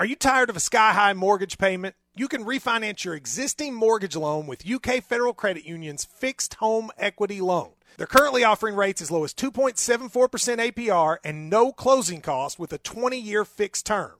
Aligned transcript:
Are 0.00 0.06
you 0.06 0.16
tired 0.16 0.48
of 0.48 0.56
a 0.56 0.60
sky 0.60 0.92
high 0.92 1.12
mortgage 1.12 1.58
payment? 1.58 1.94
You 2.16 2.26
can 2.26 2.46
refinance 2.46 3.04
your 3.04 3.14
existing 3.14 3.74
mortgage 3.74 4.16
loan 4.16 4.46
with 4.46 4.66
UK 4.66 5.04
Federal 5.04 5.34
Credit 5.34 5.66
Union's 5.66 6.06
fixed 6.06 6.54
home 6.54 6.90
equity 6.96 7.42
loan. 7.42 7.72
They're 7.98 8.06
currently 8.06 8.42
offering 8.42 8.76
rates 8.76 9.02
as 9.02 9.10
low 9.10 9.24
as 9.24 9.34
2.74% 9.34 10.72
APR 10.72 11.18
and 11.22 11.50
no 11.50 11.70
closing 11.70 12.22
costs 12.22 12.58
with 12.58 12.72
a 12.72 12.78
20 12.78 13.20
year 13.20 13.44
fixed 13.44 13.84
term. 13.84 14.14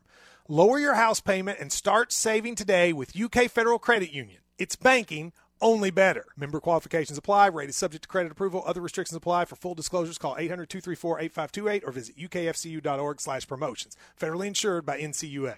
Lower 0.48 0.78
your 0.78 0.96
house 0.96 1.20
payment 1.20 1.58
and 1.58 1.72
start 1.72 2.12
saving 2.12 2.56
today 2.56 2.92
with 2.92 3.18
UK 3.18 3.50
Federal 3.50 3.78
Credit 3.78 4.12
Union. 4.12 4.42
It's 4.58 4.76
banking 4.76 5.32
only 5.62 5.90
better. 5.90 6.26
Member 6.36 6.60
qualifications 6.60 7.18
apply. 7.18 7.46
Rate 7.46 7.68
is 7.68 7.76
subject 7.76 8.02
to 8.02 8.08
credit 8.08 8.32
approval. 8.32 8.62
Other 8.66 8.80
restrictions 8.80 9.16
apply. 9.16 9.44
For 9.46 9.56
full 9.56 9.74
disclosures, 9.74 10.18
call 10.18 10.36
800-234-8528 10.36 11.84
or 11.86 11.92
visit 11.92 12.18
ukfcu.org 12.18 13.20
slash 13.20 13.46
promotions. 13.46 13.96
Federally 14.18 14.46
insured 14.46 14.86
by 14.86 15.00
NCUA. 15.00 15.56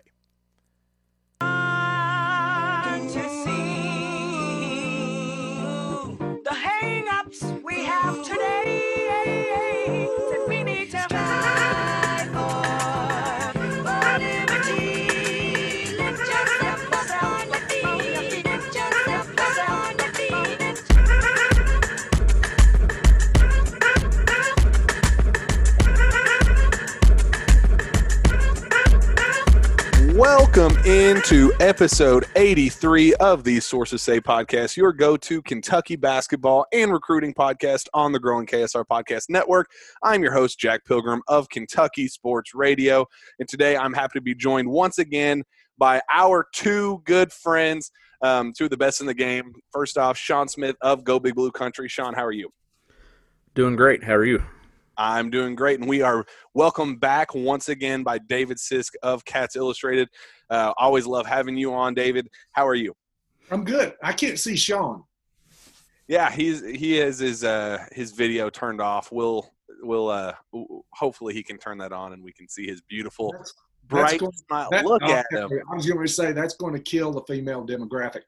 Welcome 30.54 30.84
into 30.84 31.50
episode 31.60 32.26
83 32.36 33.14
of 33.14 33.42
the 33.42 33.58
Sources 33.58 34.02
Say 34.02 34.20
podcast, 34.20 34.76
your 34.76 34.92
go 34.92 35.16
to 35.16 35.40
Kentucky 35.40 35.96
basketball 35.96 36.66
and 36.74 36.92
recruiting 36.92 37.32
podcast 37.32 37.88
on 37.94 38.12
the 38.12 38.18
growing 38.20 38.44
KSR 38.44 38.84
Podcast 38.84 39.30
Network. 39.30 39.70
I'm 40.02 40.22
your 40.22 40.34
host, 40.34 40.58
Jack 40.58 40.84
Pilgrim 40.84 41.22
of 41.26 41.48
Kentucky 41.48 42.06
Sports 42.06 42.54
Radio. 42.54 43.06
And 43.38 43.48
today 43.48 43.78
I'm 43.78 43.94
happy 43.94 44.18
to 44.18 44.20
be 44.20 44.34
joined 44.34 44.68
once 44.68 44.98
again 44.98 45.42
by 45.78 46.02
our 46.12 46.46
two 46.52 47.00
good 47.06 47.32
friends, 47.32 47.90
um, 48.20 48.52
two 48.52 48.64
of 48.64 48.70
the 48.70 48.76
best 48.76 49.00
in 49.00 49.06
the 49.06 49.14
game. 49.14 49.54
First 49.70 49.96
off, 49.96 50.18
Shawn 50.18 50.48
Smith 50.48 50.76
of 50.82 51.02
Go 51.02 51.18
Big 51.18 51.34
Blue 51.34 51.50
Country. 51.50 51.88
Shawn, 51.88 52.12
how 52.12 52.26
are 52.26 52.30
you? 52.30 52.50
Doing 53.54 53.74
great. 53.74 54.04
How 54.04 54.16
are 54.16 54.24
you? 54.24 54.42
I'm 54.96 55.30
doing 55.30 55.54
great, 55.54 55.80
and 55.80 55.88
we 55.88 56.02
are 56.02 56.24
welcome 56.54 56.96
back 56.96 57.34
once 57.34 57.68
again 57.68 58.02
by 58.02 58.18
David 58.18 58.58
Sisk 58.58 58.90
of 59.02 59.24
Cats 59.24 59.56
Illustrated. 59.56 60.08
Uh, 60.52 60.74
always 60.76 61.06
love 61.06 61.26
having 61.26 61.56
you 61.56 61.72
on, 61.72 61.94
David. 61.94 62.28
How 62.52 62.68
are 62.68 62.74
you? 62.74 62.94
I'm 63.50 63.64
good. 63.64 63.94
I 64.02 64.12
can't 64.12 64.38
see 64.38 64.54
Shawn. 64.54 65.02
Yeah, 66.06 66.30
he's 66.30 66.60
he 66.60 66.96
has 66.96 67.18
his 67.18 67.42
uh, 67.42 67.78
his 67.92 68.12
video 68.12 68.50
turned 68.50 68.80
off. 68.82 69.10
We'll 69.10 69.50
we'll 69.80 70.10
uh, 70.10 70.34
hopefully 70.92 71.32
he 71.32 71.42
can 71.42 71.56
turn 71.56 71.78
that 71.78 71.92
on 71.92 72.12
and 72.12 72.22
we 72.22 72.32
can 72.32 72.48
see 72.50 72.66
his 72.66 72.82
beautiful 72.82 73.32
That's- 73.32 73.54
bright 73.88 74.20
going- 74.20 74.32
smile. 74.32 74.68
That- 74.70 74.84
Look 74.84 75.02
okay, 75.02 75.14
at 75.14 75.26
him. 75.32 75.48
I 75.70 75.74
was 75.74 75.86
going 75.86 76.06
to 76.06 76.12
say 76.12 76.32
that's 76.32 76.54
going 76.54 76.74
to 76.74 76.80
kill 76.80 77.12
the 77.12 77.22
female 77.22 77.66
demographic. 77.66 78.22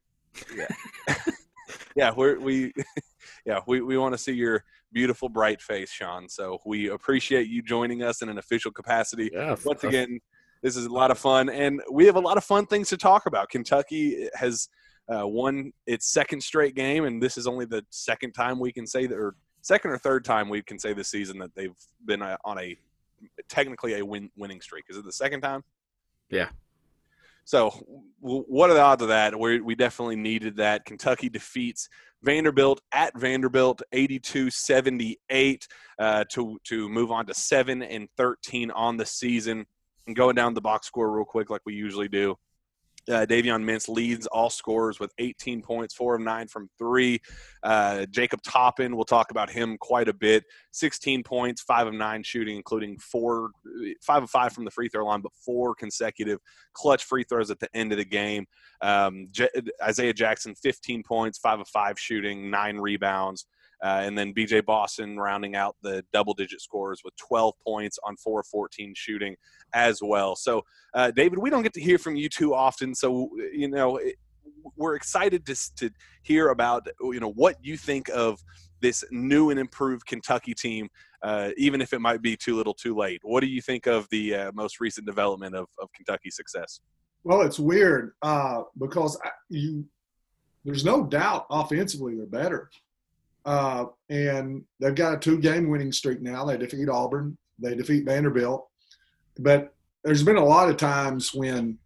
Yeah, 1.95 2.11
we're, 2.17 2.41
we 2.41 2.73
yeah 3.45 3.61
we, 3.67 3.83
we 3.83 3.99
want 3.99 4.15
to 4.15 4.19
see 4.19 4.33
your 4.33 4.65
beautiful 4.93 5.29
bright 5.29 5.61
face, 5.61 5.91
Shawn. 5.91 6.29
So 6.31 6.59
we 6.65 6.89
appreciate 6.89 7.49
you 7.49 7.61
joining 7.61 8.03
us 8.03 8.23
in 8.23 8.31
an 8.31 8.39
official 8.39 8.71
capacity. 8.71 9.29
Yeah. 9.31 9.57
once 9.65 9.85
again, 9.85 10.21
this 10.65 10.77
is 10.77 10.87
a 10.87 10.93
lot 10.93 11.11
of 11.11 11.19
fun, 11.19 11.51
and 11.51 11.83
we 11.93 12.07
have 12.07 12.17
a 12.17 12.21
lot 12.21 12.39
of 12.39 12.43
fun 12.43 12.65
things 12.65 12.89
to 12.89 12.97
talk 12.97 13.27
about. 13.27 13.51
Kentucky 13.51 14.31
has 14.35 14.71
uh, 15.15 15.29
won 15.29 15.71
its 15.87 16.11
second 16.11 16.43
straight 16.43 16.75
game, 16.75 17.05
and 17.05 17.23
this 17.23 17.37
is 17.37 17.47
only 17.47 17.67
the 17.67 17.85
second 17.91 18.33
time 18.33 18.59
we 18.59 18.73
can 18.73 18.87
say 18.87 19.07
that, 19.07 19.15
or 19.15 19.35
second 19.61 19.91
or 19.91 19.99
third 19.99 20.25
time 20.25 20.49
we 20.49 20.63
can 20.63 20.79
say 20.79 20.95
this 20.95 21.09
season 21.09 21.39
that 21.39 21.55
they've 21.55 21.77
been 22.07 22.23
uh, 22.23 22.39
on 22.47 22.59
a 22.59 22.75
technically 23.47 23.99
a 23.99 24.05
win, 24.05 24.31
winning 24.39 24.63
streak. 24.63 24.85
Is 24.89 24.97
it 24.97 25.05
the 25.05 25.13
second 25.13 25.43
time? 25.43 25.63
Yeah. 26.31 26.49
So, 27.45 27.69
what 28.21 28.71
are 28.71 28.75
the 28.75 28.81
odds 28.81 29.03
of 29.03 29.09
that? 29.09 29.39
We 29.39 29.61
we 29.61 29.75
definitely 29.75 30.17
needed 30.17 30.57
that. 30.57 30.87
Kentucky 30.87 31.29
defeats 31.29 31.91
Vanderbilt 32.23 32.81
at 32.93 33.15
Vanderbilt 33.19 33.83
82-78 33.95 35.69
uh, 35.99 36.25
to 36.31 36.59
to 36.65 36.89
move 36.89 37.11
on 37.11 37.27
to 37.27 37.35
7 37.35 37.83
and 37.83 38.09
13 38.17 38.71
on 38.71 38.97
the 38.97 39.05
season. 39.05 39.67
And 40.07 40.15
going 40.15 40.35
down 40.35 40.55
the 40.55 40.61
box 40.61 40.87
score 40.87 41.11
real 41.11 41.25
quick 41.25 41.51
like 41.51 41.63
we 41.65 41.75
usually 41.75 42.09
do. 42.09 42.37
Uh, 43.09 43.27
Davion 43.27 43.63
Mintz 43.65 43.89
leads 43.89 44.27
all 44.29 44.49
scorers 44.49 44.99
with 44.99 45.13
18 45.19 45.61
points, 45.61 45.95
four 45.95 46.15
of 46.15 46.23
nine 46.23 46.49
from 46.49 46.71
three. 46.79 47.21
Uh, 47.63 48.07
Jacob 48.07 48.41
Toppin, 48.43 48.97
we'll 48.97 49.05
talk 49.05 49.31
about 49.31 49.51
him 49.51 49.77
quite 49.79 50.09
a 50.09 50.13
bit. 50.15 50.45
16 50.73 51.23
points, 51.23 51.61
five 51.63 51.87
of 51.87 51.93
nine 51.93 52.23
shooting, 52.23 52.57
including 52.57 52.99
four, 52.99 53.51
five 54.03 54.23
of 54.23 54.31
five 54.31 54.53
from 54.53 54.65
the 54.65 54.71
free 54.71 54.89
throw 54.89 55.05
line, 55.05 55.21
but 55.21 55.33
four 55.45 55.75
consecutive 55.75 56.39
clutch 56.73 57.05
free 57.05 57.25
throws 57.25 57.51
at 57.51 57.61
the 57.61 57.69
end 57.77 57.93
of 57.93 57.99
the 57.99 58.05
game. 58.07 58.47
Um, 58.81 59.29
J- 59.31 59.51
Isaiah 59.83 60.15
Jackson, 60.15 60.55
15 60.55 61.03
points, 61.03 61.39
five 61.39 61.61
of 61.61 61.69
five 61.69 61.99
shooting, 61.99 62.51
nine 62.51 62.79
rebounds. 62.79 63.45
Uh, 63.85 64.01
and 64.03 64.17
then 64.17 64.33
BJ 64.33 64.65
Boston 64.65 65.19
rounding 65.19 65.55
out 65.55 65.77
the 65.83 66.03
double 66.11 66.33
digit 66.33 66.63
scores 66.63 67.03
with 67.05 67.15
12 67.17 67.53
points 67.63 67.99
on 68.03 68.17
4 68.17 68.41
of 68.41 68.47
14 68.47 68.95
shooting 68.97 69.37
as 69.75 70.01
well. 70.03 70.35
So, 70.37 70.63
uh, 70.95 71.11
David, 71.11 71.39
we 71.39 71.51
don't 71.51 71.63
get 71.63 71.75
to 71.75 71.83
hear 71.83 71.99
from 71.99 72.17
you 72.17 72.31
too 72.31 72.55
often. 72.55 72.95
So, 72.95 73.29
you 73.53 73.69
know, 73.69 73.99
it, 73.99 74.17
we're 74.77 74.95
excited 74.95 75.45
to, 75.45 75.75
to 75.77 75.91
hear 76.23 76.49
about, 76.49 76.89
you 77.03 77.21
know, 77.21 77.33
what 77.33 77.57
you 77.63 77.77
think 77.77 78.09
of 78.09 78.41
this 78.81 79.05
new 79.11 79.51
and 79.51 79.61
improved 79.61 80.07
Kentucky 80.07 80.55
team, 80.55 80.89
uh, 81.23 81.51
even 81.59 81.83
if 81.83 81.93
it 81.93 82.01
might 82.01 82.23
be 82.23 82.37
too 82.37 82.57
little 82.57 82.75
too 82.75 82.97
late. 82.97 83.21
What 83.23 83.41
do 83.41 83.49
you 83.49 83.61
think 83.61 83.87
of 83.87 84.09
the 84.11 84.35
uh, 84.35 84.53
most 84.55 84.81
recent 84.81 85.07
development 85.07 85.55
of, 85.55 85.67
of 85.79 85.93
Kentucky's 85.93 86.37
success? 86.37 86.81
Well, 87.23 87.43
it's 87.43 87.59
weird 87.59 88.13
uh, 88.23 88.63
because 88.79 89.19
I, 89.23 89.29
you 89.51 89.85
there's 90.65 90.85
no 90.85 91.05
doubt 91.05 91.47
offensively 91.51 92.17
they're 92.17 92.27
better. 92.27 92.71
Uh, 93.45 93.87
and 94.09 94.65
they've 94.81 94.95
got 94.95 95.15
a 95.15 95.19
two 95.19 95.39
game 95.39 95.69
winning 95.69 95.93
streak 95.93 96.23
now. 96.23 96.45
They 96.45 96.57
defeat 96.57 96.89
Auburn, 96.89 97.37
they 97.59 97.75
defeat 97.75 98.05
Vanderbilt. 98.07 98.67
But 99.39 99.75
there's 100.05 100.23
been 100.23 100.37
a 100.37 100.45
lot 100.45 100.69
of 100.69 100.77
times 100.77 101.35
when 101.35 101.79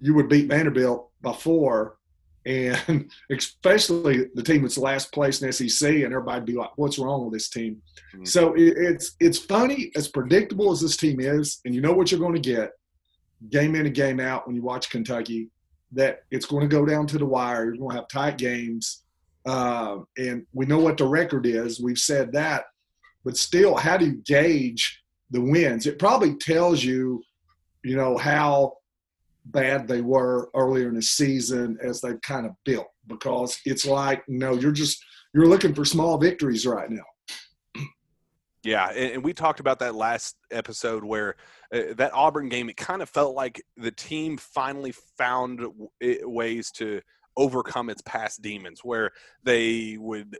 you 0.00 0.14
would 0.14 0.28
beat 0.28 0.48
Vanderbilt 0.48 1.10
before, 1.22 1.96
and 2.44 3.10
especially 3.30 4.26
the 4.34 4.42
team 4.42 4.62
that's 4.62 4.78
last 4.78 5.12
place 5.12 5.42
in 5.42 5.52
SEC, 5.52 5.88
and 5.90 6.04
everybody'd 6.12 6.44
be 6.44 6.54
like, 6.54 6.70
"What's 6.76 6.98
wrong 6.98 7.24
with 7.24 7.32
this 7.34 7.48
team?" 7.48 7.82
Mhm. 8.14 8.26
So 8.26 8.54
it, 8.54 8.74
it's 8.76 9.16
it's 9.20 9.38
funny, 9.38 9.90
as 9.96 10.08
predictable 10.08 10.70
as 10.72 10.80
this 10.80 10.96
team 10.96 11.20
is, 11.20 11.60
and 11.64 11.74
you 11.74 11.80
know 11.80 11.92
what 11.92 12.10
you're 12.10 12.20
going 12.20 12.34
to 12.34 12.40
get 12.40 12.72
game 13.50 13.74
in 13.74 13.86
and 13.86 13.94
game 13.94 14.18
out 14.20 14.46
when 14.46 14.56
you 14.56 14.62
watch 14.62 14.90
Kentucky. 14.90 15.50
That 15.92 16.24
it's 16.30 16.46
going 16.46 16.68
to 16.68 16.76
go 16.76 16.84
down 16.84 17.06
to 17.08 17.18
the 17.18 17.26
wire. 17.26 17.64
You're 17.64 17.76
going 17.76 17.90
to 17.90 17.96
have 17.96 18.08
tight 18.08 18.38
games, 18.38 19.04
uh, 19.46 19.98
and 20.18 20.44
we 20.52 20.66
know 20.66 20.78
what 20.78 20.96
the 20.96 21.06
record 21.06 21.46
is. 21.46 21.80
We've 21.80 21.98
said 21.98 22.32
that, 22.32 22.64
but 23.24 23.36
still, 23.36 23.76
how 23.76 23.96
do 23.96 24.06
you 24.06 24.22
gauge 24.24 25.02
the 25.30 25.40
wins? 25.40 25.86
It 25.86 25.98
probably 25.98 26.36
tells 26.36 26.82
you, 26.82 27.22
you 27.84 27.96
know, 27.96 28.16
how 28.16 28.74
bad 29.46 29.86
they 29.86 30.00
were 30.00 30.50
earlier 30.54 30.88
in 30.88 30.94
the 30.94 31.02
season 31.02 31.78
as 31.82 32.00
they've 32.00 32.20
kind 32.22 32.46
of 32.46 32.52
built. 32.64 32.88
Because 33.06 33.58
it's 33.64 33.86
like, 33.86 34.24
no, 34.28 34.54
you're 34.54 34.72
just 34.72 35.04
you're 35.32 35.46
looking 35.46 35.74
for 35.74 35.84
small 35.84 36.18
victories 36.18 36.66
right 36.66 36.90
now. 36.90 37.04
Yeah, 38.64 38.88
and, 38.88 39.12
and 39.12 39.24
we 39.24 39.32
talked 39.32 39.60
about 39.60 39.78
that 39.78 39.94
last 39.94 40.34
episode 40.50 41.04
where 41.04 41.36
uh, 41.72 41.94
that 41.96 42.12
Auburn 42.12 42.48
game, 42.48 42.68
it 42.68 42.76
kind 42.76 43.00
of 43.00 43.08
felt 43.08 43.36
like 43.36 43.62
the 43.76 43.92
team 43.92 44.36
finally 44.38 44.92
found 45.16 45.58
w- 45.58 46.28
ways 46.28 46.72
to 46.72 47.00
overcome 47.36 47.90
its 47.90 48.02
past 48.02 48.42
demons, 48.42 48.80
where 48.82 49.10
they 49.42 49.96
would, 49.98 50.38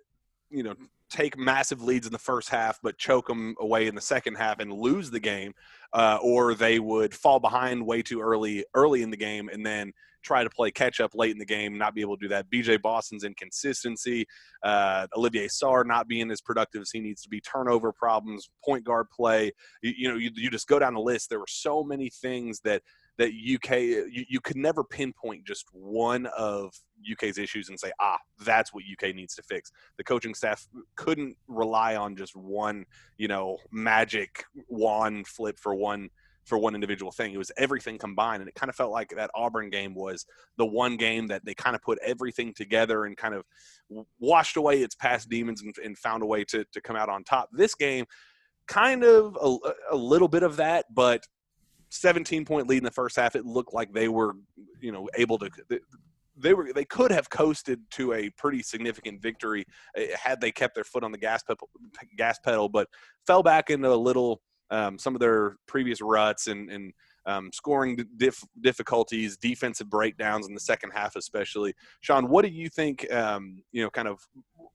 you 0.51 0.63
know, 0.63 0.75
take 1.09 1.39
massive 1.39 1.83
leads 1.83 2.07
in 2.07 2.13
the 2.13 2.19
first 2.19 2.49
half, 2.49 2.81
but 2.83 2.99
choke 2.99 3.29
them 3.29 3.55
away 3.61 3.87
in 3.87 3.95
the 3.95 4.01
second 4.01 4.35
half 4.35 4.59
and 4.59 4.73
lose 4.73 5.11
the 5.11 5.21
game, 5.21 5.53
uh, 5.93 6.19
or 6.23 6.55
they 6.55 6.79
would 6.79 7.15
fall 7.15 7.39
behind 7.39 7.85
way 7.85 8.03
too 8.03 8.21
early 8.21 8.65
early 8.75 9.03
in 9.03 9.11
the 9.11 9.17
game 9.17 9.49
and 9.49 9.65
then 9.65 9.93
try 10.27 10.43
to 10.43 10.51
play 10.51 10.73
catch 10.73 11.01
up 11.01 11.15
late 11.15 11.31
in 11.31 11.39
the 11.39 11.45
game, 11.45 11.79
not 11.79 11.95
be 11.95 12.01
able 12.01 12.17
to 12.17 12.25
do 12.25 12.29
that. 12.29 12.51
BJ 12.51 12.83
Boston's 12.83 13.23
inconsistency, 13.23 14.27
uh, 14.65 15.07
Olivier 15.17 15.47
Sarr 15.47 15.87
not 15.87 16.09
being 16.09 16.33
as 16.33 16.41
productive 16.41 16.83
as 16.83 16.91
he 16.91 16.99
needs 16.99 17.23
to 17.23 17.29
be, 17.29 17.41
turnover 17.41 17.93
problems, 17.93 18.51
point 18.65 18.85
guard 18.85 19.07
play. 19.11 19.53
You, 19.83 19.93
you 19.97 20.09
know, 20.11 20.17
you, 20.17 20.31
you 20.35 20.51
just 20.51 20.67
go 20.67 20.81
down 20.81 20.95
the 20.95 21.01
list. 21.01 21.31
There 21.31 21.39
were 21.39 21.47
so 21.49 21.85
many 21.85 22.11
things 22.11 22.61
that 22.65 22.83
that 23.19 23.29
UK 23.29 23.81
you, 23.81 24.25
you 24.29 24.41
could 24.41 24.57
never 24.57 24.85
pinpoint 24.85 25.47
just 25.47 25.67
one 25.73 26.27
of 26.37 26.73
UK's 27.11 27.39
issues 27.39 27.69
and 27.69 27.79
say, 27.79 27.93
ah, 28.01 28.19
that's 28.45 28.73
what 28.75 28.85
UK 28.91 29.15
needs 29.15 29.35
to 29.35 29.43
fix. 29.43 29.71
The 29.97 30.05
coaching 30.05 30.35
staff 30.35 30.67
couldn't 30.97 31.37
rely 31.49 31.97
on 31.97 32.17
just 32.17 32.37
one, 32.37 32.85
you 33.17 33.29
know, 33.29 33.59
magic 33.71 34.45
wand 34.69 35.27
flip 35.27 35.59
for 35.59 35.75
one 35.75 36.11
for 36.45 36.59
one 36.59 36.77
individual 36.77 37.11
thing. 37.11 37.33
It 37.33 37.39
was 37.39 37.51
everything 37.57 37.99
combined, 37.99 38.41
and 38.41 38.49
it 38.49 38.55
kind 38.55 38.71
of 38.71 38.77
felt 38.77 38.93
like 38.93 39.11
that 39.17 39.31
Auburn 39.35 39.69
game 39.69 39.95
was 39.95 40.25
the 40.57 40.67
one 40.67 40.97
game 40.97 41.27
that 41.27 41.45
they 41.45 41.55
kind 41.55 41.75
of 41.75 41.83
put 41.83 41.99
everything 42.05 42.55
together 42.55 43.05
and 43.05 43.17
kind 43.17 43.35
of 43.35 43.45
washed 44.21 44.57
away 44.57 44.83
its 44.83 44.95
past 44.95 45.29
demons 45.29 45.63
and, 45.63 45.75
and 45.85 45.99
found 45.99 46.23
a 46.23 46.27
way 46.27 46.45
to 46.45 46.65
to 46.73 46.81
come 46.81 46.97
out 46.97 47.09
on 47.09 47.25
top. 47.25 47.49
This 47.53 47.75
game, 47.75 48.07
kind 48.69 49.05
of 49.05 49.37
a, 49.43 49.57
a 49.93 49.97
little 49.97 50.29
bit 50.29 50.43
of 50.43 50.57
that, 50.57 50.87
but 50.95 51.25
17 51.91 52.45
point 52.45 52.69
lead 52.69 52.79
in 52.79 52.85
the 52.85 52.91
first 52.91 53.17
half. 53.17 53.37
It 53.37 53.47
looked 53.47 53.75
like 53.75 53.93
they 53.93 54.09
were, 54.09 54.35
you 54.81 54.93
know, 54.93 55.09
able 55.17 55.39
to. 55.39 55.51
They 56.39 56.55
were. 56.55 56.73
They 56.73 56.85
could 56.85 57.11
have 57.11 57.31
coasted 57.31 57.81
to 57.93 58.13
a 58.13 58.31
pretty 58.31 58.63
significant 58.63 59.23
victory 59.23 59.65
eh, 59.97 60.09
had 60.23 60.41
they 60.41 60.53
kept 60.53 60.75
their 60.75 60.85
foot 60.85 61.05
on 61.05 61.13
the 61.13 61.19
gas 61.19 61.43
pedal, 61.43 61.69
gas 62.17 62.39
pedal, 62.39 62.69
but 62.69 62.89
fell 63.27 63.43
back 63.43 63.71
into 63.71 63.91
a 63.91 63.95
little 63.95 64.41
um, 64.71 64.99
some 64.99 65.15
of 65.15 65.21
their 65.21 65.57
previous 65.67 66.01
ruts 66.01 66.49
and, 66.49 66.71
and 66.71 66.93
um, 67.27 67.51
scoring 67.53 68.05
dif- 68.17 68.45
difficulties, 68.61 69.37
defensive 69.37 69.91
breakdowns 69.91 70.47
in 70.47 70.55
the 70.55 70.61
second 70.61 70.93
half, 70.93 71.17
especially. 71.17 71.75
Shawn, 72.01 72.29
what 72.29 72.45
do 72.45 72.51
you 72.51 72.69
think? 72.69 73.11
Um, 73.13 73.63
you 73.73 73.83
know, 73.83 73.91
kind 73.91 74.09
of 74.09 74.21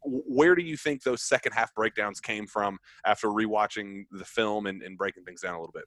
where 0.03 0.55
do 0.55 0.63
you 0.63 0.77
think 0.77 1.03
those 1.03 1.23
second 1.23 1.53
half 1.53 1.73
breakdowns 1.73 2.19
came 2.19 2.47
from 2.47 2.77
after 3.05 3.27
rewatching 3.29 4.03
the 4.11 4.25
film 4.25 4.65
and, 4.65 4.81
and 4.81 4.97
breaking 4.97 5.23
things 5.23 5.41
down 5.41 5.53
a 5.53 5.59
little 5.59 5.73
bit? 5.73 5.85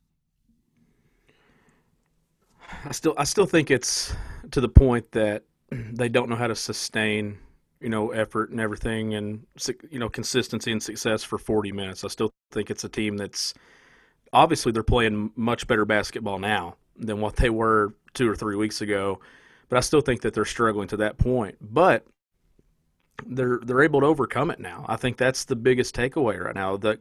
I 2.84 2.92
still 2.92 3.14
I 3.16 3.24
still 3.24 3.46
think 3.46 3.70
it's 3.70 4.14
to 4.50 4.60
the 4.60 4.68
point 4.68 5.10
that 5.12 5.44
they 5.70 6.08
don't 6.08 6.28
know 6.28 6.36
how 6.36 6.46
to 6.46 6.56
sustain 6.56 7.38
you 7.80 7.88
know 7.88 8.10
effort 8.10 8.50
and 8.50 8.60
everything 8.60 9.14
and 9.14 9.46
you 9.90 9.98
know 9.98 10.08
consistency 10.08 10.72
and 10.72 10.82
success 10.82 11.22
for 11.22 11.38
40 11.38 11.72
minutes. 11.72 12.04
I 12.04 12.08
still 12.08 12.32
think 12.50 12.70
it's 12.70 12.84
a 12.84 12.88
team 12.88 13.16
that's 13.16 13.54
obviously 14.32 14.72
they're 14.72 14.82
playing 14.82 15.32
much 15.36 15.66
better 15.66 15.84
basketball 15.84 16.38
now 16.38 16.76
than 16.96 17.20
what 17.20 17.36
they 17.36 17.50
were 17.50 17.94
2 18.14 18.28
or 18.28 18.36
3 18.36 18.56
weeks 18.56 18.80
ago, 18.80 19.20
but 19.68 19.76
I 19.76 19.80
still 19.80 20.00
think 20.00 20.22
that 20.22 20.32
they're 20.32 20.44
struggling 20.44 20.88
to 20.88 20.96
that 20.98 21.18
point. 21.18 21.56
But 21.60 22.06
they're 23.26 23.60
they're 23.62 23.82
able 23.82 24.00
to 24.00 24.06
overcome 24.06 24.50
it 24.50 24.60
now. 24.60 24.84
I 24.88 24.96
think 24.96 25.16
that's 25.16 25.44
the 25.44 25.56
biggest 25.56 25.94
takeaway 25.94 26.42
right 26.42 26.54
now. 26.54 26.76
That 26.76 27.00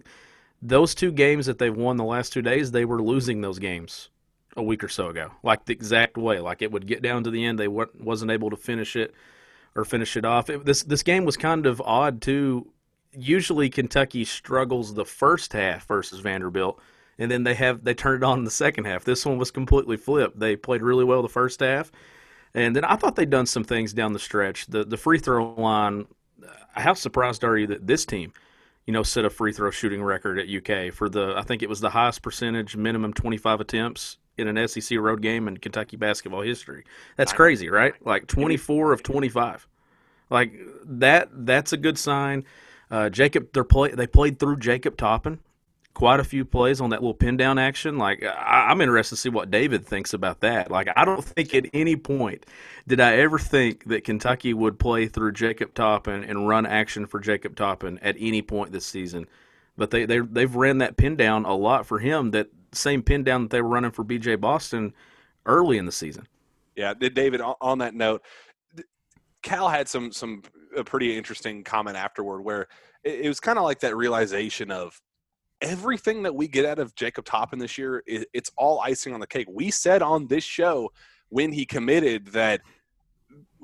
those 0.62 0.96
two 0.96 1.12
games 1.12 1.46
that 1.46 1.60
they've 1.60 1.76
won 1.76 1.98
the 1.98 2.04
last 2.04 2.34
two 2.34 2.42
days, 2.42 2.72
they 2.72 2.86
were 2.86 3.02
losing 3.02 3.42
those 3.42 3.60
games 3.60 4.10
a 4.56 4.64
week 4.64 4.84
or 4.84 4.88
so 4.88 5.10
ago, 5.10 5.32
like 5.44 5.66
the 5.66 5.74
exact 5.74 6.18
way. 6.18 6.40
Like 6.40 6.62
it 6.62 6.72
would 6.72 6.88
get 6.88 7.02
down 7.02 7.24
to 7.24 7.32
the 7.32 7.46
end, 7.46 7.60
they 7.60 7.68
wasn't 7.68 8.32
able 8.32 8.50
to 8.50 8.58
finish 8.58 8.96
it 8.96 9.14
or 9.76 9.86
finish 9.86 10.16
it 10.18 10.26
off. 10.26 10.50
It, 10.50 10.66
this 10.66 10.84
this 10.84 11.04
game 11.04 11.26
was 11.26 11.38
kind 11.38 11.66
of 11.66 11.82
odd 11.82 12.22
too. 12.22 12.72
Usually 13.12 13.70
Kentucky 13.70 14.26
struggles 14.26 14.94
the 14.94 15.06
first 15.06 15.54
half 15.54 15.88
versus 15.88 16.20
Vanderbilt, 16.20 16.80
and 17.18 17.30
then 17.30 17.44
they 17.44 17.54
have 17.56 17.84
they 17.84 17.94
turn 17.94 18.18
it 18.18 18.24
on 18.24 18.40
in 18.40 18.46
the 18.46 18.52
second 18.52 18.86
half. 18.86 19.04
This 19.04 19.26
one 19.26 19.38
was 19.38 19.52
completely 19.52 19.98
flipped. 19.98 20.40
They 20.40 20.56
played 20.56 20.82
really 20.82 21.04
well 21.04 21.22
the 21.22 21.30
first 21.30 21.60
half, 21.60 21.92
and 22.54 22.76
then 22.76 22.86
I 22.86 22.96
thought 22.96 23.16
they'd 23.16 23.30
done 23.30 23.46
some 23.46 23.64
things 23.64 23.94
down 23.94 24.14
the 24.14 24.20
stretch. 24.20 24.68
The 24.68 24.84
the 24.84 24.98
free 24.98 25.20
throw 25.20 25.54
line. 25.54 26.08
Uh, 26.44 26.50
how 26.82 26.94
surprised 26.94 27.44
are 27.44 27.58
you 27.58 27.68
that 27.68 27.88
this 27.88 28.06
team? 28.06 28.34
you 28.86 28.92
know, 28.92 29.04
set 29.04 29.24
a 29.24 29.30
free 29.30 29.54
throw 29.54 29.72
shooting 29.72 30.04
record 30.04 30.38
at 30.38 30.50
UK 30.50 30.94
for 30.94 31.08
the 31.08 31.34
I 31.38 31.44
think 31.44 31.64
it 31.64 31.70
was 31.70 31.80
the 31.80 31.92
highest 31.92 32.22
percentage 32.22 32.76
minimum 32.76 33.14
25 33.14 33.62
attempts 33.62 34.18
in 34.38 34.48
an 34.48 34.68
SEC 34.68 34.98
road 35.00 35.22
game 35.22 35.48
in 35.48 35.58
Kentucky 35.58 35.98
basketball 35.98 36.42
history. 36.42 36.86
That's 37.18 37.34
crazy, 37.34 37.70
right? 37.70 37.94
Like 38.06 38.28
24 38.28 38.94
of 38.94 39.04
25. 39.04 39.68
Like 40.30 40.54
that 40.86 41.30
that's 41.32 41.74
a 41.74 41.78
good 41.78 41.98
sign. 41.98 42.46
Uh, 42.90 43.10
Jacob 43.10 43.52
they 43.54 43.64
play 43.64 43.92
they 43.92 44.08
played 44.08 44.40
through 44.40 44.58
Jacob 44.58 44.98
Toppin 44.98 45.40
quite 45.94 46.20
a 46.20 46.24
few 46.24 46.44
plays 46.44 46.82
on 46.82 46.90
that 46.90 47.02
little 47.02 47.14
pin 47.14 47.38
down 47.38 47.60
action. 47.60 47.98
Like 47.98 48.24
I, 48.24 48.72
am 48.72 48.82
interested 48.82 49.16
to 49.16 49.22
see 49.22 49.30
what 49.30 49.52
David 49.52 49.86
thinks 49.86 50.14
about 50.14 50.42
that. 50.42 50.72
Like 50.72 50.90
I 50.96 51.06
don't 51.06 51.24
think 51.24 51.54
at 51.54 51.68
any 51.74 51.96
point 51.96 52.46
did 52.88 53.00
I 53.00 53.18
ever 53.18 53.38
think 53.40 53.86
that 53.86 54.04
Kentucky 54.04 54.54
would 54.54 54.80
play 54.80 55.08
through 55.08 55.34
Jacob 55.34 55.74
Toppin 55.74 56.24
and 56.24 56.48
run 56.48 56.66
action 56.66 57.06
for 57.06 57.20
Jacob 57.20 57.56
Toppin 57.56 58.00
at 58.00 58.16
any 58.20 58.42
point 58.42 58.72
this 58.72 58.86
season. 58.86 59.28
But 59.78 59.92
they 59.92 60.06
they 60.06 60.20
they've 60.20 60.56
ran 60.56 60.80
that 60.80 60.98
pin 60.98 61.16
down 61.16 61.46
a 61.46 61.56
lot 61.56 61.86
for 61.86 62.00
him. 62.00 62.32
That 62.32 62.48
same 62.74 63.02
pin 63.04 63.24
down 63.24 63.44
that 63.44 63.52
they 63.52 63.62
were 63.62 63.70
running 63.70 63.92
for 63.92 64.04
BJ 64.04 64.40
Boston 64.40 64.94
early 65.46 65.78
in 65.78 65.86
the 65.86 65.92
season. 65.92 66.28
Yeah, 66.76 66.94
David. 66.94 67.42
On 67.42 67.78
that 67.80 67.94
note, 67.94 68.24
Cal 69.44 69.70
had 69.70 69.88
some 69.88 70.12
some 70.12 70.42
a 70.76 70.84
pretty 70.84 71.16
interesting 71.16 71.64
comment 71.64 71.98
afterward 71.98 72.42
where 72.42 72.68
it, 73.04 73.28
was 73.28 73.40
kind 73.40 73.60
of 73.60 73.64
like 73.64 73.80
that 73.82 73.96
realization 73.96 74.72
of 74.72 75.00
everything 75.62 76.24
that 76.24 76.34
we 76.34 76.48
get 76.48 76.66
out 76.66 76.80
of 76.80 76.96
Jacob 76.96 77.26
Toppin 77.26 77.60
this 77.60 77.78
year, 77.78 78.04
it's 78.08 78.52
all 78.58 78.82
icing 78.82 79.14
on 79.14 79.20
the 79.20 79.28
cake. 79.28 79.48
We 79.50 79.72
said 79.72 80.02
on 80.02 80.28
this 80.28 80.44
show 80.44 80.92
when 81.30 81.52
he 81.52 81.66
committed 81.66 82.28
that 82.28 82.62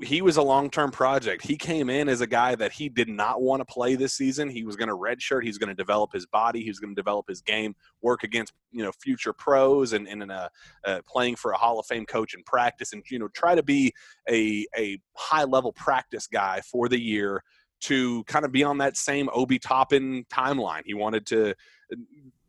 he 0.02 0.22
was 0.22 0.36
a 0.36 0.42
long-term 0.42 0.90
project. 0.90 1.42
He 1.44 1.56
came 1.56 1.90
in 1.90 2.08
as 2.08 2.20
a 2.20 2.26
guy 2.26 2.54
that 2.54 2.72
he 2.72 2.88
did 2.88 3.08
not 3.08 3.42
want 3.42 3.60
to 3.60 3.64
play 3.64 3.94
this 3.94 4.14
season. 4.14 4.48
He 4.48 4.64
was 4.64 4.76
going 4.76 4.88
to 4.88 4.96
redshirt. 4.96 5.44
He's 5.44 5.58
going 5.58 5.68
to 5.68 5.74
develop 5.74 6.12
his 6.12 6.26
body. 6.26 6.62
He's 6.62 6.78
going 6.78 6.94
to 6.94 7.00
develop 7.00 7.26
his 7.28 7.42
game, 7.42 7.74
work 8.00 8.22
against 8.22 8.52
you 8.72 8.82
know 8.82 8.92
future 8.92 9.32
pros, 9.32 9.92
and 9.92 10.08
and 10.08 10.30
uh, 10.30 10.48
uh, 10.86 11.00
playing 11.06 11.36
for 11.36 11.52
a 11.52 11.56
Hall 11.56 11.78
of 11.78 11.86
Fame 11.86 12.06
coach 12.06 12.34
in 12.34 12.42
practice, 12.44 12.92
and 12.92 13.02
you 13.10 13.18
know 13.18 13.28
try 13.28 13.54
to 13.54 13.62
be 13.62 13.92
a 14.28 14.66
a 14.76 14.98
high-level 15.16 15.72
practice 15.72 16.26
guy 16.26 16.60
for 16.70 16.88
the 16.88 17.00
year 17.00 17.42
to 17.80 18.24
kind 18.24 18.44
of 18.44 18.52
be 18.52 18.62
on 18.62 18.78
that 18.78 18.96
same 18.96 19.28
Obi 19.32 19.58
Toppin 19.58 20.24
timeline. 20.30 20.82
He 20.84 20.94
wanted 20.94 21.26
to 21.26 21.50
uh, 21.50 21.96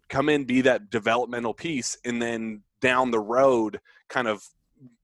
come 0.09 0.29
in, 0.29 0.45
be 0.45 0.61
that 0.61 0.89
developmental 0.89 1.53
piece, 1.53 1.97
and 2.05 2.21
then 2.21 2.63
down 2.81 3.11
the 3.11 3.19
road, 3.19 3.79
kind 4.09 4.27
of 4.27 4.43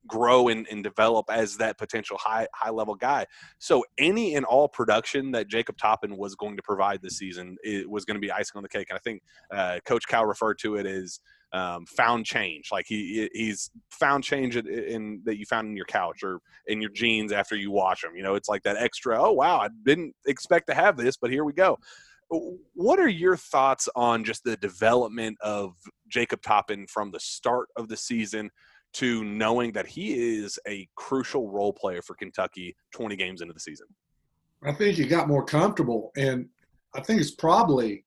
grow 0.07 0.47
and, 0.47 0.67
and 0.71 0.83
develop 0.83 1.25
as 1.29 1.57
that 1.57 1.77
potential 1.77 2.17
high 2.17 2.47
high 2.53 2.69
level 2.69 2.95
guy. 2.95 3.25
So 3.59 3.83
any 3.97 4.35
and 4.35 4.45
all 4.45 4.67
production 4.67 5.31
that 5.31 5.47
Jacob 5.47 5.77
Toppin 5.77 6.17
was 6.17 6.35
going 6.35 6.55
to 6.57 6.63
provide 6.63 7.01
this 7.01 7.17
season 7.17 7.57
it 7.63 7.89
was 7.89 8.05
going 8.05 8.15
to 8.15 8.21
be 8.21 8.31
icing 8.31 8.53
on 8.55 8.63
the 8.63 8.69
cake. 8.69 8.87
And 8.89 8.97
I 8.97 9.01
think 9.01 9.21
uh, 9.53 9.79
Coach 9.85 10.07
Cal 10.07 10.25
referred 10.25 10.57
to 10.59 10.75
it 10.75 10.85
as 10.85 11.19
um, 11.53 11.85
found 11.85 12.25
change. 12.25 12.69
Like 12.71 12.85
he 12.87 13.29
he's 13.33 13.69
found 13.89 14.23
change 14.23 14.57
in, 14.57 14.67
in, 14.67 15.21
that 15.25 15.37
you 15.37 15.45
found 15.45 15.67
in 15.67 15.77
your 15.77 15.85
couch 15.85 16.23
or 16.23 16.39
in 16.67 16.81
your 16.81 16.91
jeans 16.91 17.31
after 17.31 17.55
you 17.55 17.71
wash 17.71 18.01
them. 18.01 18.15
You 18.15 18.23
know, 18.23 18.35
it's 18.35 18.49
like 18.49 18.63
that 18.63 18.77
extra. 18.77 19.21
Oh 19.21 19.31
wow, 19.31 19.59
I 19.59 19.69
didn't 19.83 20.13
expect 20.25 20.67
to 20.67 20.75
have 20.75 20.97
this, 20.97 21.17
but 21.17 21.31
here 21.31 21.43
we 21.43 21.53
go. 21.53 21.77
What 22.73 22.99
are 22.99 23.07
your 23.07 23.37
thoughts 23.37 23.87
on 23.95 24.25
just 24.25 24.43
the 24.43 24.57
development 24.57 25.37
of 25.41 25.75
Jacob 26.09 26.41
Toppin 26.41 26.85
from 26.87 27.11
the 27.11 27.21
start 27.21 27.69
of 27.77 27.87
the 27.87 27.95
season 27.95 28.49
to 28.93 29.23
knowing 29.23 29.71
that 29.73 29.87
he 29.87 30.37
is 30.37 30.57
a 30.67 30.87
crucial 30.95 31.49
role 31.51 31.73
player 31.73 32.01
for 32.01 32.15
Kentucky 32.15 32.75
20 32.93 33.15
games 33.15 33.41
into 33.41 33.53
the 33.53 33.59
season? 33.59 33.87
I 34.63 34.71
think 34.71 34.97
he 34.97 35.05
got 35.05 35.27
more 35.27 35.45
comfortable, 35.45 36.11
and 36.17 36.47
I 36.95 37.01
think 37.01 37.21
it's 37.21 37.31
probably 37.31 38.03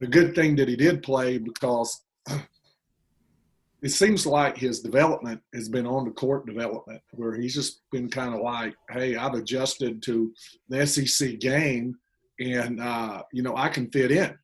a 0.00 0.06
good 0.06 0.34
thing 0.34 0.56
that 0.56 0.68
he 0.68 0.76
did 0.76 1.02
play 1.02 1.38
because 1.38 2.02
it 3.82 3.90
seems 3.90 4.26
like 4.26 4.56
his 4.56 4.80
development 4.80 5.40
has 5.54 5.68
been 5.68 5.86
on 5.86 6.04
the 6.04 6.10
court 6.12 6.46
development 6.46 7.00
where 7.10 7.34
he's 7.34 7.54
just 7.54 7.82
been 7.90 8.08
kind 8.08 8.34
of 8.34 8.40
like, 8.40 8.74
hey, 8.90 9.16
I've 9.16 9.34
adjusted 9.34 10.02
to 10.04 10.32
the 10.68 10.86
SEC 10.86 11.38
game, 11.40 11.94
and 12.40 12.80
uh, 12.80 13.22
you 13.32 13.42
know 13.42 13.56
I 13.56 13.68
can 13.68 13.90
fit 13.90 14.10
in. 14.10 14.36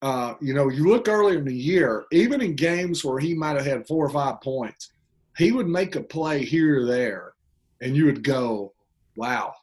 Uh, 0.00 0.34
you 0.40 0.54
know, 0.54 0.68
you 0.68 0.86
look 0.88 1.08
earlier 1.08 1.38
in 1.38 1.44
the 1.44 1.52
year, 1.52 2.04
even 2.12 2.40
in 2.40 2.54
games 2.54 3.04
where 3.04 3.18
he 3.18 3.34
might 3.34 3.56
have 3.56 3.66
had 3.66 3.86
four 3.86 4.06
or 4.06 4.10
five 4.10 4.40
points, 4.40 4.92
he 5.38 5.52
would 5.52 5.68
make 5.68 5.96
a 5.96 6.02
play 6.02 6.44
here 6.44 6.82
or 6.82 6.86
there, 6.86 7.32
and 7.80 7.96
you 7.96 8.06
would 8.06 8.22
go, 8.22 8.74
"Wow." 9.16 9.54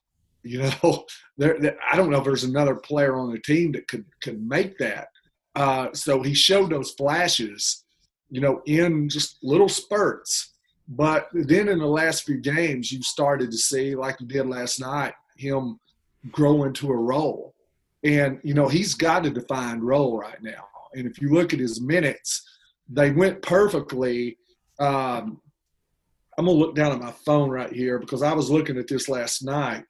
You 0.44 0.62
know, 0.84 1.05
there, 1.38 1.60
there, 1.60 1.77
I 1.91 1.96
don't 1.96 2.10
know 2.10 2.20
if 2.20 2.24
there's 2.24 2.44
another 2.44 2.75
player 2.75 3.17
on 3.17 3.32
the 3.32 3.39
team 3.39 3.72
that 3.74 3.88
could 3.88 4.05
could 4.22 4.41
make 4.48 4.77
that. 4.79 5.08
Uh, 5.55 5.88
so 5.94 6.22
he 6.22 6.34
showed 6.34 6.70
those 6.70 6.91
flashes, 6.91 7.86
you 8.29 8.41
know, 8.41 8.62
in 8.65 9.08
just 9.10 9.38
little 9.41 9.70
spurts. 9.70 10.53
But 10.88 11.29
then 11.34 11.70
in 11.70 11.79
the 11.79 11.88
last 11.88 12.24
few 12.24 12.38
games, 12.38 12.91
you 12.91 13.01
started 13.01 13.51
to 13.51 13.58
see, 13.58 13.96
like 13.96 14.20
you 14.20 14.27
did 14.27 14.48
last 14.48 14.79
night, 14.79 15.13
him 15.38 15.79
grow 16.32 16.63
into 16.63 16.91
a 16.91 16.96
role. 16.96 17.55
And, 18.03 18.39
you 18.44 18.53
know, 18.53 18.67
he's 18.67 18.94
got 18.94 19.25
a 19.25 19.32
defined 19.32 19.84
role 19.84 20.20
right 20.20 20.41
now. 20.44 20.67
And 20.94 21.08
if 21.08 21.20
you 21.20 21.29
look 21.34 21.53
at 21.53 21.60
his 21.60 21.82
minutes, 21.82 22.44
they 22.88 23.12
went 23.12 23.41
perfectly 23.41 24.38
um, 24.79 25.41
I'm 26.38 26.46
gonna 26.46 26.58
look 26.58 26.75
down 26.75 26.92
at 26.92 27.01
my 27.01 27.12
phone 27.12 27.50
right 27.50 27.72
here 27.72 28.00
because 28.00 28.22
I 28.22 28.34
was 28.34 28.50
looking 28.50 28.77
at 28.77 28.88
this 28.88 29.08
last 29.08 29.44
night. 29.44 29.84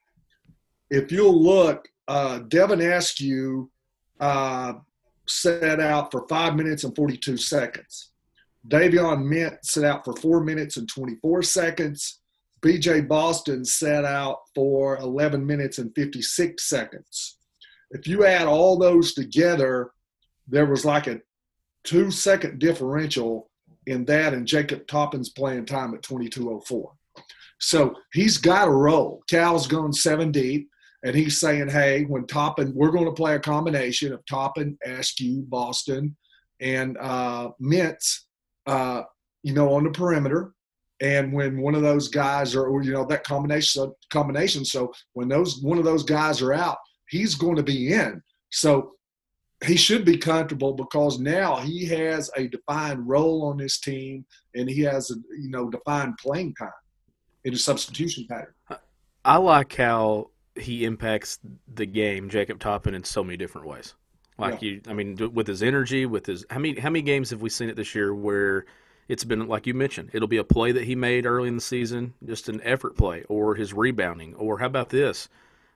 If 0.90 1.12
you'll 1.12 1.42
look, 1.42 1.88
uh, 2.08 2.40
Devin 2.40 2.82
Askew 2.82 3.72
uh, 4.20 4.74
set 5.28 5.80
out 5.80 6.12
for 6.12 6.28
five 6.28 6.56
minutes 6.56 6.84
and 6.84 6.96
42 6.96 7.38
seconds. 7.38 8.12
Davion 8.68 9.24
Mintz 9.24 9.66
set 9.66 9.84
out 9.84 10.06
for 10.06 10.16
four 10.16 10.44
minutes 10.44 10.78
and 10.78 10.88
24 10.88 11.44
seconds. 11.44 12.20
BJ 12.62 13.08
Boston 13.08 13.64
set 13.64 14.06
out 14.06 14.38
for 14.56 14.98
11 14.98 15.46
minutes 15.46 15.78
and 15.78 15.94
56 15.96 16.68
seconds. 16.68 17.38
If 17.92 18.08
you 18.08 18.26
add 18.26 18.48
all 18.48 18.78
those 18.78 19.14
together, 19.14 19.92
there 20.48 20.66
was 20.66 20.84
like 20.84 21.08
a 21.08 21.22
two 21.84 22.10
second 22.10 22.60
differential 22.60 23.50
in 23.88 24.06
that, 24.06 24.34
and 24.34 24.48
Jacob 24.48 24.88
Toppin's 24.88 25.30
playing 25.30 25.66
time 25.66 25.94
at 25.94 26.02
22:04. 26.02 26.92
So 27.60 27.96
he's 28.14 28.38
got 28.38 28.68
a 28.68 28.72
role. 28.72 29.24
Cal's 29.30 29.68
going 29.68 29.94
seven 29.94 30.32
deep, 30.32 30.70
and 31.04 31.16
he's 31.16 31.40
saying, 31.40 31.70
"Hey, 31.70 32.04
when 32.04 32.28
Toppin, 32.28 32.74
we're 32.76 32.92
going 32.92 33.06
to 33.06 33.12
play 33.12 33.36
a 33.36 33.40
combination 33.40 34.14
of 34.14 34.26
Toppin, 34.26 34.78
Askew, 34.86 35.44
Boston, 35.48 36.16
and 36.60 36.98
uh, 37.00 37.50
Mintz, 37.62 38.22
uh, 38.68 39.04
you 39.44 39.54
know, 39.54 39.74
on 39.74 39.84
the 39.84 39.92
perimeter." 39.92 40.54
And 41.02 41.34
when 41.34 41.60
one 41.60 41.76
of 41.76 41.82
those 41.82 42.08
guys 42.08 42.56
are, 42.56 42.68
or, 42.68 42.82
you 42.82 42.94
know, 42.94 43.06
that 43.06 43.26
combination 43.26 43.92
combination. 44.10 44.64
So 44.64 44.94
when 45.14 45.28
those 45.28 45.62
one 45.62 45.78
of 45.78 45.84
those 45.84 46.04
guys 46.04 46.42
are 46.42 46.54
out, 46.54 46.78
he's 47.10 47.36
going 47.36 47.58
to 47.58 47.64
be 47.64 47.94
in. 47.94 48.22
So 48.52 48.95
he 49.66 49.76
should 49.76 50.06
be 50.06 50.18
comfortable 50.18 50.74
because 50.74 51.20
now 51.20 51.58
he 51.58 51.86
has 51.86 52.30
a 52.36 52.48
defined 52.48 53.08
role 53.08 53.46
on 53.46 53.58
this 53.58 53.80
team 53.80 54.26
and 54.54 54.70
he 54.70 54.82
has 54.82 55.12
a 55.12 55.16
you 55.40 55.50
know 55.50 55.70
defined 55.70 56.18
playing 56.18 56.54
time 56.56 56.70
in 57.44 57.54
a 57.54 57.58
substitution 57.58 58.26
pattern. 58.30 58.54
I 59.24 59.38
like 59.38 59.76
how 59.76 60.30
he 60.56 60.86
impacts 60.86 61.40
the 61.74 61.86
game, 61.86 62.30
Jacob 62.30 62.60
Toppin, 62.60 62.96
in 62.96 63.04
so 63.04 63.24
many 63.24 63.38
different 63.38 63.68
ways. 63.68 63.94
Like 64.38 64.62
yeah. 64.62 64.72
you, 64.72 64.82
I 64.88 64.94
mean, 64.94 65.32
with 65.34 65.48
his 65.48 65.64
energy, 65.64 66.06
with 66.06 66.26
his 66.26 66.46
how 66.50 66.60
many 66.60 66.80
how 66.80 66.90
many 66.90 67.02
games 67.02 67.30
have 67.30 67.42
we 67.42 67.50
seen 67.50 67.70
it 67.70 67.76
this 67.76 67.96
year 67.96 68.14
where 68.14 68.66
it's 69.08 69.24
been 69.24 69.48
like 69.48 69.68
you 69.68 69.74
mentioned, 69.74 70.10
it'll 70.14 70.28
be 70.28 70.38
a 70.38 70.44
play 70.44 70.72
that 70.72 70.84
he 70.84 70.96
made 70.96 71.26
early 71.26 71.48
in 71.48 71.56
the 71.56 71.62
season, 71.62 72.14
just 72.26 72.50
an 72.50 72.62
effort 72.64 72.98
play, 72.98 73.24
or 73.30 73.56
his 73.56 73.74
rebounding, 73.74 74.36
or 74.36 74.60
how 74.60 74.66
about 74.66 74.90
this? 74.90 75.30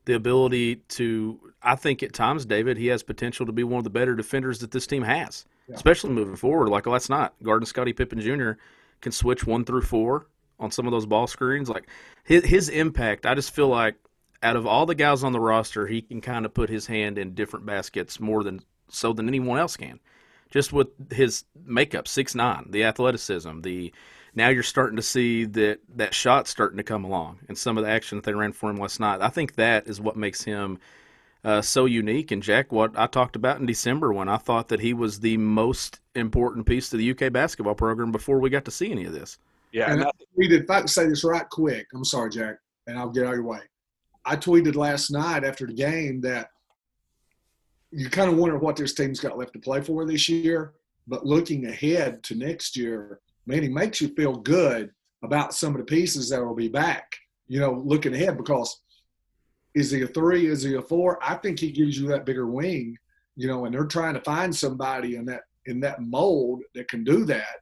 The 0.09 0.15
ability 0.15 0.77
to. 0.87 1.39
I 1.61 1.75
think 1.75 2.01
at 2.01 2.13
times, 2.13 2.43
David, 2.43 2.77
he 2.77 2.87
has 2.87 3.03
potential 3.03 3.45
to 3.45 3.51
be 3.51 3.63
one 3.63 3.77
of 3.77 3.83
the 3.83 3.91
better 3.91 4.15
defenders 4.15 4.57
that 4.59 4.71
this 4.71 4.87
team 4.87 5.03
has, 5.03 5.45
yeah. 5.67 5.75
especially 5.75 6.09
moving 6.09 6.35
forward. 6.35 6.69
Like 6.69 6.87
last 6.87 7.11
night, 7.11 7.29
Garden 7.43 7.67
Scottie 7.67 7.93
Pippen 7.93 8.19
Jr. 8.19 8.53
can 9.01 9.11
switch 9.11 9.45
one 9.45 9.65
through 9.65 9.83
four 9.83 10.25
on 10.59 10.71
some 10.71 10.87
of 10.87 10.91
those 10.91 11.05
ball 11.05 11.27
screens. 11.27 11.69
Like 11.69 11.87
his, 12.23 12.43
his 12.43 12.69
impact, 12.69 13.27
I 13.27 13.35
just 13.35 13.53
feel 13.53 13.67
like 13.67 13.97
out 14.41 14.55
of 14.55 14.65
all 14.65 14.87
the 14.87 14.95
guys 14.95 15.23
on 15.23 15.31
the 15.31 15.39
roster, 15.39 15.85
he 15.85 16.01
can 16.01 16.21
kind 16.21 16.43
of 16.43 16.55
put 16.55 16.71
his 16.71 16.87
hand 16.87 17.19
in 17.19 17.35
different 17.35 17.67
baskets 17.67 18.19
more 18.19 18.43
than 18.43 18.61
so 18.89 19.13
than 19.13 19.27
anyone 19.27 19.59
else 19.59 19.77
can. 19.77 19.99
Just 20.49 20.73
with 20.73 20.87
his 21.11 21.43
makeup, 21.63 22.07
six 22.07 22.33
nine, 22.33 22.65
the 22.71 22.83
athleticism, 22.83 23.61
the 23.61 23.93
now 24.39 24.47
you're 24.47 24.63
starting 24.63 24.95
to 24.95 25.01
see 25.01 25.43
that 25.43 25.79
that 25.95 26.13
shot 26.13 26.47
starting 26.47 26.77
to 26.77 26.83
come 26.83 27.03
along 27.03 27.39
and 27.49 27.57
some 27.57 27.77
of 27.77 27.83
the 27.83 27.89
action 27.89 28.17
that 28.17 28.23
they 28.23 28.33
ran 28.33 28.53
for 28.53 28.69
him 28.69 28.77
last 28.77 28.99
night. 28.99 29.21
I 29.21 29.27
think 29.27 29.55
that 29.55 29.87
is 29.87 29.99
what 29.99 30.15
makes 30.15 30.43
him 30.43 30.79
uh, 31.43 31.61
so 31.61 31.85
unique. 31.85 32.31
And 32.31 32.41
Jack, 32.41 32.71
what 32.71 32.97
I 32.97 33.05
talked 33.07 33.35
about 33.35 33.59
in 33.59 33.65
December 33.65 34.13
when 34.13 34.29
I 34.29 34.37
thought 34.37 34.69
that 34.69 34.79
he 34.79 34.93
was 34.93 35.19
the 35.19 35.35
most 35.37 35.99
important 36.15 36.65
piece 36.65 36.89
to 36.89 36.97
the 36.97 37.11
UK 37.11 37.33
basketball 37.33 37.75
program 37.75 38.13
before 38.13 38.39
we 38.39 38.49
got 38.49 38.63
to 38.65 38.71
see 38.71 38.89
any 38.89 39.03
of 39.03 39.11
this. 39.11 39.37
Yeah, 39.73 39.91
and 39.91 40.03
I 40.03 40.11
tweeted. 40.37 40.63
If 40.63 40.69
I 40.69 40.79
can 40.79 40.87
say 40.87 41.07
this 41.07 41.23
right 41.23 41.47
quick, 41.49 41.87
I'm 41.93 42.05
sorry, 42.05 42.31
Jack, 42.31 42.55
and 42.87 42.97
I'll 42.97 43.09
get 43.09 43.25
out 43.25 43.33
of 43.33 43.35
your 43.35 43.43
way. 43.43 43.59
I 44.25 44.37
tweeted 44.37 44.75
last 44.75 45.11
night 45.11 45.43
after 45.43 45.67
the 45.67 45.73
game 45.73 46.21
that 46.21 46.49
you 47.91 48.09
kind 48.09 48.31
of 48.31 48.37
wonder 48.37 48.57
what 48.57 48.77
this 48.77 48.93
team's 48.93 49.19
got 49.19 49.37
left 49.37 49.53
to 49.53 49.59
play 49.59 49.81
for 49.81 50.05
this 50.05 50.29
year. 50.29 50.73
But 51.07 51.25
looking 51.25 51.65
ahead 51.65 52.23
to 52.23 52.35
next 52.35 52.77
year, 52.77 53.19
man, 53.49 53.63
he 53.63 53.69
makes 53.69 53.99
you 53.99 54.09
feel 54.09 54.35
good 54.35 54.91
about 55.23 55.55
some 55.55 55.73
of 55.73 55.79
the 55.79 55.85
pieces 55.85 56.29
that 56.29 56.45
will 56.45 56.55
be 56.55 56.67
back, 56.67 57.11
you 57.47 57.59
know, 57.59 57.81
looking 57.83 58.13
ahead 58.13 58.37
because 58.37 58.79
is 59.73 59.89
he 59.89 60.03
a 60.03 60.07
three? 60.07 60.45
Is 60.45 60.61
he 60.61 60.75
a 60.75 60.81
four? 60.81 61.17
I 61.21 61.33
think 61.35 61.59
he 61.59 61.71
gives 61.71 61.97
you 61.99 62.07
that 62.09 62.25
bigger 62.25 62.45
wing, 62.45 62.95
you 63.35 63.47
know, 63.47 63.65
and 63.65 63.73
they're 63.73 63.85
trying 63.85 64.13
to 64.13 64.21
find 64.21 64.55
somebody 64.55 65.15
in 65.15 65.25
that 65.25 65.41
in 65.65 65.79
that 65.79 66.01
mold 66.01 66.61
that 66.75 66.87
can 66.87 67.03
do 67.03 67.25
that. 67.25 67.57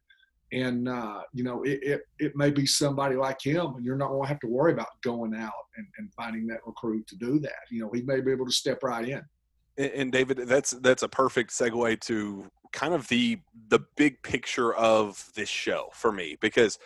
And 0.51 0.89
uh, 0.89 1.21
you 1.33 1.43
know, 1.43 1.63
it, 1.63 1.79
it, 1.81 2.01
it 2.19 2.31
may 2.35 2.51
be 2.51 2.65
somebody 2.65 3.15
like 3.15 3.41
him, 3.41 3.75
and 3.75 3.85
you're 3.85 3.97
not 3.97 4.09
to 4.09 4.27
have 4.27 4.39
to 4.41 4.47
worry 4.47 4.73
about 4.73 5.01
going 5.03 5.35
out 5.35 5.51
and, 5.77 5.87
and 5.97 6.13
finding 6.13 6.47
that 6.47 6.65
recruit 6.65 7.07
to 7.07 7.15
do 7.15 7.39
that. 7.39 7.63
You 7.71 7.81
know, 7.81 7.91
he 7.93 8.01
may 8.01 8.19
be 8.19 8.31
able 8.31 8.45
to 8.45 8.51
step 8.51 8.83
right 8.83 9.07
in. 9.07 9.21
And, 9.77 10.11
David, 10.11 10.37
that's 10.47 10.71
that's 10.71 11.03
a 11.03 11.07
perfect 11.09 11.51
segue 11.51 11.99
to 12.01 12.49
kind 12.71 12.93
of 12.93 13.07
the 13.07 13.39
the 13.69 13.79
big 13.95 14.21
picture 14.23 14.73
of 14.73 15.29
this 15.35 15.49
show 15.49 15.89
for 15.93 16.11
me 16.11 16.37
because 16.41 16.79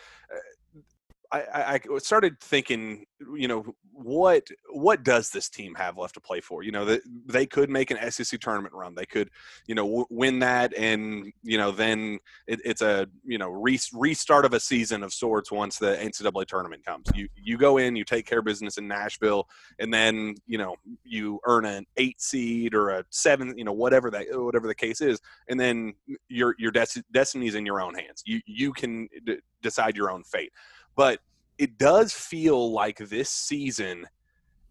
I, 1.32 1.80
I 1.92 1.98
started 1.98 2.38
thinking, 2.40 3.06
you 3.36 3.48
know, 3.48 3.64
what 3.92 4.46
what 4.70 5.02
does 5.02 5.30
this 5.30 5.48
team 5.48 5.74
have 5.76 5.96
left 5.96 6.14
to 6.14 6.20
play 6.20 6.40
for? 6.40 6.62
You 6.62 6.72
know, 6.72 6.84
that 6.84 7.02
they 7.26 7.46
could 7.46 7.70
make 7.70 7.90
an 7.90 8.10
SEC 8.10 8.38
tournament 8.40 8.74
run. 8.74 8.94
They 8.94 9.06
could, 9.06 9.30
you 9.66 9.74
know, 9.74 10.06
win 10.10 10.40
that, 10.40 10.76
and 10.76 11.32
you 11.42 11.56
know, 11.56 11.70
then 11.70 12.18
it, 12.46 12.60
it's 12.64 12.82
a 12.82 13.06
you 13.24 13.38
know 13.38 13.48
re- 13.48 13.78
restart 13.94 14.44
of 14.44 14.52
a 14.52 14.60
season 14.60 15.02
of 15.02 15.12
sorts 15.12 15.50
once 15.50 15.78
the 15.78 15.96
NCAA 15.96 16.46
tournament 16.46 16.84
comes. 16.84 17.06
You 17.14 17.28
you 17.34 17.56
go 17.56 17.78
in, 17.78 17.96
you 17.96 18.04
take 18.04 18.26
care 18.26 18.40
of 18.40 18.44
business 18.44 18.76
in 18.76 18.86
Nashville, 18.86 19.48
and 19.78 19.92
then 19.92 20.34
you 20.46 20.58
know 20.58 20.76
you 21.02 21.40
earn 21.46 21.64
an 21.64 21.86
eight 21.96 22.20
seed 22.20 22.74
or 22.74 22.90
a 22.90 23.04
seven, 23.10 23.56
you 23.56 23.64
know, 23.64 23.72
whatever 23.72 24.10
that 24.10 24.26
whatever 24.32 24.66
the 24.66 24.74
case 24.74 25.00
is, 25.00 25.18
and 25.48 25.58
then 25.58 25.94
your 26.28 26.54
your 26.58 26.72
des- 26.72 27.02
destiny 27.10 27.46
is 27.46 27.54
in 27.54 27.64
your 27.64 27.80
own 27.80 27.94
hands. 27.94 28.22
You 28.26 28.40
you 28.46 28.72
can 28.72 29.08
d- 29.24 29.38
decide 29.62 29.96
your 29.96 30.10
own 30.10 30.24
fate. 30.24 30.52
But 30.96 31.20
it 31.58 31.78
does 31.78 32.12
feel 32.12 32.72
like 32.72 32.98
this 32.98 33.30
season 33.30 34.06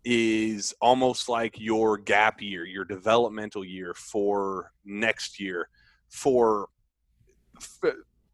is 0.04 0.74
almost 0.82 1.30
like 1.30 1.60
your 1.60 1.98
gap 1.98 2.42
year, 2.42 2.66
your 2.66 2.86
developmental 2.86 3.64
year 3.64 3.94
for 3.94 4.72
next 4.84 5.40
year. 5.40 5.70
For 6.10 6.68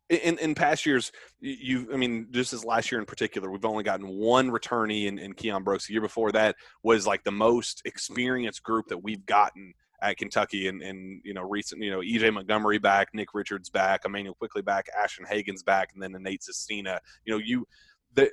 in 0.10 0.38
in 0.38 0.56
past 0.56 0.86
years, 0.86 1.12
you 1.42 1.90
I 1.94 1.98
mean, 1.98 2.28
just 2.32 2.54
as 2.54 2.64
last 2.64 2.92
year 2.92 3.00
in 3.00 3.06
particular, 3.06 3.52
we've 3.52 3.66
only 3.66 3.84
gotten 3.84 4.08
one 4.08 4.50
returnee 4.50 5.06
in, 5.06 5.20
in 5.20 5.34
Keion 5.34 5.64
Brooks. 5.64 5.88
The 5.88 5.94
year 5.94 6.02
before 6.02 6.32
that 6.32 6.56
was 6.84 7.06
like 7.06 7.24
the 7.24 7.32
most 7.32 7.82
experienced 7.86 8.64
group 8.64 8.88
that 8.88 9.04
we've 9.04 9.26
gotten 9.26 9.74
at 10.02 10.18
Kentucky 10.18 10.68
and, 10.68 10.82
and 10.82 11.22
you 11.24 11.34
know 11.34 11.42
recent 11.42 11.82
you 11.82 11.92
know 11.92 12.00
EJ 12.00 12.34
Montgomery 12.34 12.78
back, 12.78 13.10
Nick 13.14 13.34
Richards 13.34 13.70
back, 13.70 14.02
Immanuel 14.06 14.36
Quickley 14.36 14.62
back, 14.62 14.88
Ashton 14.98 15.26
Hagans 15.26 15.64
back, 15.64 15.90
and 15.94 16.02
then 16.02 16.12
the 16.12 16.20
Nate 16.20 16.44
Sestina. 16.44 17.00
You 17.26 17.34
know 17.34 17.40
you 17.44 17.68
the 18.14 18.30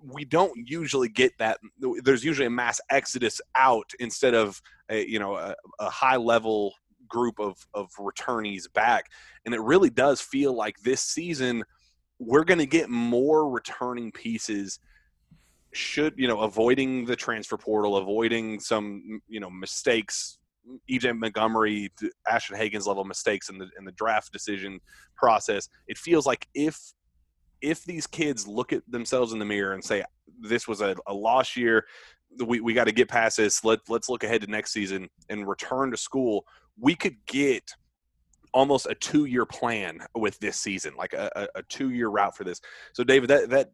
we 0.00 0.24
don't 0.24 0.52
usually 0.56 1.08
get 1.08 1.32
that. 1.38 1.58
There's 2.02 2.24
usually 2.24 2.46
a 2.46 2.50
mass 2.50 2.80
exodus 2.90 3.40
out 3.56 3.90
instead 3.98 4.34
of 4.34 4.60
a, 4.88 5.06
you 5.06 5.18
know 5.18 5.36
a, 5.36 5.54
a 5.78 5.90
high 5.90 6.16
level 6.16 6.72
group 7.08 7.38
of 7.38 7.56
of 7.74 7.88
returnees 7.98 8.72
back, 8.72 9.06
and 9.44 9.54
it 9.54 9.60
really 9.60 9.90
does 9.90 10.20
feel 10.20 10.54
like 10.54 10.78
this 10.80 11.02
season 11.02 11.64
we're 12.20 12.44
going 12.44 12.58
to 12.58 12.66
get 12.66 12.90
more 12.90 13.48
returning 13.48 14.10
pieces 14.10 14.80
should 15.72 16.14
you 16.16 16.26
know 16.26 16.40
avoiding 16.40 17.04
the 17.04 17.14
transfer 17.14 17.56
portal 17.56 17.96
avoiding 17.96 18.58
some 18.58 19.20
you 19.28 19.38
know 19.38 19.50
mistakes 19.50 20.38
EJ 20.90 21.18
Montgomery, 21.18 21.90
Ashton 22.28 22.56
Hagans 22.56 22.86
level 22.86 23.04
mistakes 23.04 23.48
in 23.48 23.58
the 23.58 23.68
in 23.78 23.84
the 23.84 23.92
draft 23.92 24.32
decision 24.32 24.80
process. 25.16 25.68
It 25.86 25.98
feels 25.98 26.26
like 26.26 26.48
if 26.54 26.78
if 27.60 27.84
these 27.84 28.06
kids 28.06 28.46
look 28.46 28.72
at 28.72 28.82
themselves 28.88 29.32
in 29.32 29.38
the 29.38 29.44
mirror 29.44 29.72
and 29.72 29.84
say 29.84 30.04
this 30.40 30.68
was 30.68 30.80
a, 30.80 30.94
a 31.06 31.14
lost 31.14 31.56
year 31.56 31.84
we, 32.44 32.60
we 32.60 32.74
got 32.74 32.84
to 32.84 32.92
get 32.92 33.08
past 33.08 33.38
this 33.38 33.64
Let, 33.64 33.80
let's 33.88 34.08
look 34.08 34.22
ahead 34.22 34.42
to 34.42 34.50
next 34.50 34.72
season 34.72 35.08
and 35.28 35.48
return 35.48 35.90
to 35.90 35.96
school 35.96 36.44
we 36.78 36.94
could 36.94 37.16
get 37.26 37.70
almost 38.54 38.86
a 38.86 38.94
two 38.94 39.24
year 39.24 39.44
plan 39.44 40.00
with 40.14 40.38
this 40.38 40.56
season 40.56 40.94
like 40.96 41.12
a, 41.12 41.48
a, 41.54 41.62
two 41.64 41.90
year 41.90 42.08
route 42.08 42.36
for 42.36 42.44
this 42.44 42.60
so 42.92 43.04
david 43.04 43.28
that 43.28 43.50
that 43.50 43.72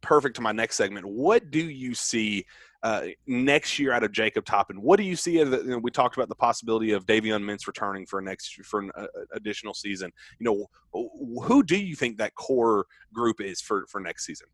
perfect 0.00 0.36
to 0.36 0.42
my 0.42 0.52
next 0.52 0.76
segment 0.76 1.06
what 1.06 1.50
do 1.50 1.60
you 1.60 1.94
see 1.94 2.44
uh, 2.82 3.06
next 3.26 3.78
year 3.78 3.92
out 3.92 4.02
of 4.02 4.12
Jacob 4.12 4.44
Toppin. 4.44 4.80
What 4.80 4.96
do 4.96 5.02
you 5.02 5.16
see? 5.16 5.42
The, 5.42 5.58
you 5.58 5.70
know, 5.70 5.78
we 5.78 5.90
talked 5.90 6.16
about 6.16 6.28
the 6.28 6.34
possibility 6.34 6.92
of 6.92 7.04
Davion 7.04 7.42
Mintz 7.42 7.66
returning 7.66 8.06
for 8.06 8.20
next 8.20 8.54
for 8.64 8.80
an 8.80 8.90
uh, 8.96 9.06
additional 9.34 9.74
season. 9.74 10.10
You 10.38 10.44
know, 10.92 11.02
who 11.42 11.62
do 11.62 11.76
you 11.76 11.94
think 11.94 12.16
that 12.18 12.34
core 12.36 12.86
group 13.12 13.40
is 13.40 13.60
for 13.60 13.86
for 13.88 14.00
next 14.00 14.24
season? 14.24 14.46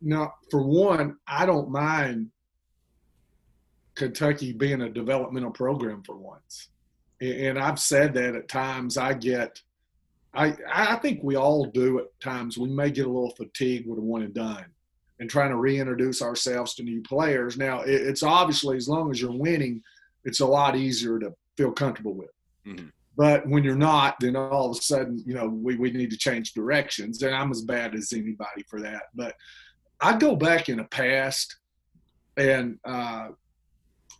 Now, 0.00 0.34
for 0.50 0.62
one, 0.62 1.16
I 1.26 1.46
don't 1.46 1.70
mind 1.70 2.30
Kentucky 3.96 4.52
being 4.52 4.82
a 4.82 4.88
developmental 4.88 5.50
program 5.50 6.02
for 6.04 6.16
once, 6.16 6.68
and 7.20 7.58
I've 7.58 7.80
said 7.80 8.14
that 8.14 8.36
at 8.36 8.48
times. 8.48 8.96
I 8.96 9.14
get. 9.14 9.60
I, 10.36 10.54
I 10.72 10.96
think 10.96 11.20
we 11.22 11.36
all 11.36 11.64
do 11.64 11.98
at 11.98 12.20
times. 12.20 12.58
We 12.58 12.68
may 12.68 12.90
get 12.90 13.06
a 13.06 13.10
little 13.10 13.34
fatigued 13.34 13.88
with 13.88 13.98
a 13.98 14.02
one 14.02 14.22
and 14.22 14.34
done 14.34 14.66
and 15.18 15.30
trying 15.30 15.50
to 15.50 15.56
reintroduce 15.56 16.20
ourselves 16.20 16.74
to 16.74 16.82
new 16.82 17.00
players. 17.02 17.56
Now, 17.56 17.80
it's 17.80 18.22
obviously 18.22 18.76
as 18.76 18.88
long 18.88 19.10
as 19.10 19.20
you're 19.20 19.32
winning, 19.32 19.82
it's 20.24 20.40
a 20.40 20.46
lot 20.46 20.76
easier 20.76 21.18
to 21.18 21.34
feel 21.56 21.72
comfortable 21.72 22.14
with. 22.14 22.30
Mm-hmm. 22.66 22.88
But 23.16 23.48
when 23.48 23.64
you're 23.64 23.76
not, 23.76 24.20
then 24.20 24.36
all 24.36 24.70
of 24.70 24.76
a 24.76 24.82
sudden, 24.82 25.22
you 25.24 25.32
know, 25.32 25.48
we, 25.48 25.76
we 25.76 25.90
need 25.90 26.10
to 26.10 26.18
change 26.18 26.52
directions. 26.52 27.22
And 27.22 27.34
I'm 27.34 27.50
as 27.50 27.62
bad 27.62 27.94
as 27.94 28.12
anybody 28.12 28.62
for 28.68 28.82
that. 28.82 29.04
But 29.14 29.34
I 30.00 30.18
go 30.18 30.36
back 30.36 30.68
in 30.68 30.76
the 30.76 30.84
past, 30.84 31.56
and 32.36 32.78
uh, 32.84 33.28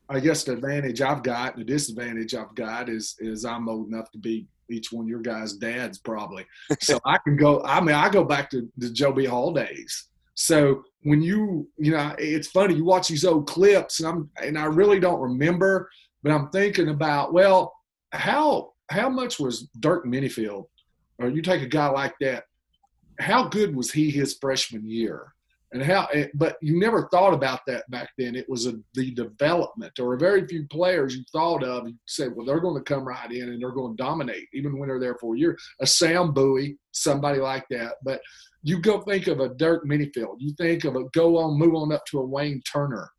I 0.08 0.20
guess 0.20 0.44
the 0.44 0.52
advantage 0.52 1.02
I've 1.02 1.22
got, 1.22 1.56
the 1.56 1.64
disadvantage 1.64 2.34
I've 2.34 2.54
got 2.54 2.88
is 2.88 3.16
is 3.18 3.44
I'm 3.44 3.68
old 3.68 3.88
enough 3.88 4.10
to 4.12 4.18
be 4.18 4.46
each 4.70 4.92
one 4.92 5.04
of 5.04 5.08
your 5.08 5.20
guys' 5.20 5.54
dads 5.54 5.98
probably. 5.98 6.46
So 6.80 6.98
I 7.04 7.18
can 7.18 7.36
go. 7.36 7.62
I 7.64 7.80
mean, 7.80 7.94
I 7.94 8.08
go 8.08 8.24
back 8.24 8.50
to 8.50 8.68
the 8.76 8.90
Joe 8.90 9.12
B. 9.12 9.24
Hall 9.24 9.52
days. 9.52 10.08
So 10.34 10.84
when 11.02 11.22
you, 11.22 11.68
you 11.78 11.92
know, 11.92 12.14
it's 12.18 12.48
funny. 12.48 12.74
You 12.74 12.84
watch 12.84 13.08
these 13.08 13.24
old 13.24 13.48
clips, 13.48 14.00
and 14.00 14.08
I'm, 14.08 14.30
and 14.42 14.58
I 14.58 14.66
really 14.66 15.00
don't 15.00 15.20
remember, 15.20 15.88
but 16.22 16.32
I'm 16.32 16.50
thinking 16.50 16.88
about, 16.88 17.32
well, 17.32 17.74
how 18.12 18.72
how 18.90 19.08
much 19.08 19.40
was 19.40 19.68
Dirk 19.80 20.04
Minniefield, 20.04 20.66
or 21.18 21.28
you 21.28 21.42
take 21.42 21.62
a 21.62 21.66
guy 21.66 21.88
like 21.88 22.14
that, 22.20 22.44
how 23.18 23.48
good 23.48 23.74
was 23.74 23.92
he 23.92 24.10
his 24.10 24.36
freshman 24.40 24.88
year? 24.88 25.32
And 25.76 25.84
how 25.84 26.06
eh, 26.14 26.28
but 26.34 26.56
you 26.62 26.78
never 26.78 27.06
thought 27.12 27.34
about 27.34 27.60
that 27.66 27.88
back 27.90 28.08
then. 28.16 28.34
It 28.34 28.48
was 28.48 28.66
a, 28.66 28.72
the 28.94 29.10
development 29.10 29.98
or 29.98 30.14
a 30.14 30.18
very 30.18 30.46
few 30.46 30.66
players 30.68 31.14
you 31.14 31.22
thought 31.30 31.62
of 31.62 31.86
you 31.86 31.94
said 32.06 32.32
well 32.34 32.46
they're 32.46 32.60
going 32.60 32.82
to 32.82 32.94
come 32.94 33.04
right 33.04 33.30
in 33.30 33.50
and 33.50 33.60
they're 33.60 33.70
going 33.72 33.94
to 33.94 34.02
dominate 34.02 34.48
even 34.54 34.78
when 34.78 34.88
they're 34.88 34.98
there 34.98 35.18
for 35.20 35.34
a 35.34 35.38
year. 35.38 35.58
A 35.82 35.86
sam 35.86 36.32
bowie 36.32 36.78
somebody 36.92 37.40
like 37.40 37.66
that. 37.68 37.96
But 38.02 38.22
you 38.62 38.80
go 38.80 39.02
think 39.02 39.26
of 39.26 39.40
a 39.40 39.50
Dirk 39.50 39.84
Minniefield. 39.84 40.36
You 40.38 40.54
think 40.58 40.84
of 40.84 40.96
a 40.96 41.04
go 41.12 41.36
on 41.36 41.58
move 41.58 41.74
on 41.74 41.92
up 41.92 42.04
to 42.06 42.20
a 42.20 42.26
wayne 42.26 42.62
turner 42.62 43.10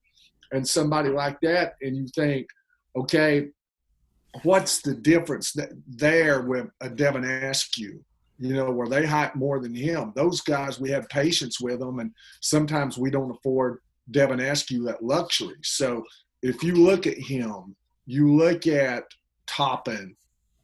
and 0.52 0.68
somebody 0.68 1.10
like 1.10 1.40
that 1.42 1.74
and 1.82 1.96
you 1.96 2.08
think 2.16 2.48
okay 2.98 3.48
what's 4.44 4.82
the 4.82 4.94
difference 4.94 5.56
there 5.88 6.42
with 6.42 6.68
a 6.82 6.90
devin 6.90 7.24
askew 7.24 8.04
you 8.40 8.54
know, 8.54 8.72
where 8.72 8.88
they 8.88 9.06
hype 9.06 9.36
more 9.36 9.60
than 9.60 9.74
him. 9.74 10.14
Those 10.16 10.42
guys, 10.42 10.80
we 10.80 10.90
have 10.92 11.10
patience 11.10 11.60
with 11.60 11.80
them, 11.80 12.00
and 12.00 12.12
sometimes 12.42 12.98
we 12.98 13.10
don't 13.10 13.32
afford 13.32 13.80
Devin 14.12 14.40
Askew 14.40 14.84
that 14.84 15.04
luxury. 15.04 15.58
So 15.64 16.04
if 16.42 16.64
you 16.64 16.76
look 16.76 17.08
at 17.08 17.18
him, 17.18 17.76
you 18.06 18.36
look 18.36 18.68
at 18.68 19.04
Toppin, 19.48 20.16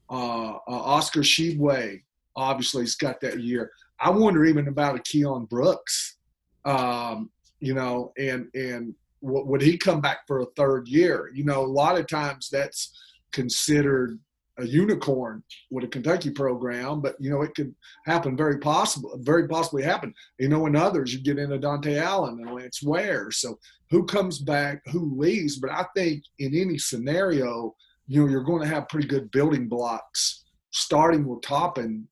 uh, 0.09 0.53
uh, 0.53 0.59
Oscar 0.67 1.21
Tshiebwe, 1.21 2.01
obviously 2.35 2.83
he's 2.83 2.95
got 2.95 3.19
that 3.21 3.39
year. 3.39 3.71
I 3.99 4.09
wonder 4.09 4.45
even 4.45 4.67
about 4.67 4.95
a 4.95 4.99
Keion 4.99 5.49
Brooks, 5.49 6.17
um, 6.65 7.29
you 7.59 7.73
know, 7.73 8.11
and 8.17 8.47
and 8.53 8.93
would 9.21 9.61
he 9.61 9.77
come 9.77 10.01
back 10.01 10.27
for 10.27 10.41
a 10.41 10.45
third 10.57 10.87
year? 10.87 11.31
You 11.33 11.45
know, 11.45 11.61
a 11.61 11.65
lot 11.65 11.97
of 11.97 12.07
times 12.07 12.49
that's 12.51 12.91
considered 13.31 14.19
a 14.59 14.65
unicorn 14.65 15.43
with 15.71 15.83
a 15.83 15.87
Kentucky 15.87 16.29
program, 16.29 17.01
but 17.01 17.15
you 17.19 17.29
know 17.29 17.41
it 17.41 17.55
could 17.55 17.73
happen 18.05 18.37
very 18.37 18.59
possible, 18.59 19.17
very 19.21 19.47
possibly 19.47 19.83
happen. 19.83 20.13
You 20.39 20.49
know, 20.49 20.65
in 20.67 20.75
others 20.75 21.13
you 21.13 21.21
get 21.21 21.39
into 21.39 21.57
Dontaie 21.57 22.01
Allen 22.01 22.39
and 22.39 22.55
Lance 22.55 22.83
Ware. 22.83 23.31
So 23.31 23.59
who 23.89 24.05
comes 24.05 24.39
back, 24.39 24.81
who 24.87 25.17
leaves? 25.17 25.59
But 25.59 25.71
I 25.71 25.85
think 25.95 26.23
in 26.39 26.55
any 26.55 26.77
scenario, 26.77 27.75
you 28.07 28.23
know, 28.23 28.29
you're 28.29 28.43
going 28.43 28.61
to 28.61 28.67
have 28.67 28.89
pretty 28.89 29.07
good 29.07 29.31
building 29.31 29.67
blocks 29.67 30.43
starting 30.71 31.25
with 31.27 31.41
Toppin 31.41 32.07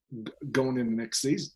going 0.52 0.78
into 0.78 0.94
next 0.94 1.22
season. 1.22 1.52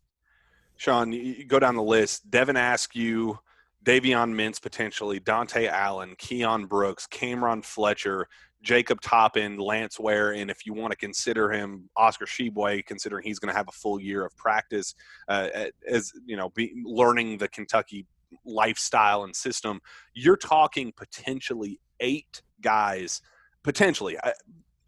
Shawn, 0.76 1.12
you 1.12 1.44
go 1.44 1.58
down 1.58 1.76
the 1.76 1.82
list. 1.82 2.28
Devin 2.30 2.56
Askew, 2.56 3.38
Davion 3.84 4.34
Mintz 4.34 4.60
potentially, 4.60 5.20
Dontaie 5.20 5.68
Allen, 5.68 6.16
Keion 6.16 6.68
Brooks, 6.68 7.06
Cameron 7.06 7.62
Fletcher, 7.62 8.26
Jacob 8.62 9.00
Toppin, 9.00 9.58
Lance 9.58 10.00
Ware, 10.00 10.32
and 10.32 10.50
if 10.50 10.66
you 10.66 10.74
want 10.74 10.90
to 10.90 10.96
consider 10.96 11.50
him 11.50 11.88
Oscar 11.96 12.24
Tshiebwe, 12.24 12.84
considering 12.86 13.24
he's 13.24 13.38
going 13.38 13.52
to 13.52 13.56
have 13.56 13.68
a 13.68 13.72
full 13.72 14.00
year 14.00 14.24
of 14.24 14.36
practice 14.36 14.94
uh, 15.28 15.48
as 15.88 16.12
you 16.24 16.36
know, 16.36 16.50
be, 16.50 16.82
learning 16.84 17.38
the 17.38 17.48
Kentucky 17.48 18.06
lifestyle 18.44 19.24
and 19.24 19.34
system, 19.34 19.80
you're 20.14 20.36
talking 20.36 20.92
potentially 20.96 21.80
eight 22.00 22.42
guys. 22.60 23.20
Potentially, 23.62 24.16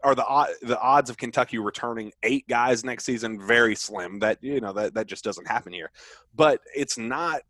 are 0.05 0.15
the 0.15 0.57
the 0.63 0.79
odds 0.81 1.11
of 1.11 1.17
Kentucky 1.17 1.59
returning 1.59 2.13
eight 2.23 2.47
guys 2.49 2.85
next 2.85 3.05
season 3.05 3.45
very 3.45 3.75
slim. 3.75 4.19
That 4.21 4.39
you 4.41 4.61
know 4.61 4.73
that 4.73 4.95
that 4.95 5.07
just 5.07 5.25
doesn't 5.25 5.49
happen 5.49 5.73
here. 5.73 5.91
But 6.35 6.61
it's 6.75 6.99
not 6.99 7.43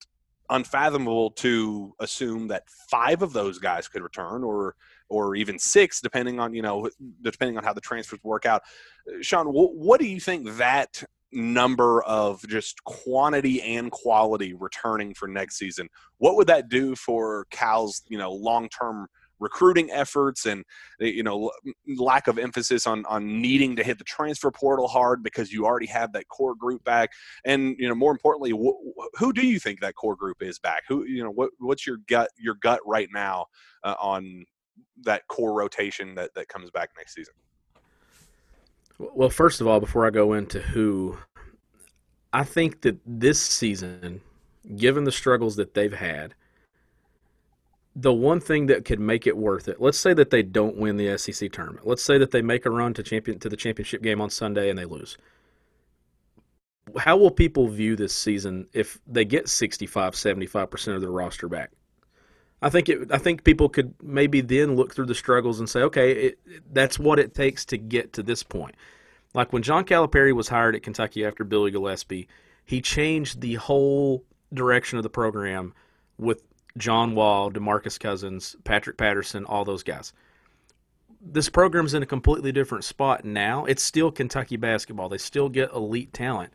unfathomable 0.51 1.31
to 1.33 1.95
assume 2.01 2.49
that 2.49 2.65
five 2.91 3.23
of 3.23 3.33
those 3.33 3.59
guys 3.59 3.89
could 3.89 4.03
return, 4.03 4.43
or 4.43 4.75
or 5.09 5.35
even 5.35 5.59
six, 5.59 6.01
depending 6.01 6.41
on 6.41 6.55
you 6.55 6.63
know 6.63 6.89
depending 7.23 7.57
on 7.57 7.65
how 7.65 7.73
the 7.73 7.81
transfers 7.81 8.21
work 8.23 8.47
out. 8.47 8.63
Shawn, 9.21 9.47
what, 9.47 10.01
do 10.01 10.07
you 10.07 10.21
think 10.21 10.57
that 10.57 11.03
number 11.33 12.03
of 12.05 12.47
just 12.49 12.83
quantity 12.85 13.63
and 13.63 13.91
quality 13.91 14.55
returning 14.55 15.15
for 15.15 15.29
next 15.29 15.59
season? 15.59 15.89
What 16.19 16.37
would 16.37 16.47
that 16.49 16.69
do 16.69 16.95
for 16.95 17.47
Cal's 17.51 18.03
you 18.09 18.19
know 18.19 18.33
long 18.33 18.69
term 18.69 19.09
recruiting 19.41 19.91
efforts 19.91 20.47
and 20.47 20.65
you 20.99 21.23
know 21.23 21.51
lack 21.97 22.29
of 22.29 22.39
emphasis 22.39 22.87
on 22.87 23.05
on 23.07 23.41
needing 23.41 23.77
to 23.77 23.83
hit 23.85 23.99
the 23.99 24.05
transfer 24.05 24.51
portal 24.51 24.89
hard 24.89 25.23
because 25.23 25.53
you 25.53 25.65
already 25.65 25.87
have 25.87 26.13
that 26.13 26.29
core 26.29 26.55
group 26.55 26.83
back 26.85 27.11
and 27.45 27.77
you 27.79 27.89
know 27.89 27.95
more 27.95 28.13
importantly 28.13 28.51
wh- 28.51 29.19
who 29.19 29.33
do 29.33 29.47
you 29.47 29.59
think 29.59 29.81
that 29.81 29.95
core 29.95 30.17
group 30.17 30.43
is 30.43 30.59
back 30.59 30.83
who 30.89 31.05
you 31.05 31.23
know 31.23 31.31
what 31.31 31.51
what's 31.59 31.87
your 31.87 31.99
gut 32.09 32.31
your 32.37 32.55
gut 32.55 32.81
right 32.85 33.09
now 33.13 33.47
uh, 33.85 33.95
on 34.01 34.45
that 35.03 35.27
core 35.29 35.53
rotation 35.53 36.15
that, 36.15 36.35
that 36.35 36.49
comes 36.49 36.71
back 36.71 36.91
next 36.97 37.15
season? 37.15 37.35
Well, 38.99 39.31
first 39.31 39.61
of 39.61 39.67
all, 39.67 39.79
before 39.81 40.07
I 40.07 40.11
go 40.11 40.33
into 40.33 40.61
who, 40.61 41.17
I 42.33 42.45
think 42.45 42.81
that 42.83 42.99
this 43.07 43.41
season, 43.41 44.21
given 44.77 45.05
the 45.05 45.13
struggles 45.13 45.57
that 45.57 45.75
they've 45.75 45.93
had, 45.93 46.35
the 47.95 48.13
one 48.13 48.41
thing 48.41 48.67
that 48.67 48.85
could 48.85 49.01
make 49.01 49.27
it 49.27 49.37
worth 49.37 49.67
it. 49.67 49.81
Let's 49.81 49.99
say 49.99 50.15
that 50.15 50.31
they 50.31 50.43
don't 50.43 50.77
win 50.77 50.97
the 50.97 51.19
SEC 51.19 51.51
tournament. 51.51 51.87
Let's 51.87 52.03
say 52.03 52.17
that 52.19 52.31
they 52.31 52.43
make 52.43 52.65
a 52.65 52.71
run 52.71 52.95
to 52.95 53.03
champion 53.03 53.41
to 53.41 53.49
the 53.49 53.57
championship 53.57 54.03
game 54.03 54.21
on 54.21 54.31
Sunday 54.31 54.71
and 54.71 54.79
they 54.79 54.85
lose. 54.85 55.19
How 56.97 57.17
will 57.17 57.33
people 57.33 57.67
view 57.67 57.97
this 57.97 58.15
season 58.15 58.69
if 58.73 58.99
they 59.07 59.25
get 59.25 59.49
65, 59.49 60.15
75% 60.15 60.95
of 60.95 61.01
their 61.01 61.11
roster 61.11 61.49
back? 61.49 61.71
I 62.61 62.71
think 62.71 62.89
it. 62.89 63.13
I 63.13 63.19
think 63.19 63.45
people 63.45 63.69
could 63.69 63.95
maybe 64.03 64.41
then 64.41 64.75
look 64.75 64.95
through 64.95 65.07
the 65.07 65.15
struggles 65.15 65.61
and 65.61 65.69
say, 65.69 65.81
okay, 65.83 66.13
it, 66.13 66.39
that's 66.73 66.99
what 66.99 67.19
it 67.19 67.35
takes 67.35 67.65
to 67.67 67.79
get 67.79 68.13
to 68.15 68.23
this 68.23 68.43
point. 68.43 68.75
Like 69.35 69.53
when 69.53 69.63
John 69.63 69.85
Calipari 69.85 70.35
was 70.35 70.49
hired 70.49 70.75
at 70.75 70.83
Kentucky 70.83 71.25
after 71.25 71.45
Billy 71.45 71.71
Gillispie, 71.71 72.27
he 72.65 72.81
changed 72.81 73.41
the 73.41 73.55
whole 73.55 74.25
direction 74.53 74.99
of 74.99 75.03
the 75.03 75.11
program 75.11 75.75
with 76.17 76.43
John 76.77 77.15
Wall, 77.15 77.51
DeMarcus 77.51 78.01
Cousins, 78.01 78.57
Patrick 78.65 78.97
Patterson, 78.97 79.45
all 79.45 79.65
those 79.65 79.83
guys. 79.83 80.13
This 81.21 81.49
program's 81.49 81.95
in 81.95 82.03
a 82.03 82.07
completely 82.07 82.53
different 82.53 82.85
spot 82.85 83.25
now. 83.25 83.65
It's 83.65 83.83
still 83.83 84.11
Kentucky 84.11 84.57
basketball. 84.57 85.09
They 85.09 85.19
still 85.19 85.49
get 85.49 85.73
elite 85.73 86.13
talent, 86.13 86.53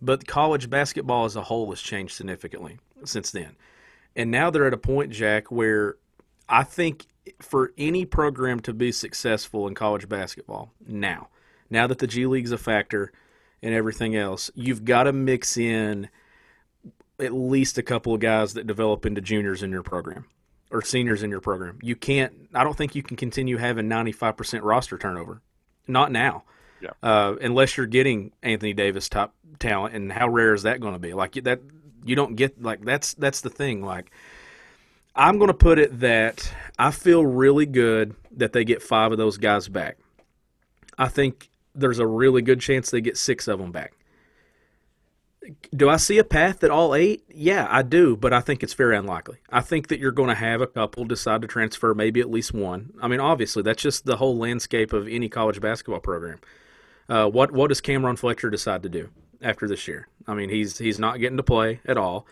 but 0.00 0.26
college 0.26 0.70
basketball 0.70 1.24
as 1.26 1.36
a 1.36 1.42
whole 1.42 1.68
has 1.70 1.80
changed 1.80 2.14
significantly 2.14 2.78
since 3.04 3.30
then. 3.30 3.56
And 4.16 4.30
now 4.30 4.50
they're 4.50 4.66
at 4.66 4.74
a 4.74 4.78
point, 4.78 5.12
Jack, 5.12 5.50
where 5.50 5.96
I 6.48 6.64
think 6.64 7.06
for 7.40 7.72
any 7.78 8.04
program 8.04 8.60
to 8.60 8.72
be 8.72 8.90
successful 8.90 9.66
in 9.68 9.74
college 9.74 10.08
basketball 10.08 10.72
now, 10.86 11.28
now 11.70 11.86
that 11.86 11.98
the 11.98 12.06
G 12.06 12.26
League's 12.26 12.52
a 12.52 12.58
factor 12.58 13.12
and 13.62 13.74
everything 13.74 14.16
else, 14.16 14.50
you've 14.54 14.84
got 14.84 15.04
to 15.04 15.12
mix 15.12 15.56
in 15.56 16.08
at 17.20 17.32
least 17.32 17.78
a 17.78 17.82
couple 17.82 18.14
of 18.14 18.20
guys 18.20 18.54
that 18.54 18.66
develop 18.66 19.04
into 19.04 19.20
juniors 19.20 19.62
in 19.62 19.70
your 19.70 19.82
program 19.82 20.24
or 20.70 20.82
seniors 20.82 21.22
in 21.22 21.30
your 21.30 21.40
program. 21.40 21.78
You 21.82 21.96
can't. 21.96 22.48
I 22.54 22.64
don't 22.64 22.76
think 22.76 22.94
you 22.94 23.02
can 23.02 23.16
continue 23.16 23.56
having 23.56 23.88
95% 23.88 24.60
roster 24.62 24.98
turnover. 24.98 25.42
Not 25.86 26.12
now. 26.12 26.44
Yeah. 26.80 26.90
Uh, 27.02 27.34
unless 27.40 27.76
you're 27.76 27.86
getting 27.86 28.32
Anthony 28.42 28.72
Davis 28.72 29.08
top 29.08 29.34
talent, 29.58 29.94
and 29.94 30.12
how 30.12 30.28
rare 30.28 30.54
is 30.54 30.62
that 30.62 30.80
going 30.80 30.92
to 30.92 30.98
be? 30.98 31.12
Like 31.12 31.32
that, 31.44 31.60
you 32.04 32.16
don't 32.16 32.36
get 32.36 32.62
like 32.62 32.84
that's 32.84 33.14
that's 33.14 33.40
the 33.40 33.50
thing. 33.50 33.82
Like 33.82 34.10
I'm 35.14 35.38
going 35.38 35.48
to 35.48 35.54
put 35.54 35.78
it 35.78 36.00
that 36.00 36.52
I 36.78 36.90
feel 36.90 37.26
really 37.26 37.66
good 37.66 38.14
that 38.32 38.52
they 38.52 38.64
get 38.64 38.82
five 38.82 39.10
of 39.12 39.18
those 39.18 39.36
guys 39.36 39.68
back. 39.68 39.98
I 40.96 41.08
think 41.08 41.50
there's 41.74 41.98
a 41.98 42.06
really 42.06 42.42
good 42.42 42.60
chance 42.60 42.90
they 42.90 43.00
get 43.00 43.16
six 43.16 43.48
of 43.48 43.58
them 43.58 43.72
back. 43.72 43.94
Do 45.74 45.88
I 45.88 45.96
see 45.96 46.18
a 46.18 46.24
path 46.24 46.60
that 46.60 46.70
all 46.70 46.94
eight? 46.94 47.24
Yeah, 47.28 47.66
I 47.70 47.82
do, 47.82 48.16
but 48.16 48.34
I 48.34 48.40
think 48.40 48.62
it's 48.62 48.74
very 48.74 48.96
unlikely. 48.96 49.38
I 49.48 49.60
think 49.60 49.88
that 49.88 49.98
you're 49.98 50.12
going 50.12 50.28
to 50.28 50.34
have 50.34 50.60
a 50.60 50.66
couple 50.66 51.04
decide 51.04 51.40
to 51.40 51.48
transfer, 51.48 51.94
maybe 51.94 52.20
at 52.20 52.30
least 52.30 52.52
one. 52.52 52.92
I 53.00 53.08
mean, 53.08 53.20
obviously, 53.20 53.62
that's 53.62 53.82
just 53.82 54.04
the 54.04 54.18
whole 54.18 54.36
landscape 54.36 54.92
of 54.92 55.08
any 55.08 55.28
college 55.28 55.60
basketball 55.60 56.00
program. 56.00 56.38
Uh, 57.08 57.28
what 57.28 57.50
what 57.52 57.68
does 57.68 57.80
Cameron 57.80 58.16
Fletcher 58.16 58.50
decide 58.50 58.82
to 58.82 58.88
do? 58.88 59.08
After 59.40 59.68
this 59.68 59.86
year. 59.86 60.08
I 60.26 60.34
mean, 60.34 60.50
he's 60.50 60.78
he's 60.78 60.98
not 60.98 61.20
getting 61.20 61.36
to 61.36 61.42
play 61.42 61.80
at 61.86 61.96
all. 61.96 62.26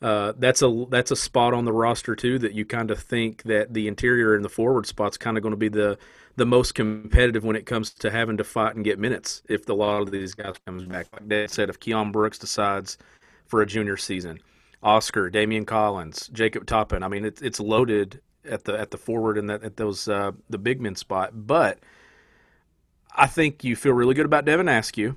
Uh, 0.00 0.32
that's 0.38 0.62
a 0.62 0.86
that's 0.90 1.10
a 1.10 1.16
spot 1.16 1.54
on 1.54 1.64
the 1.64 1.72
roster 1.72 2.14
too 2.14 2.38
that 2.38 2.52
you 2.52 2.64
kind 2.64 2.90
of 2.90 3.00
think 3.00 3.42
that 3.44 3.74
the 3.74 3.88
interior 3.88 4.34
and 4.34 4.44
the 4.44 4.48
forward 4.48 4.86
spot's 4.86 5.16
kind 5.16 5.36
of 5.36 5.42
going 5.42 5.52
to 5.52 5.56
be 5.56 5.68
the 5.68 5.98
the 6.36 6.46
most 6.46 6.76
competitive 6.76 7.44
when 7.44 7.56
it 7.56 7.66
comes 7.66 7.90
to 7.90 8.10
having 8.10 8.36
to 8.36 8.44
fight 8.44 8.76
and 8.76 8.84
get 8.84 8.96
minutes 8.96 9.42
if 9.48 9.66
the, 9.66 9.72
a 9.72 9.74
lot 9.74 10.02
of 10.02 10.12
these 10.12 10.34
guys 10.34 10.54
comes 10.64 10.84
back. 10.84 11.06
Like 11.12 11.28
Dad 11.28 11.50
said, 11.50 11.68
if 11.68 11.80
Keion 11.80 12.12
Brooks 12.12 12.38
decides 12.38 12.96
for 13.46 13.60
a 13.60 13.66
junior 13.66 13.96
season, 13.96 14.38
Oscar, 14.82 15.30
Daimion 15.30 15.66
Collins, 15.66 16.28
Jacob 16.32 16.66
Toppin. 16.66 17.02
I 17.02 17.08
mean, 17.08 17.24
it's 17.24 17.42
it's 17.42 17.58
loaded 17.58 18.20
at 18.44 18.64
the 18.64 18.78
at 18.78 18.92
the 18.92 18.98
forward 18.98 19.36
and 19.36 19.50
that 19.50 19.64
at 19.64 19.76
those 19.76 20.06
uh, 20.06 20.32
the 20.48 20.58
big 20.58 20.80
men 20.80 20.94
spot, 20.94 21.30
but 21.34 21.80
I 23.16 23.26
think 23.26 23.64
you 23.64 23.74
feel 23.74 23.94
really 23.94 24.14
good 24.14 24.26
about 24.26 24.44
Devin 24.44 24.68
Askew. 24.68 25.16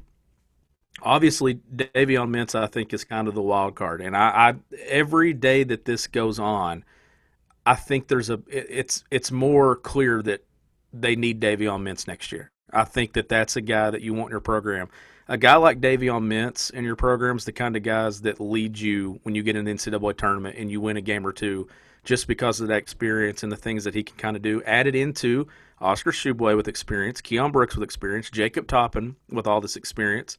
Obviously, 1.01 1.55
Davion 1.55 2.29
Mintz, 2.29 2.53
I 2.53 2.67
think, 2.67 2.93
is 2.93 3.03
kind 3.03 3.27
of 3.27 3.33
the 3.33 3.41
wild 3.41 3.75
card. 3.75 4.01
And 4.01 4.15
I, 4.15 4.29
I 4.29 4.55
every 4.87 5.33
day 5.33 5.63
that 5.63 5.85
this 5.85 6.07
goes 6.07 6.37
on, 6.37 6.83
I 7.65 7.75
think 7.75 8.07
there's 8.07 8.29
a 8.29 8.35
it, 8.47 8.67
it's 8.69 9.03
it's 9.09 9.31
more 9.31 9.75
clear 9.75 10.21
that 10.23 10.43
they 10.93 11.15
need 11.15 11.39
Davion 11.39 11.81
Mintz 11.81 12.07
next 12.07 12.31
year. 12.31 12.51
I 12.73 12.83
think 12.83 13.13
that 13.13 13.29
that's 13.29 13.55
a 13.55 13.61
guy 13.61 13.89
that 13.89 14.01
you 14.01 14.13
want 14.13 14.29
in 14.29 14.31
your 14.31 14.41
program. 14.41 14.89
A 15.27 15.37
guy 15.37 15.55
like 15.55 15.79
Davion 15.79 16.27
Mintz 16.27 16.71
in 16.71 16.83
your 16.83 16.95
program 16.95 17.37
is 17.37 17.45
the 17.45 17.51
kind 17.51 17.75
of 17.75 17.83
guys 17.83 18.21
that 18.21 18.39
lead 18.39 18.77
you 18.77 19.19
when 19.23 19.35
you 19.35 19.43
get 19.43 19.55
in 19.55 19.65
the 19.65 19.73
NCAA 19.73 20.17
tournament 20.17 20.57
and 20.57 20.71
you 20.71 20.81
win 20.81 20.97
a 20.97 21.01
game 21.01 21.25
or 21.25 21.31
two 21.31 21.67
just 22.03 22.27
because 22.27 22.59
of 22.59 22.67
that 22.67 22.77
experience 22.77 23.43
and 23.43 23.51
the 23.51 23.57
things 23.57 23.83
that 23.83 23.93
he 23.93 24.03
can 24.03 24.17
kind 24.17 24.35
of 24.35 24.41
do. 24.41 24.61
Added 24.63 24.95
into 24.95 25.47
Oscar 25.79 26.11
Tshiebwe 26.11 26.55
with 26.55 26.67
experience, 26.67 27.21
Keion 27.21 27.51
Brooks 27.51 27.75
with 27.75 27.83
experience, 27.83 28.29
Jacob 28.29 28.67
Toppin 28.67 29.15
with 29.29 29.47
all 29.47 29.61
this 29.61 29.75
experience. 29.75 30.37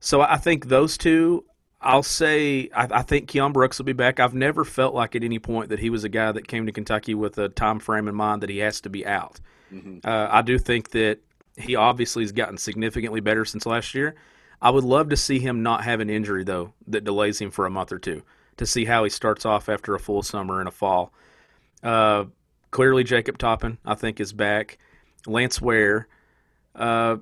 So 0.00 0.20
I 0.20 0.36
think 0.36 0.66
those 0.66 0.96
two, 0.96 1.44
I'll 1.80 2.02
say, 2.02 2.70
I, 2.74 2.88
I, 2.90 3.02
think 3.02 3.30
Keion 3.30 3.52
Brooks 3.52 3.78
will 3.78 3.84
be 3.84 3.92
back. 3.92 4.20
I've 4.20 4.34
never 4.34 4.64
felt 4.64 4.94
like 4.94 5.16
at 5.16 5.24
any 5.24 5.38
point 5.38 5.70
that 5.70 5.78
he 5.78 5.90
was 5.90 6.04
a 6.04 6.08
guy 6.08 6.32
that 6.32 6.48
came 6.48 6.66
to 6.66 6.72
Kentucky 6.72 7.14
with 7.14 7.38
a 7.38 7.48
time 7.48 7.78
frame 7.78 8.08
in 8.08 8.14
mind 8.14 8.42
that 8.42 8.50
he 8.50 8.58
has 8.58 8.80
to 8.82 8.90
be 8.90 9.06
out. 9.06 9.40
Mm-hmm. 9.72 9.98
Uh, 10.04 10.28
I 10.30 10.42
do 10.42 10.58
think 10.58 10.90
that 10.90 11.18
he 11.56 11.76
obviously 11.76 12.22
has 12.22 12.32
gotten 12.32 12.56
significantly 12.56 13.20
better 13.20 13.44
since 13.44 13.66
last 13.66 13.94
year. 13.94 14.14
I 14.60 14.70
would 14.70 14.84
love 14.84 15.08
to 15.10 15.16
see 15.16 15.38
him 15.38 15.62
not 15.62 15.84
have 15.84 16.00
an 16.00 16.10
injury 16.10 16.44
though 16.44 16.72
that 16.88 17.04
delays 17.04 17.40
him 17.40 17.50
for 17.50 17.66
a 17.66 17.70
month 17.70 17.92
or 17.92 17.98
two 17.98 18.22
to 18.56 18.66
see 18.66 18.84
how 18.84 19.04
he 19.04 19.10
starts 19.10 19.46
off 19.46 19.68
after 19.68 19.94
a 19.94 20.00
full 20.00 20.22
summer 20.22 20.58
and 20.58 20.68
a 20.68 20.72
fall. 20.72 21.12
Uh, 21.82 22.24
clearly, 22.70 23.04
Jacob 23.04 23.38
Toppin 23.38 23.78
I 23.84 23.94
think 23.94 24.20
is 24.20 24.32
back. 24.32 24.78
Lance 25.26 25.60
Ware. 25.60 26.08
Uh, 26.74 27.16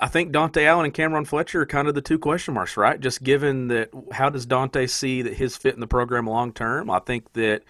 I 0.00 0.08
think 0.08 0.32
Dontaie 0.32 0.64
Allen 0.64 0.86
and 0.86 0.94
Cameron 0.94 1.26
Fletcher 1.26 1.60
are 1.60 1.66
kind 1.66 1.86
of 1.86 1.94
the 1.94 2.00
two 2.00 2.18
question 2.18 2.54
marks, 2.54 2.76
right? 2.76 2.98
Just 2.98 3.22
given 3.22 3.68
that, 3.68 3.90
how 4.12 4.30
does 4.30 4.46
Dontaie 4.46 4.88
see 4.88 5.20
that 5.20 5.34
his 5.34 5.58
fit 5.58 5.74
in 5.74 5.80
the 5.80 5.86
program 5.86 6.26
long 6.26 6.54
term? 6.54 6.90
I 6.90 7.00
think 7.00 7.30
that 7.34 7.62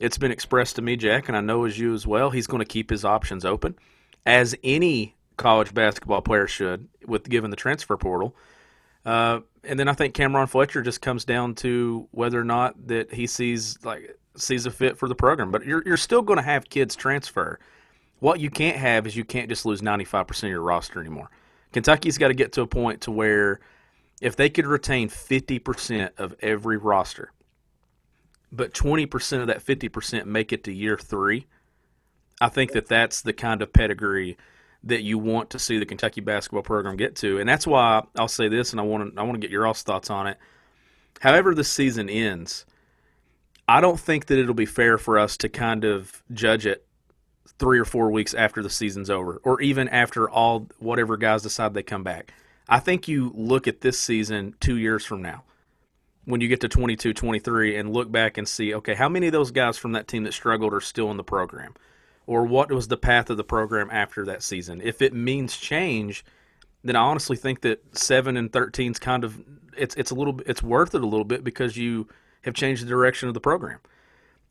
it's 0.00 0.18
been 0.18 0.32
expressed 0.32 0.76
to 0.76 0.82
me, 0.82 0.96
Jack, 0.96 1.28
and 1.28 1.36
I 1.36 1.40
know 1.40 1.64
as 1.64 1.78
you 1.78 1.94
as 1.94 2.04
well. 2.04 2.30
He's 2.30 2.48
going 2.48 2.60
to 2.60 2.64
keep 2.64 2.90
his 2.90 3.04
options 3.04 3.44
open, 3.44 3.76
as 4.26 4.56
any 4.64 5.14
college 5.36 5.72
basketball 5.72 6.20
player 6.20 6.48
should, 6.48 6.88
with 7.06 7.28
given 7.28 7.50
the 7.50 7.56
transfer 7.56 7.96
portal. 7.96 8.34
Uh, 9.06 9.40
and 9.62 9.78
then 9.78 9.88
I 9.88 9.92
think 9.92 10.14
Cameron 10.14 10.48
Fletcher 10.48 10.82
just 10.82 11.00
comes 11.00 11.24
down 11.24 11.54
to 11.56 12.08
whether 12.10 12.40
or 12.40 12.44
not 12.44 12.88
that 12.88 13.14
he 13.14 13.28
sees 13.28 13.78
like 13.84 14.18
sees 14.36 14.66
a 14.66 14.70
fit 14.72 14.98
for 14.98 15.08
the 15.08 15.14
program. 15.14 15.52
But 15.52 15.64
you're 15.64 15.82
you're 15.86 15.96
still 15.96 16.22
going 16.22 16.38
to 16.38 16.42
have 16.42 16.68
kids 16.68 16.96
transfer. 16.96 17.60
What 18.18 18.40
you 18.40 18.50
can't 18.50 18.76
have 18.76 19.06
is 19.06 19.14
you 19.14 19.24
can't 19.24 19.48
just 19.48 19.64
lose 19.64 19.80
95% 19.80 20.42
of 20.42 20.48
your 20.50 20.60
roster 20.60 20.98
anymore. 20.98 21.30
Kentucky's 21.72 22.18
got 22.18 22.28
to 22.28 22.34
get 22.34 22.52
to 22.52 22.62
a 22.62 22.66
point 22.66 23.02
to 23.02 23.10
where 23.10 23.60
if 24.20 24.36
they 24.36 24.48
could 24.48 24.66
retain 24.66 25.08
50% 25.08 26.10
of 26.18 26.34
every 26.40 26.76
roster, 26.76 27.32
but 28.50 28.72
20% 28.72 29.40
of 29.40 29.46
that 29.48 29.64
50% 29.64 30.26
make 30.26 30.52
it 30.52 30.64
to 30.64 30.72
year 30.72 30.96
three, 30.96 31.46
I 32.40 32.48
think 32.48 32.72
that 32.72 32.86
that's 32.86 33.22
the 33.22 33.32
kind 33.32 33.62
of 33.62 33.72
pedigree 33.72 34.36
that 34.84 35.02
you 35.02 35.18
want 35.18 35.50
to 35.50 35.58
see 35.58 35.78
the 35.78 35.86
Kentucky 35.86 36.20
basketball 36.20 36.62
program 36.62 36.96
get 36.96 37.16
to. 37.16 37.38
And 37.38 37.48
that's 37.48 37.66
why 37.66 38.04
I'll 38.16 38.28
say 38.28 38.48
this, 38.48 38.72
and 38.72 38.80
I 38.80 38.84
want 38.84 39.14
to 39.14 39.20
I 39.20 39.24
want 39.24 39.34
to 39.34 39.40
get 39.40 39.50
your 39.50 39.66
all's 39.66 39.82
thoughts 39.82 40.08
on 40.08 40.26
it. 40.26 40.38
However, 41.20 41.54
the 41.54 41.64
season 41.64 42.08
ends, 42.08 42.64
I 43.66 43.80
don't 43.80 43.98
think 43.98 44.26
that 44.26 44.38
it'll 44.38 44.54
be 44.54 44.66
fair 44.66 44.98
for 44.98 45.18
us 45.18 45.36
to 45.38 45.48
kind 45.48 45.84
of 45.84 46.22
judge 46.32 46.64
it 46.64 46.86
three 47.58 47.78
or 47.78 47.84
four 47.84 48.10
weeks 48.10 48.34
after 48.34 48.62
the 48.62 48.70
season's 48.70 49.10
over, 49.10 49.40
or 49.44 49.60
even 49.60 49.88
after 49.88 50.28
all 50.28 50.68
whatever 50.78 51.16
guys 51.16 51.42
decide 51.42 51.74
they 51.74 51.82
come 51.82 52.04
back. 52.04 52.32
I 52.68 52.78
think 52.80 53.08
you 53.08 53.32
look 53.34 53.66
at 53.66 53.80
this 53.80 53.98
season 53.98 54.54
two 54.60 54.76
years 54.76 55.04
from 55.04 55.22
now, 55.22 55.44
when 56.24 56.40
you 56.40 56.48
get 56.48 56.60
to 56.60 56.68
22, 56.68 57.14
23, 57.14 57.76
and 57.76 57.92
look 57.92 58.12
back 58.12 58.36
and 58.36 58.46
see, 58.46 58.74
okay, 58.74 58.94
how 58.94 59.08
many 59.08 59.26
of 59.26 59.32
those 59.32 59.50
guys 59.50 59.78
from 59.78 59.92
that 59.92 60.06
team 60.06 60.24
that 60.24 60.34
struggled 60.34 60.74
are 60.74 60.80
still 60.80 61.10
in 61.10 61.16
the 61.16 61.24
program? 61.24 61.74
or 62.28 62.44
what 62.44 62.70
was 62.70 62.88
the 62.88 62.96
path 62.98 63.30
of 63.30 63.38
the 63.38 63.42
program 63.42 63.88
after 63.90 64.26
that 64.26 64.42
season. 64.42 64.82
If 64.84 65.00
it 65.00 65.14
means 65.14 65.56
change, 65.56 66.26
then 66.84 66.94
I 66.94 67.00
honestly 67.00 67.38
think 67.38 67.62
that 67.62 67.96
seven 67.96 68.36
and 68.36 68.52
thirteen 68.52 68.92
is 68.92 68.98
kind 68.98 69.24
of 69.24 69.42
it's 69.76 69.94
it's 69.96 70.10
a 70.10 70.14
little 70.14 70.38
it's 70.46 70.62
worth 70.62 70.94
it 70.94 71.02
a 71.02 71.06
little 71.06 71.24
bit 71.24 71.42
because 71.42 71.76
you 71.76 72.06
have 72.42 72.54
changed 72.54 72.82
the 72.82 72.88
direction 72.88 73.28
of 73.28 73.34
the 73.34 73.40
program 73.40 73.80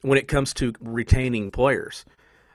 when 0.02 0.17
it 0.17 0.28
comes 0.28 0.56
to 0.56 0.74
retaining 0.82 1.52
players. 1.52 2.04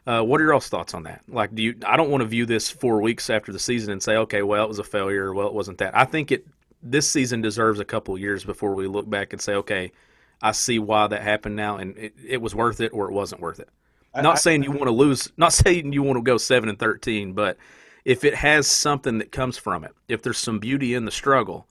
Uh, 0.07 0.23
what 0.23 0.41
are 0.41 0.45
your 0.45 0.61
thoughts 0.61 0.95
on 0.95 1.05
that? 1.05 1.23
Like, 1.29 1.55
do 1.55 1.62
you? 1.62 1.77
I 1.87 1.97
don't 1.97 2.11
want 2.11 2.23
to 2.23 2.27
view 2.27 2.45
this 2.45 2.69
four 2.69 3.01
weeks 3.01 3.31
after 3.31 3.53
the 3.53 3.59
season 3.59 3.93
and 3.93 4.03
say, 4.03 4.17
okay, 4.17 4.43
well, 4.43 4.65
it 4.65 4.69
was 4.69 4.81
a 4.81 4.85
failure, 4.85 5.27
or 5.27 5.35
well, 5.35 5.47
it 5.47 5.55
wasn't 5.55 5.79
that. 5.79 5.97
I 5.97 6.05
think 6.05 6.33
it 6.33 6.47
this 6.83 7.09
season 7.09 7.41
deserves 7.41 7.79
a 7.79 7.85
couple 7.85 8.19
years 8.19 8.45
before 8.45 8.75
we 8.75 8.88
look 8.88 9.09
back 9.09 9.33
and 9.33 9.41
say, 9.41 9.55
okay, 9.55 9.93
I 10.41 10.53
see 10.53 10.81
why 10.81 11.07
that 11.07 11.23
happened 11.23 11.55
now, 11.55 11.77
and 11.77 11.97
it, 11.97 12.15
it 12.27 12.43
was 12.43 12.55
worth 12.55 12.81
it 12.81 12.93
or 12.93 13.09
it 13.09 13.12
wasn't 13.12 13.41
worth 13.41 13.61
it. 13.61 13.69
Not 14.15 14.27
I, 14.27 14.38
saying 14.38 14.65
you 14.65 14.73
want 14.73 14.85
to 14.85 14.91
lose, 14.91 15.31
not 15.37 15.53
saying 15.53 15.93
you 15.93 16.03
want 16.03 16.19
to 16.19 16.23
go 16.23 16.37
seven 16.37 16.69
and 16.69 16.79
thirteen, 16.79 17.33
but 17.33 17.57
if 18.05 18.25
it 18.25 18.35
has 18.35 18.67
something 18.67 19.19
that 19.19 19.31
comes 19.31 19.57
from 19.57 19.85
it, 19.85 19.93
if 20.09 20.23
there's 20.23 20.38
some 20.38 20.59
beauty 20.59 20.95
in 20.95 21.05
the 21.05 21.12
struggle, 21.12 21.69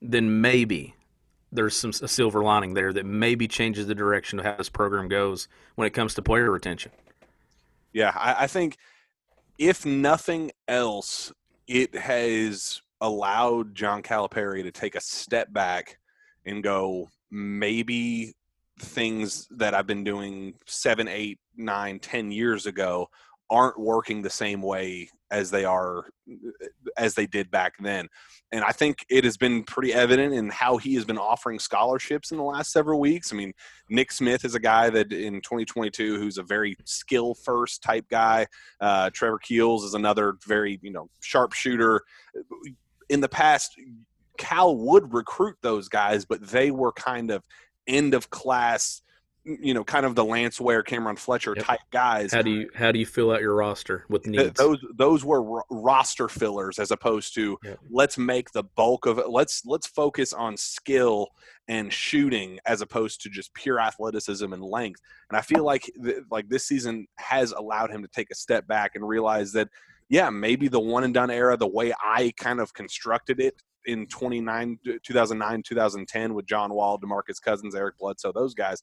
then 0.00 0.40
maybe 0.40 0.94
there's 1.52 1.76
some 1.76 1.90
a 2.02 2.08
silver 2.08 2.42
lining 2.42 2.74
there 2.74 2.92
that 2.92 3.04
maybe 3.04 3.46
changes 3.46 3.86
the 3.86 3.94
direction 3.94 4.38
of 4.38 4.46
how 4.46 4.56
this 4.56 4.68
program 4.68 5.08
goes 5.08 5.48
when 5.74 5.86
it 5.86 5.92
comes 5.92 6.14
to 6.14 6.22
player 6.22 6.50
retention. 6.50 6.92
Yeah, 7.98 8.12
I, 8.14 8.44
I 8.44 8.46
think 8.46 8.76
if 9.58 9.84
nothing 9.84 10.52
else, 10.68 11.32
it 11.66 11.96
has 11.96 12.80
allowed 13.00 13.74
John 13.74 14.04
Calipari 14.04 14.62
to 14.62 14.70
take 14.70 14.94
a 14.94 15.00
step 15.00 15.52
back 15.52 15.98
and 16.46 16.62
go, 16.62 17.08
maybe 17.32 18.34
things 18.78 19.48
that 19.50 19.74
I've 19.74 19.88
been 19.88 20.04
doing 20.04 20.54
seven, 20.64 21.08
eight, 21.08 21.40
nine, 21.56 21.98
ten 21.98 22.30
years 22.30 22.66
ago 22.66 23.08
aren't 23.50 23.80
working 23.80 24.22
the 24.22 24.30
same 24.30 24.62
way 24.62 25.10
as 25.32 25.50
they 25.50 25.64
are 25.64 26.04
uh, 26.30 26.66
as 26.96 27.14
they 27.14 27.26
did 27.26 27.50
back 27.50 27.72
then. 27.80 28.06
And 28.50 28.64
I 28.64 28.72
think 28.72 29.04
it 29.10 29.24
has 29.24 29.36
been 29.36 29.62
pretty 29.62 29.92
evident 29.92 30.32
in 30.32 30.48
how 30.48 30.78
he 30.78 30.94
has 30.94 31.04
been 31.04 31.18
offering 31.18 31.58
scholarships 31.58 32.30
in 32.30 32.38
the 32.38 32.42
last 32.42 32.72
several 32.72 32.98
weeks. 32.98 33.32
I 33.32 33.36
mean, 33.36 33.52
Nick 33.90 34.10
Smith 34.10 34.44
is 34.44 34.54
a 34.54 34.60
guy 34.60 34.88
that 34.88 35.12
in 35.12 35.34
2022 35.42 36.18
who's 36.18 36.38
a 36.38 36.42
very 36.42 36.74
skill 36.84 37.34
first 37.34 37.82
type 37.82 38.06
guy. 38.08 38.46
Uh, 38.80 39.10
Trevor 39.10 39.38
Keels 39.38 39.84
is 39.84 39.94
another 39.94 40.34
very 40.46 40.78
you 40.82 40.90
know 40.90 41.10
sharpshooter. 41.20 42.02
In 43.10 43.20
the 43.20 43.28
past, 43.28 43.72
Cal 44.38 44.76
would 44.76 45.12
recruit 45.12 45.56
those 45.60 45.88
guys, 45.88 46.24
but 46.24 46.40
they 46.40 46.70
were 46.70 46.92
kind 46.92 47.30
of 47.30 47.44
end 47.86 48.14
of 48.14 48.30
class 48.30 49.02
you 49.60 49.72
know, 49.72 49.82
kind 49.82 50.04
of 50.04 50.14
the 50.14 50.24
Lance 50.24 50.60
Ware, 50.60 50.82
Cameron 50.82 51.16
Fletcher 51.16 51.54
yep. 51.56 51.64
type 51.64 51.80
guys. 51.90 52.32
How 52.32 52.42
do 52.42 52.50
you 52.50 52.70
how 52.74 52.92
do 52.92 52.98
you 52.98 53.06
fill 53.06 53.30
out 53.30 53.40
your 53.40 53.54
roster 53.54 54.04
with 54.08 54.26
needs? 54.26 54.52
Those 54.58 54.78
those 54.94 55.24
were 55.24 55.62
roster 55.70 56.28
fillers 56.28 56.78
as 56.78 56.90
opposed 56.90 57.34
to 57.34 57.58
yep. 57.64 57.78
let's 57.90 58.18
make 58.18 58.50
the 58.52 58.62
bulk 58.62 59.06
of 59.06 59.18
it. 59.18 59.30
Let's 59.30 59.64
let's 59.64 59.86
focus 59.86 60.32
on 60.32 60.56
skill 60.56 61.28
and 61.68 61.92
shooting 61.92 62.58
as 62.66 62.80
opposed 62.80 63.22
to 63.22 63.30
just 63.30 63.52
pure 63.54 63.80
athleticism 63.80 64.52
and 64.52 64.62
length. 64.62 65.00
And 65.30 65.36
I 65.36 65.40
feel 65.40 65.64
like 65.64 65.90
th- 66.02 66.18
like 66.30 66.48
this 66.48 66.66
season 66.66 67.06
has 67.16 67.52
allowed 67.52 67.90
him 67.90 68.02
to 68.02 68.08
take 68.08 68.30
a 68.30 68.34
step 68.34 68.66
back 68.66 68.92
and 68.94 69.06
realize 69.06 69.52
that 69.52 69.68
yeah, 70.10 70.30
maybe 70.30 70.68
the 70.68 70.80
one 70.80 71.04
and 71.04 71.12
done 71.12 71.30
era, 71.30 71.56
the 71.56 71.66
way 71.66 71.92
I 72.02 72.32
kind 72.36 72.60
of 72.60 72.72
constructed 72.72 73.40
it 73.40 73.54
in 73.84 74.06
29, 74.06 74.78
2009, 75.02 75.62
2010 75.62 76.34
with 76.34 76.46
John 76.46 76.72
Wall, 76.72 76.98
DeMarcus 76.98 77.40
Cousins, 77.42 77.74
Eric 77.74 77.98
Bledsoe, 77.98 78.32
those 78.32 78.54
guys, 78.54 78.82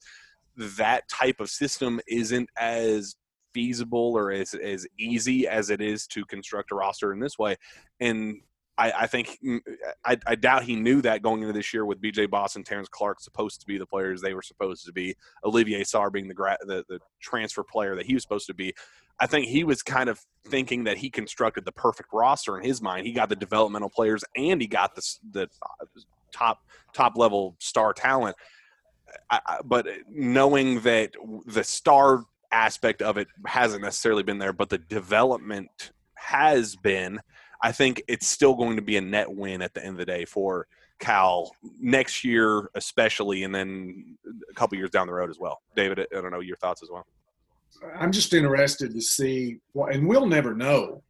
that 0.58 1.08
type 1.10 1.40
of 1.40 1.50
system 1.50 2.00
isn't 2.08 2.50
as 2.58 3.16
feasible 3.54 4.18
or 4.18 4.32
as, 4.32 4.54
as 4.54 4.86
easy 5.00 5.48
as 5.48 5.70
it 5.70 5.82
is 5.82 6.08
to 6.08 6.26
construct 6.26 6.72
a 6.72 6.76
roster 6.76 7.14
in 7.14 7.20
this 7.20 7.40
way. 7.40 7.56
And 8.00 8.42
I, 8.78 8.92
I 8.92 9.08
think 9.08 9.38
mm, 9.44 9.60
I, 10.04 10.18
I, 10.28 10.36
doubt 10.36 10.64
he 10.64 10.76
knew 10.76 11.02
that 11.02 11.22
going 11.22 11.42
into 11.42 11.54
this 11.54 11.74
year 11.74 11.86
with 11.86 12.02
BJ 12.02 12.30
Boston 12.30 12.64
Terrence 12.64 12.90
Clarke 12.90 13.22
supposed 13.22 13.62
to 13.62 13.66
be 13.66 13.78
the 13.78 13.86
players 13.86 14.22
they 14.22 14.34
were 14.34 14.42
supposed 14.42 14.86
to 14.86 14.92
be. 14.92 15.16
Olivier 15.46 15.84
Sarr 15.84 16.12
being 16.12 16.28
the, 16.28 16.34
gra- 16.34 16.58
the 16.62 16.84
the 16.90 17.00
transfer 17.22 17.64
player 17.64 17.96
that 17.96 18.06
he 18.06 18.14
was 18.14 18.24
supposed 18.24 18.48
to 18.48 18.54
be. 18.54 18.74
I 19.20 19.28
think 19.28 19.48
he 19.48 19.64
was 19.64 19.82
kind 19.82 20.10
of 20.10 20.20
thinking 20.48 20.84
that 20.84 20.98
he 20.98 21.10
constructed 21.10 21.64
the 21.64 21.72
perfect 21.72 22.10
roster 22.12 22.58
in 22.58 22.66
his 22.66 22.82
mind. 22.82 23.08
He 23.08 23.14
got 23.14 23.30
the 23.30 23.36
developmental 23.38 23.90
players 23.90 24.26
and 24.36 24.60
he 24.60 24.68
got 24.68 24.94
the 24.94 25.18
the 25.32 25.48
top 26.34 26.60
top 26.94 27.14
level 27.16 27.56
star 27.60 27.94
talent. 27.94 28.36
I, 29.30 29.60
but 29.64 29.88
knowing 30.10 30.82
that 30.82 31.14
the 31.46 31.64
star 31.64 32.26
aspect 32.52 33.02
of 33.02 33.18
it 33.18 33.28
hasn't 33.46 33.84
necessarily 33.84 34.24
been 34.24 34.40
there, 34.40 34.54
but 34.54 34.70
the 34.70 34.78
development 34.78 35.92
has 36.16 36.76
been. 36.76 37.20
I 37.62 37.72
think 37.72 38.04
it's 38.08 38.28
still 38.28 38.54
going 38.54 38.76
to 38.76 38.82
be 38.82 38.98
a 38.98 39.02
net 39.02 39.34
win 39.34 39.62
at 39.62 39.74
the 39.74 39.82
end 39.82 39.92
of 39.92 39.98
the 39.98 40.06
day 40.06 40.26
for 40.26 40.68
Cal 41.00 41.52
next 41.80 42.24
year, 42.24 42.70
especially, 42.76 43.44
and 43.44 43.54
then 43.54 44.18
a 44.50 44.54
couple 44.54 44.78
years 44.78 44.90
down 44.90 45.08
the 45.08 45.14
road 45.14 45.30
as 45.30 45.40
well. 45.40 45.60
David, 45.76 46.00
I 46.00 46.06
don't 46.22 46.32
know 46.32 46.40
your 46.40 46.58
thoughts 46.58 46.84
as 46.84 46.90
well. 46.90 47.06
I'm 47.98 48.12
just 48.12 48.34
interested 48.34 48.94
to 48.94 49.02
see 49.02 49.58
what, 49.74 49.94
and 49.94 50.08
we'll 50.08 50.26
never 50.26 50.54
know. 50.54 51.04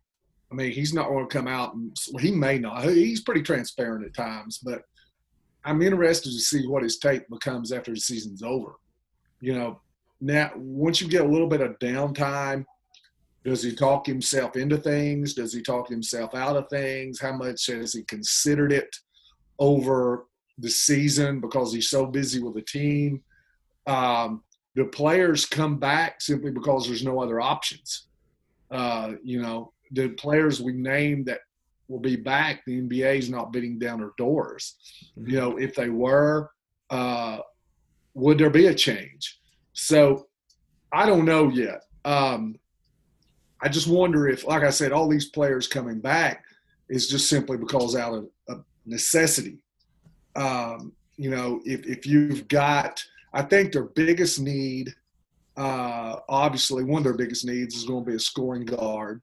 I 0.51 0.55
mean, 0.55 0.71
he's 0.71 0.93
not 0.93 1.09
going 1.09 1.27
to 1.27 1.33
come 1.33 1.47
out 1.47 1.73
and 1.75 1.95
he 2.19 2.31
may 2.31 2.57
not. 2.57 2.83
He's 2.85 3.21
pretty 3.21 3.41
transparent 3.41 4.05
at 4.05 4.15
times, 4.15 4.59
but 4.63 4.83
I'm 5.65 5.81
interested 5.81 6.31
to 6.31 6.39
see 6.39 6.67
what 6.67 6.83
his 6.83 6.97
tape 6.99 7.27
becomes 7.29 7.71
after 7.71 7.91
the 7.91 7.99
season's 7.99 8.43
over. 8.43 8.75
You 9.41 9.55
know, 9.55 9.81
now 10.21 10.51
once 10.55 11.01
you 11.01 11.07
get 11.07 11.25
a 11.25 11.27
little 11.27 11.47
bit 11.47 11.61
of 11.61 11.79
downtime, 11.79 12.65
does 13.43 13.61
he 13.61 13.75
talk 13.75 14.05
himself 14.05 14.55
into 14.55 14.77
things? 14.77 15.33
Does 15.33 15.53
he 15.53 15.61
talk 15.61 15.89
himself 15.89 16.33
out 16.33 16.55
of 16.55 16.69
things? 16.69 17.19
How 17.19 17.33
much 17.33 17.67
has 17.67 17.93
he 17.93 18.03
considered 18.03 18.71
it 18.71 18.95
over 19.59 20.25
the 20.57 20.69
season 20.69 21.41
because 21.41 21.73
he's 21.73 21.89
so 21.89 22.05
busy 22.05 22.41
with 22.41 22.55
the 22.55 22.61
team? 22.61 23.21
Um, 23.87 24.43
the 24.75 24.85
players 24.85 25.45
come 25.45 25.77
back 25.77 26.21
simply 26.21 26.51
because 26.51 26.87
there's 26.87 27.03
no 27.03 27.21
other 27.21 27.39
options. 27.41 28.07
Uh, 28.71 29.13
you 29.23 29.41
know, 29.41 29.73
the 29.91 30.09
players 30.09 30.61
we 30.61 30.73
named 30.73 31.27
that 31.27 31.41
will 31.87 31.99
be 31.99 32.15
back, 32.15 32.63
the 32.65 32.81
NBA 32.81 33.17
is 33.19 33.29
not 33.29 33.51
beating 33.51 33.79
down 33.79 33.99
their 33.99 34.13
doors. 34.17 34.75
Mm-hmm. 35.17 35.29
You 35.29 35.37
know, 35.37 35.57
if 35.57 35.75
they 35.75 35.89
were, 35.89 36.51
uh, 36.89 37.39
would 38.13 38.37
there 38.37 38.49
be 38.49 38.67
a 38.67 38.73
change? 38.73 39.39
So 39.73 40.27
I 40.91 41.05
don't 41.05 41.25
know 41.25 41.49
yet. 41.49 41.81
Um, 42.05 42.55
I 43.61 43.69
just 43.69 43.87
wonder 43.87 44.27
if, 44.27 44.45
like 44.45 44.63
I 44.63 44.69
said, 44.69 44.91
all 44.91 45.07
these 45.07 45.29
players 45.29 45.67
coming 45.67 45.99
back 45.99 46.43
is 46.89 47.07
just 47.07 47.29
simply 47.29 47.57
because 47.57 47.95
out 47.95 48.13
of, 48.13 48.29
of 48.47 48.63
necessity. 48.85 49.57
Um, 50.35 50.93
you 51.17 51.29
know, 51.29 51.61
if, 51.65 51.85
if 51.85 52.05
you've 52.05 52.47
got, 52.47 53.03
I 53.33 53.41
think 53.41 53.71
their 53.71 53.83
biggest 53.83 54.39
need, 54.39 54.93
uh, 55.57 56.17
obviously, 56.27 56.83
one 56.83 56.99
of 56.99 57.03
their 57.05 57.13
biggest 57.17 57.45
needs 57.45 57.75
is 57.75 57.85
going 57.85 58.03
to 58.03 58.11
be 58.11 58.15
a 58.15 58.19
scoring 58.19 58.65
guard. 58.65 59.21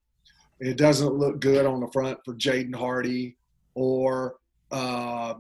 It 0.63 0.77
doesn't 0.77 1.15
look 1.15 1.41
good 1.41 1.67
on 1.67 1.81
the 1.81 1.89
front 1.89 2.19
for 2.25 2.35
Jaden 2.35 2.75
Hardy 2.75 3.37
or 3.75 4.37
uh, 4.71 5.35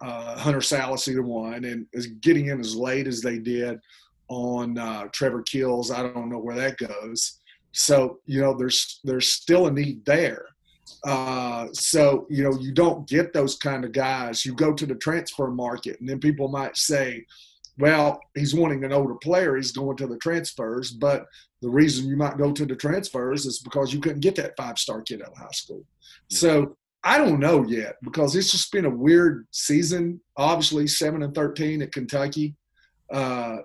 uh, 0.00 0.38
Hunter 0.38 0.58
Sallis, 0.58 1.08
either 1.08 1.22
one. 1.22 1.64
And 1.64 1.86
is 1.92 2.08
getting 2.08 2.46
in 2.46 2.58
as 2.58 2.74
late 2.74 3.06
as 3.06 3.20
they 3.20 3.38
did 3.38 3.78
on 4.28 4.76
uh, 4.76 5.04
Trevor 5.12 5.42
Keels, 5.42 5.90
I 5.90 6.02
don't 6.02 6.28
know 6.28 6.38
where 6.38 6.56
that 6.56 6.76
goes. 6.76 7.38
So 7.72 8.18
you 8.26 8.40
know, 8.40 8.56
there's 8.56 9.00
there's 9.04 9.28
still 9.28 9.66
a 9.66 9.70
need 9.70 10.04
there. 10.04 10.46
Uh, 11.04 11.68
so 11.72 12.26
you 12.28 12.42
know, 12.42 12.58
you 12.58 12.72
don't 12.72 13.08
get 13.08 13.32
those 13.32 13.56
kind 13.56 13.84
of 13.84 13.92
guys. 13.92 14.44
You 14.44 14.54
go 14.54 14.72
to 14.72 14.86
the 14.86 14.96
transfer 14.96 15.48
market, 15.50 16.00
and 16.00 16.08
then 16.08 16.18
people 16.18 16.48
might 16.48 16.76
say, 16.76 17.24
"Well, 17.78 18.20
he's 18.34 18.54
wanting 18.54 18.84
an 18.84 18.92
older 18.92 19.14
player. 19.14 19.56
He's 19.56 19.72
going 19.72 19.96
to 19.98 20.06
the 20.06 20.18
transfers." 20.18 20.90
But 20.90 21.26
the 21.62 21.70
reason 21.70 22.08
you 22.08 22.16
might 22.16 22.38
go 22.38 22.52
to 22.52 22.66
the 22.66 22.76
transfers 22.76 23.46
is 23.46 23.60
because 23.60 23.92
you 23.92 24.00
couldn't 24.00 24.20
get 24.20 24.36
that 24.36 24.56
five 24.56 24.78
star 24.78 25.02
kid 25.02 25.22
out 25.22 25.32
of 25.32 25.38
high 25.38 25.46
school. 25.52 25.84
So 26.30 26.76
I 27.04 27.18
don't 27.18 27.40
know 27.40 27.64
yet 27.64 27.96
because 28.02 28.34
it's 28.36 28.50
just 28.50 28.72
been 28.72 28.84
a 28.84 28.90
weird 28.90 29.46
season. 29.50 30.20
Obviously, 30.36 30.86
seven 30.86 31.22
and 31.22 31.34
thirteen 31.34 31.82
at 31.82 31.92
Kentucky 31.92 32.54
uh, 33.12 33.58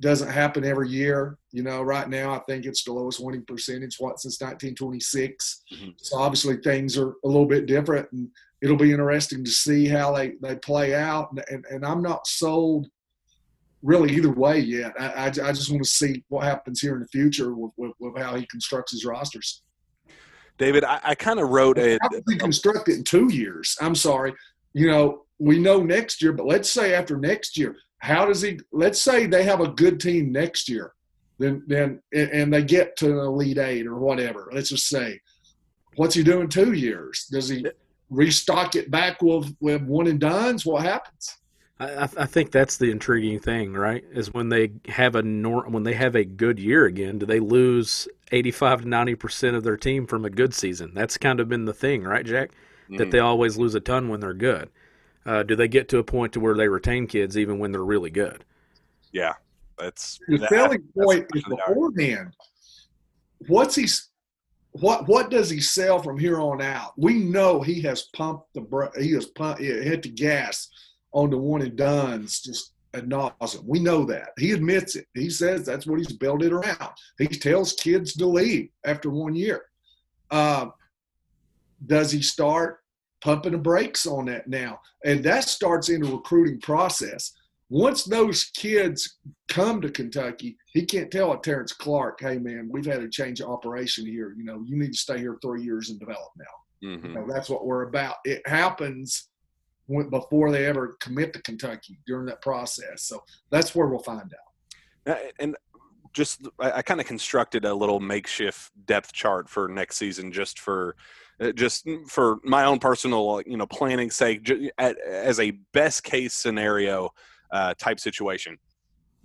doesn't 0.00 0.28
happen 0.28 0.64
every 0.64 0.88
year. 0.88 1.38
You 1.52 1.62
know, 1.62 1.82
right 1.82 2.08
now 2.08 2.34
I 2.34 2.40
think 2.40 2.66
it's 2.66 2.84
the 2.84 2.92
lowest 2.92 3.20
winning 3.20 3.44
percentage 3.46 3.96
what 3.98 4.20
since 4.20 4.40
1926. 4.40 5.62
Mm-hmm. 5.72 5.90
So 5.96 6.18
obviously 6.18 6.56
things 6.58 6.98
are 6.98 7.10
a 7.24 7.28
little 7.28 7.46
bit 7.46 7.66
different, 7.66 8.10
and 8.12 8.28
it'll 8.60 8.76
be 8.76 8.92
interesting 8.92 9.44
to 9.44 9.50
see 9.50 9.86
how 9.86 10.12
they 10.12 10.32
they 10.42 10.56
play 10.56 10.94
out. 10.94 11.30
And 11.30 11.44
and, 11.48 11.64
and 11.70 11.86
I'm 11.86 12.02
not 12.02 12.26
sold 12.26 12.88
really 13.84 14.14
either 14.14 14.32
way 14.32 14.58
yet. 14.58 14.92
I, 14.98 15.06
I, 15.06 15.26
I 15.26 15.30
just 15.30 15.70
want 15.70 15.84
to 15.84 15.88
see 15.88 16.24
what 16.28 16.44
happens 16.44 16.80
here 16.80 16.94
in 16.94 17.00
the 17.00 17.08
future 17.08 17.54
with, 17.54 17.70
with, 17.76 17.92
with 18.00 18.16
how 18.16 18.34
he 18.34 18.46
constructs 18.46 18.92
his 18.92 19.04
rosters. 19.04 19.62
David, 20.56 20.84
I, 20.84 21.00
I 21.04 21.14
kind 21.14 21.38
of 21.38 21.50
wrote 21.50 21.78
a. 21.78 21.98
How 22.00 22.08
he 22.28 22.36
construct 22.36 22.88
it 22.88 22.96
in 22.96 23.04
two 23.04 23.32
years? 23.32 23.76
I'm 23.80 23.94
sorry. 23.94 24.32
You 24.72 24.90
know, 24.90 25.24
we 25.38 25.58
know 25.58 25.82
next 25.82 26.22
year, 26.22 26.32
but 26.32 26.46
let's 26.46 26.70
say 26.70 26.94
after 26.94 27.16
next 27.18 27.58
year, 27.58 27.76
how 27.98 28.24
does 28.24 28.40
he? 28.40 28.58
Let's 28.72 29.00
say 29.00 29.26
they 29.26 29.44
have 29.44 29.60
a 29.60 29.68
good 29.68 30.00
team 30.00 30.32
next 30.32 30.68
year, 30.68 30.94
then 31.38 31.62
then 31.66 32.00
and 32.14 32.52
they 32.52 32.62
get 32.62 32.96
to 32.98 33.10
an 33.10 33.18
elite 33.18 33.58
eight 33.58 33.86
or 33.86 33.98
whatever. 33.98 34.48
Let's 34.52 34.70
just 34.70 34.88
say, 34.88 35.20
what's 35.96 36.14
he 36.14 36.22
doing 36.22 36.48
two 36.48 36.72
years? 36.72 37.26
Does 37.30 37.48
he 37.48 37.66
restock 38.08 38.76
it 38.76 38.90
back 38.90 39.22
with 39.22 39.54
with 39.60 39.82
one 39.82 40.06
and 40.06 40.20
duns? 40.20 40.64
What 40.64 40.84
happens? 40.84 41.36
I, 41.84 42.22
I, 42.22 42.26
think 42.26 42.50
that's 42.50 42.76
the 42.76 42.90
intriguing 42.90 43.40
thing, 43.40 43.72
right? 43.72 44.04
Is 44.12 44.32
when 44.32 44.48
they 44.48 44.72
have 44.88 45.14
a 45.14 45.22
nor- 45.22 45.68
when 45.68 45.82
they 45.82 45.94
have 45.94 46.14
a 46.14 46.24
good 46.24 46.58
year 46.58 46.86
again, 46.86 47.18
do 47.18 47.26
they 47.26 47.40
lose 47.40 48.08
eighty 48.32 48.50
five 48.50 48.82
to 48.82 48.88
ninety 48.88 49.14
percent 49.14 49.56
of 49.56 49.64
their 49.64 49.76
team 49.76 50.06
from 50.06 50.24
a 50.24 50.30
good 50.30 50.54
season? 50.54 50.92
That's 50.94 51.16
kind 51.16 51.40
of 51.40 51.48
been 51.48 51.64
the 51.64 51.74
thing, 51.74 52.04
right, 52.04 52.24
Jack? 52.24 52.50
Mm. 52.90 52.98
That 52.98 53.10
they 53.10 53.18
always 53.18 53.56
lose 53.56 53.74
a 53.74 53.80
ton 53.80 54.08
when 54.08 54.20
they're 54.20 54.34
good. 54.34 54.70
Uh, 55.26 55.42
do 55.42 55.56
they 55.56 55.68
get 55.68 55.88
to 55.88 55.98
a 55.98 56.04
point 56.04 56.32
to 56.34 56.40
where 56.40 56.54
they 56.54 56.68
retain 56.68 57.06
kids 57.06 57.38
even 57.38 57.58
when 57.58 57.72
they're 57.72 57.84
really 57.84 58.10
good? 58.10 58.44
Yeah, 59.12 59.34
that's 59.78 60.18
the 60.28 60.38
that, 60.38 60.50
selling 60.50 60.82
point 60.98 61.26
is 61.34 61.44
beforehand. 61.44 62.34
What's 63.46 63.74
he? 63.74 63.86
What 64.72 65.08
what 65.08 65.30
does 65.30 65.48
he 65.48 65.60
sell 65.60 66.02
from 66.02 66.18
here 66.18 66.40
on 66.40 66.60
out? 66.60 66.92
We 66.96 67.14
know 67.14 67.60
he 67.60 67.80
has 67.82 68.08
pumped 68.14 68.52
the 68.54 68.90
he 68.98 69.12
has 69.12 69.26
pumped 69.26 69.60
hit 69.60 70.02
the 70.02 70.08
gas 70.08 70.68
on 71.14 71.30
the 71.30 71.38
one 71.38 71.62
and 71.62 71.76
done's 71.76 72.40
just 72.40 72.74
ad 72.92 73.08
nauseum. 73.08 73.64
We 73.64 73.78
know 73.78 74.04
that. 74.04 74.30
He 74.36 74.52
admits 74.52 74.96
it. 74.96 75.06
He 75.14 75.30
says 75.30 75.64
that's 75.64 75.86
what 75.86 75.98
he's 75.98 76.12
built 76.12 76.42
it 76.42 76.52
around. 76.52 76.90
He 77.18 77.28
tells 77.28 77.72
kids 77.72 78.14
to 78.14 78.26
leave 78.26 78.68
after 78.84 79.10
one 79.10 79.34
year. 79.34 79.62
Uh, 80.30 80.66
does 81.86 82.10
he 82.10 82.20
start 82.20 82.80
pumping 83.22 83.52
the 83.52 83.58
brakes 83.58 84.06
on 84.06 84.26
that 84.26 84.48
now? 84.48 84.80
And 85.04 85.22
that 85.24 85.44
starts 85.44 85.88
in 85.88 86.02
the 86.02 86.10
recruiting 86.10 86.60
process. 86.60 87.32
Once 87.70 88.04
those 88.04 88.44
kids 88.56 89.18
come 89.48 89.80
to 89.80 89.90
Kentucky, 89.90 90.56
he 90.72 90.84
can't 90.84 91.10
tell 91.10 91.32
a 91.32 91.40
Terrence 91.40 91.72
Clarke, 91.72 92.20
hey 92.20 92.38
man, 92.38 92.68
we've 92.70 92.84
had 92.84 93.02
a 93.02 93.08
change 93.08 93.40
of 93.40 93.48
operation 93.48 94.04
here. 94.04 94.34
You 94.36 94.44
know, 94.44 94.62
you 94.66 94.76
need 94.76 94.92
to 94.92 94.98
stay 94.98 95.18
here 95.18 95.38
three 95.40 95.62
years 95.62 95.90
and 95.90 95.98
develop 95.98 96.32
now. 96.36 96.88
Mm-hmm. 96.88 97.06
You 97.06 97.14
know, 97.14 97.26
that's 97.28 97.48
what 97.48 97.64
we're 97.64 97.88
about. 97.88 98.16
It 98.24 98.46
happens 98.46 99.28
before 100.10 100.50
they 100.50 100.66
ever 100.66 100.96
commit 101.00 101.32
to 101.34 101.42
Kentucky 101.42 101.98
during 102.06 102.26
that 102.26 102.40
process. 102.40 103.02
So 103.02 103.22
that's 103.50 103.74
where 103.74 103.86
we'll 103.86 103.98
find 104.00 104.32
out. 105.06 105.18
And 105.38 105.56
just 106.12 106.46
I, 106.58 106.80
kind 106.82 107.00
of 107.00 107.06
constructed 107.06 107.64
a 107.64 107.74
little 107.74 108.00
makeshift 108.00 108.70
depth 108.86 109.12
chart 109.12 109.48
for 109.48 109.68
next 109.68 109.96
season, 109.96 110.32
just 110.32 110.60
for 110.60 110.96
uh, 111.40 111.52
just 111.52 111.86
for 112.08 112.38
my 112.44 112.64
own 112.64 112.78
personal 112.78 113.42
you 113.44 113.56
know 113.56 113.66
planning 113.66 114.10
sake, 114.10 114.48
as 114.78 115.40
a 115.40 115.50
best 115.72 116.04
case 116.04 116.32
scenario 116.32 117.10
uh, 117.50 117.74
type 117.74 118.00
situation. 118.00 118.56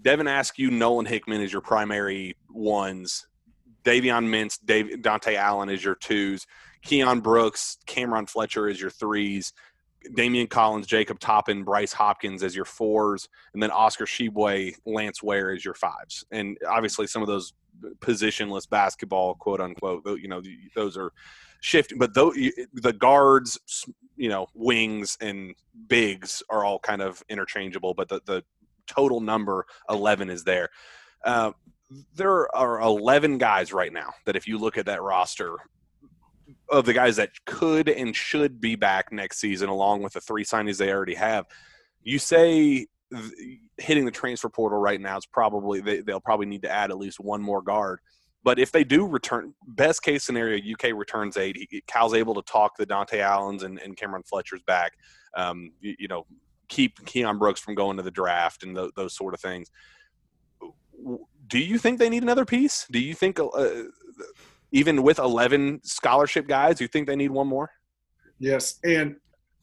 Devin 0.01 0.27
Askew, 0.27 0.71
Nolan 0.71 1.05
Hickman 1.05 1.41
is 1.41 1.51
your 1.51 1.61
primary 1.61 2.35
ones. 2.49 3.27
Davion 3.83 4.25
Mintz, 4.25 4.57
Dave, 4.63 4.87
Dontaie 5.01 5.35
Allen 5.35 5.69
is 5.69 5.83
your 5.83 5.95
twos. 5.95 6.45
Keion 6.85 7.21
Brooks, 7.21 7.77
Cameron 7.85 8.25
Fletcher 8.25 8.69
is 8.69 8.79
your 8.79 8.89
threes. 8.89 9.53
Daimion 10.11 10.49
Collins, 10.49 10.87
Jacob 10.87 11.19
Toppin, 11.19 11.63
Bryce 11.63 11.93
Hopkins 11.93 12.43
as 12.43 12.55
your 12.55 12.65
fours, 12.65 13.27
and 13.53 13.61
then 13.61 13.71
Oscar 13.71 14.05
Tshiebwe, 14.05 14.75
Lance 14.85 15.21
Ware 15.21 15.51
as 15.51 15.65
your 15.65 15.73
fives. 15.73 16.25
And 16.31 16.57
obviously, 16.67 17.07
some 17.07 17.21
of 17.21 17.27
those 17.27 17.53
positionless 17.99 18.69
basketball, 18.69 19.35
quote 19.35 19.61
unquote, 19.61 20.03
you 20.19 20.27
know, 20.27 20.41
those 20.75 20.97
are 20.97 21.11
shifting. 21.61 21.97
But 21.97 22.13
though 22.13 22.33
the 22.73 22.93
guards, 22.93 23.59
you 24.15 24.29
know, 24.29 24.47
wings 24.53 25.17
and 25.21 25.53
bigs 25.87 26.41
are 26.49 26.63
all 26.63 26.79
kind 26.79 27.01
of 27.01 27.23
interchangeable, 27.29 27.93
but 27.93 28.09
the, 28.09 28.21
the 28.25 28.43
total 28.87 29.21
number 29.21 29.65
11 29.89 30.29
is 30.29 30.43
there. 30.43 30.69
Uh, 31.23 31.51
there 32.15 32.53
are 32.55 32.81
11 32.81 33.37
guys 33.37 33.73
right 33.73 33.91
now 33.91 34.11
that 34.25 34.35
if 34.35 34.47
you 34.47 34.57
look 34.57 34.77
at 34.77 34.85
that 34.85 35.01
roster 35.01 35.57
of 36.71 36.85
the 36.85 36.93
guys 36.93 37.15
that 37.15 37.31
could 37.45 37.89
and 37.89 38.15
should 38.15 38.61
be 38.61 38.75
back 38.75 39.11
next 39.11 39.39
season, 39.39 39.69
along 39.69 40.03
with 40.03 40.13
the 40.13 40.21
three 40.21 40.43
signings 40.43 40.77
they 40.77 40.91
already 40.91 41.15
have. 41.15 41.45
You 42.01 42.19
say 42.19 42.87
th- 43.13 43.59
hitting 43.77 44.05
the 44.05 44.11
transfer 44.11 44.49
portal 44.49 44.79
right 44.79 44.99
now 45.01 45.17
is 45.17 45.25
probably 45.25 45.81
they, 45.81 46.01
they'll 46.01 46.19
probably 46.19 46.45
need 46.45 46.61
to 46.63 46.71
add 46.71 46.91
at 46.91 46.97
least 46.97 47.19
one 47.19 47.41
more 47.41 47.61
guard. 47.61 47.99
But 48.43 48.57
if 48.57 48.71
they 48.71 48.83
do 48.83 49.05
return, 49.05 49.53
best 49.67 50.01
case 50.01 50.23
scenario, 50.23 50.57
UK 50.57 50.93
returns 50.95 51.35
eight. 51.37 51.57
He, 51.57 51.83
Cal's 51.87 52.13
able 52.13 52.35
to 52.35 52.41
talk 52.43 52.77
the 52.77 52.85
Dontaie 52.85 53.19
Allens 53.19 53.63
and, 53.63 53.79
and 53.79 53.97
Cameron 53.97 54.23
Fletcher's 54.23 54.63
back. 54.63 54.93
Um, 55.35 55.71
you, 55.81 55.95
you, 55.99 56.07
know, 56.07 56.25
keep 56.69 56.99
Keion 57.01 57.37
Brooks 57.37 57.59
from 57.59 57.75
going 57.75 57.97
to 57.97 58.03
the 58.03 58.11
draft 58.11 58.63
and 58.63 58.75
th- 58.75 58.91
those 58.95 59.15
sort 59.15 59.33
of 59.33 59.41
things. 59.41 59.69
Do 61.47 61.59
you 61.59 61.77
think 61.77 61.99
they 61.99 62.09
need 62.09 62.23
another 62.23 62.45
piece? 62.45 62.85
Do 62.89 62.99
you 62.99 63.13
think 63.13 63.39
uh, 63.39 63.83
even 64.71 65.03
with 65.03 65.19
11 65.19 65.81
scholarship 65.83 66.47
guys, 66.47 66.79
you 66.79 66.87
think 66.87 67.07
they 67.07 67.15
need 67.15 67.31
one 67.31 67.47
more? 67.47 67.71
Yes. 68.39 68.79
And 68.83 69.15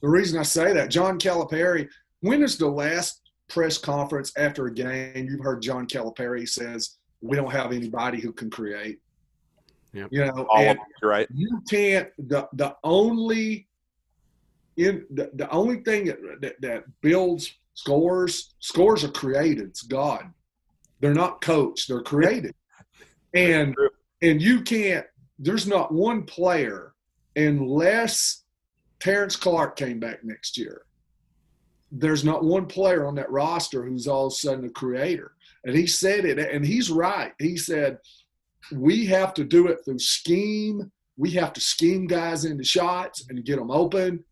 the 0.02 0.08
reason 0.08 0.38
I 0.38 0.42
say 0.42 0.72
that, 0.72 0.90
John 0.90 1.18
Calipari, 1.18 1.88
when 2.20 2.42
is 2.42 2.58
the 2.58 2.68
last 2.68 3.22
press 3.48 3.78
conference 3.78 4.32
after 4.36 4.66
a 4.66 4.74
game 4.74 5.28
you've 5.30 5.44
heard 5.44 5.62
John 5.62 5.86
Calipari 5.86 6.48
says, 6.48 6.98
we 7.20 7.36
don't 7.36 7.52
have 7.52 7.72
anybody 7.72 8.20
who 8.20 8.32
can 8.32 8.50
create? 8.50 8.98
Yep. 9.92 10.08
You 10.10 10.24
know, 10.26 10.46
All 10.50 10.58
and 10.58 10.78
them, 10.78 10.86
you're 11.00 11.10
right. 11.10 11.26
you 11.32 11.62
can't. 11.70 12.08
The 12.18 12.46
the 12.52 12.76
only 12.84 13.66
in 14.76 15.06
the, 15.10 15.30
the 15.34 15.48
only 15.50 15.76
thing 15.84 16.04
that, 16.06 16.18
that 16.42 16.60
that 16.60 16.84
builds 17.00 17.54
scores 17.72 18.54
scores 18.58 19.04
are 19.04 19.10
created. 19.10 19.68
It's 19.68 19.82
God. 19.82 20.30
They're 21.00 21.14
not 21.14 21.40
coached. 21.40 21.88
They're 21.88 22.02
created, 22.02 22.54
and 23.32 23.74
True. 23.74 23.88
And 24.22 24.40
you 24.40 24.62
can't. 24.62 25.07
There's 25.38 25.66
not 25.66 25.92
one 25.92 26.22
player 26.22 26.94
unless 27.35 28.44
Terrence 29.00 29.37
Clarke 29.37 29.76
came 29.76 30.00
back 30.00 30.24
next 30.24 30.57
year. 30.57 30.83
There's 31.92 32.24
not 32.24 32.44
one 32.44 32.66
player 32.66 33.07
on 33.07 33.14
that 33.16 33.31
roster 33.31 33.85
who's 33.85 34.09
all 34.09 34.26
of 34.26 34.33
a 34.33 34.37
sudden 34.37 34.64
a 34.64 34.70
creator. 34.70 35.33
And 35.64 35.76
he 35.76 35.87
said 35.87 36.24
it, 36.24 36.38
and 36.38 36.64
he's 36.64 36.90
right. 36.90 37.33
He 37.38 37.57
said, 37.57 37.98
We 38.72 39.07
have 39.07 39.35
to 39.35 39.44
do 39.44 39.68
it 39.68 39.79
through 39.85 39.98
scheme. 39.98 40.90
We 41.16 41.31
have 41.33 41.52
to 41.55 41.61
scheme 41.61 42.07
guys 42.07 42.44
into 42.44 42.64
shots 42.64 43.26
and 43.29 43.44
get 43.44 43.59
them 43.59 43.70
open. 43.70 44.24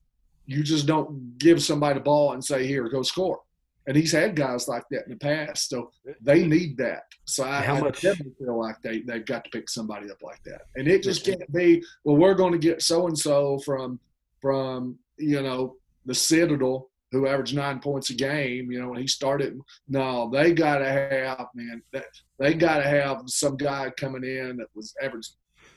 You 0.47 0.63
just 0.63 0.87
don't 0.87 1.39
give 1.39 1.63
somebody 1.63 1.95
the 1.95 2.05
ball 2.05 2.33
and 2.33 2.45
say, 2.45 2.67
Here, 2.67 2.89
go 2.89 3.03
score. 3.03 3.41
And 3.87 3.97
he's 3.97 4.13
had 4.13 4.35
guys 4.35 4.67
like 4.67 4.85
that 4.91 5.05
in 5.05 5.11
the 5.11 5.17
past. 5.17 5.69
So 5.69 5.91
they 6.23 6.47
need 6.47 6.79
that. 6.79 7.03
So 7.27 7.45
I, 7.45 7.61
How 7.61 7.77
I 7.77 7.91
definitely 7.91 8.33
feel 8.39 8.59
like 8.59 8.81
they, 8.83 9.01
they've 9.01 9.27
got 9.27 9.45
to 9.45 9.51
pick 9.51 9.69
somebody 9.69 10.11
up 10.11 10.23
like 10.23 10.43
that. 10.45 10.63
And 10.77 10.89
it 10.89 11.03
just 11.03 11.25
can't 11.25 11.53
be, 11.53 11.85
well, 12.05 12.17
we're 12.17 12.35
going 12.35 12.53
to 12.53 12.59
get 12.59 12.81
so 12.83 13.07
and 13.07 13.19
so 13.19 13.59
from 13.59 14.01
from 14.41 14.99
you 15.17 15.41
know 15.43 15.77
the 16.05 16.15
Citadel 16.15 16.91
who 17.13 17.27
averaged 17.27 17.55
nine 17.55 17.81
points 17.81 18.11
a 18.11 18.15
game. 18.15 18.71
You 18.71 18.81
know 18.81 18.89
when 18.91 19.01
he 19.01 19.07
started. 19.07 19.59
No, 19.89 20.29
they 20.31 20.53
got 20.53 20.79
to 20.79 20.89
have 20.89 21.47
man. 21.55 21.83
That 21.93 22.05
they 22.39 22.55
got 22.55 22.79
to 22.79 22.89
have 22.89 23.23
some 23.27 23.57
guy 23.57 23.91
coming 23.97 24.25
in 24.25 24.59
that 24.59 24.67
was 24.75 24.95
averaged 25.03 25.33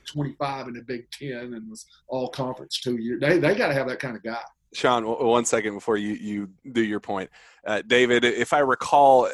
twenty 0.06 0.34
five 0.40 0.68
in 0.68 0.74
the 0.74 0.82
Big 0.82 1.10
Ten 1.12 1.54
and 1.54 1.70
was 1.70 1.86
all 2.08 2.30
conference 2.30 2.80
two 2.82 2.98
years. 2.98 3.22
They 3.22 3.38
they 3.38 3.56
got 3.56 3.68
to 3.68 3.74
have 3.74 3.88
that 3.88 4.00
kind 4.00 4.18
of 4.18 4.24
guy. 4.24 4.42
Shawn, 4.74 5.04
one 5.06 5.46
second 5.46 5.74
before 5.74 5.98
you, 5.98 6.14
you 6.14 6.50
do 6.72 6.84
your 6.84 7.00
point. 7.00 7.30
Uh, 7.66 7.82
David, 7.86 8.26
if 8.26 8.54
I 8.54 8.60
recall, 8.60 9.30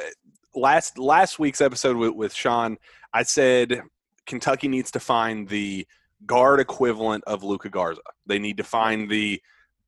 last 0.56 0.98
last 0.98 1.39
week's 1.39 1.62
episode 1.62 1.98
with, 1.98 2.12
with 2.12 2.34
Shawn, 2.34 2.78
I 3.13 3.24
said 3.24 3.82
Kentucky 4.26 4.67
needs 4.67 4.91
to 4.91 5.00
find 5.00 5.48
the 5.48 5.88
guard 6.26 6.60
equivalent 6.60 7.24
of 7.26 7.43
Luka 7.43 7.69
Garza. 7.69 8.02
They 8.26 8.39
need 8.39 8.58
to 8.58 8.63
find 8.63 9.10
the 9.10 9.41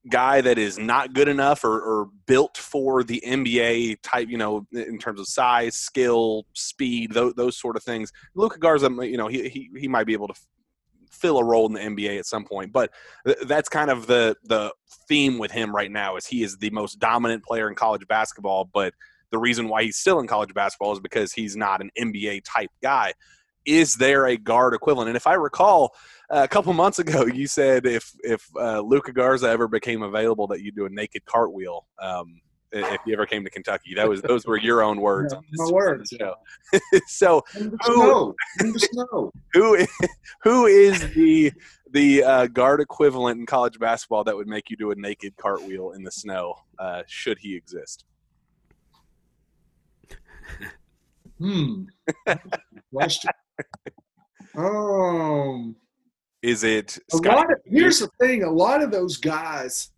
guy 0.09 0.41
that 0.41 0.57
is 0.57 0.77
not 0.77 1.13
good 1.13 1.27
enough 1.27 1.63
or, 1.63 1.81
or 1.81 2.09
built 2.27 2.57
for 2.57 3.03
the 3.03 3.23
NBA 3.25 3.97
type, 4.03 4.29
you 4.29 4.37
know, 4.37 4.67
in 4.71 4.99
terms 4.99 5.19
of 5.19 5.27
size, 5.27 5.75
skill, 5.75 6.45
speed, 6.53 7.11
those, 7.11 7.33
those 7.33 7.57
sort 7.57 7.75
of 7.75 7.83
things. 7.83 8.11
Luka 8.35 8.59
Garza, 8.59 8.89
you 9.01 9.17
know, 9.17 9.27
he, 9.27 9.49
he, 9.49 9.69
he 9.75 9.87
might 9.87 10.05
be 10.05 10.13
able 10.13 10.27
to 10.27 10.35
fill 11.15 11.37
a 11.37 11.43
role 11.43 11.65
in 11.67 11.73
the 11.73 11.79
NBA 11.79 12.19
at 12.19 12.25
some 12.25 12.45
point, 12.45 12.71
but 12.71 12.91
th- 13.25 13.37
that's 13.47 13.69
kind 13.69 13.89
of 13.89 14.07
the 14.07 14.35
the 14.43 14.73
theme 15.07 15.37
with 15.37 15.51
him 15.51 15.75
right 15.75 15.91
now 15.91 16.15
is 16.15 16.25
he 16.25 16.43
is 16.43 16.57
the 16.57 16.69
most 16.71 16.99
dominant 16.99 17.43
player 17.43 17.69
in 17.69 17.75
college 17.75 18.05
basketball, 18.07 18.69
but 18.73 18.93
the 19.31 19.37
reason 19.37 19.67
why 19.67 19.83
he's 19.83 19.97
still 19.97 20.19
in 20.19 20.27
college 20.27 20.53
basketball 20.53 20.93
is 20.93 20.99
because 20.99 21.33
he's 21.33 21.55
not 21.55 21.81
an 21.81 21.91
NBA 21.99 22.41
type 22.45 22.69
guy. 22.81 23.13
Is 23.65 23.95
there 23.95 24.27
a 24.27 24.37
guard 24.37 24.73
equivalent? 24.73 25.09
And 25.09 25.17
if 25.17 25.25
I 25.25 25.33
recall, 25.33 25.95
uh, 26.29 26.41
a 26.43 26.47
couple 26.47 26.71
months 26.83 26.99
ago, 26.99 27.25
you 27.25 27.47
said 27.47 27.85
if 27.85 28.11
if 28.23 28.47
uh, 28.59 28.81
Luka 28.81 29.11
Garza 29.11 29.49
ever 29.49 29.67
became 29.67 30.03
available, 30.03 30.47
that 30.47 30.61
you'd 30.61 30.75
do 30.75 30.85
a 30.85 30.89
naked 30.89 31.25
cartwheel. 31.25 31.85
Um, 32.01 32.41
if 32.75 33.01
you 33.05 33.13
ever 33.13 33.25
came 33.25 33.43
to 33.43 33.49
Kentucky, 33.49 33.93
that 33.95 34.07
was 34.07 34.21
those 34.21 34.45
were 34.45 34.57
your 34.57 34.81
own 34.83 34.99
words. 34.99 35.33
Yeah, 35.33 35.37
on 35.37 35.45
this, 35.49 35.59
my 35.59 35.71
words. 35.71 36.13
so 37.07 37.41
Who- 37.53 37.77
snow. 37.83 38.35
In 38.59 38.71
the 38.73 38.79
snow. 38.79 39.31
who 39.53 39.85
who 40.43 40.65
is 40.65 41.13
the 41.13 41.51
the 41.91 42.23
uh, 42.23 42.47
guard 42.47 42.81
equivalent 42.81 43.39
in 43.39 43.45
college 43.45 43.79
basketball 43.79 44.23
that 44.25 44.35
would 44.35 44.47
make 44.47 44.69
you 44.69 44.77
do 44.77 44.91
a 44.91 44.95
naked 44.95 45.35
cartwheel 45.37 45.91
in 45.91 46.03
the 46.03 46.11
snow? 46.11 46.55
Uh, 46.77 47.03
should 47.07 47.37
he 47.39 47.55
exist? 47.55 48.05
Hmm. 51.39 51.83
Question. 52.93 53.31
Um. 54.55 55.75
Is 56.41 56.63
it 56.63 56.99
A 57.11 57.17
lot 57.17 57.51
of, 57.51 57.57
here's 57.65 57.99
the 57.99 58.09
thing: 58.19 58.43
a 58.43 58.51
lot 58.51 58.83
of 58.83 58.91
those 58.91 59.17
guys, 59.17 59.89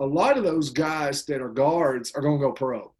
a 0.00 0.06
lot 0.06 0.36
of 0.36 0.44
those 0.44 0.70
guys 0.70 1.24
that 1.26 1.40
are 1.40 1.48
guards 1.48 2.12
are 2.14 2.22
going 2.22 2.38
to 2.38 2.46
go 2.46 2.52
pro. 2.52 2.92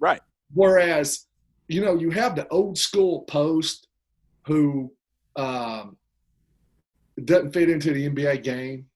Right. 0.00 0.20
Whereas, 0.54 1.26
you 1.68 1.80
know, 1.84 1.96
you 1.96 2.10
have 2.10 2.34
the 2.34 2.48
old 2.48 2.76
school 2.76 3.22
post 3.22 3.88
who 4.46 4.92
um, 5.36 5.96
doesn't 7.24 7.52
fit 7.52 7.70
into 7.70 7.92
the 7.92 8.08
NBA 8.08 8.42
game. 8.42 8.86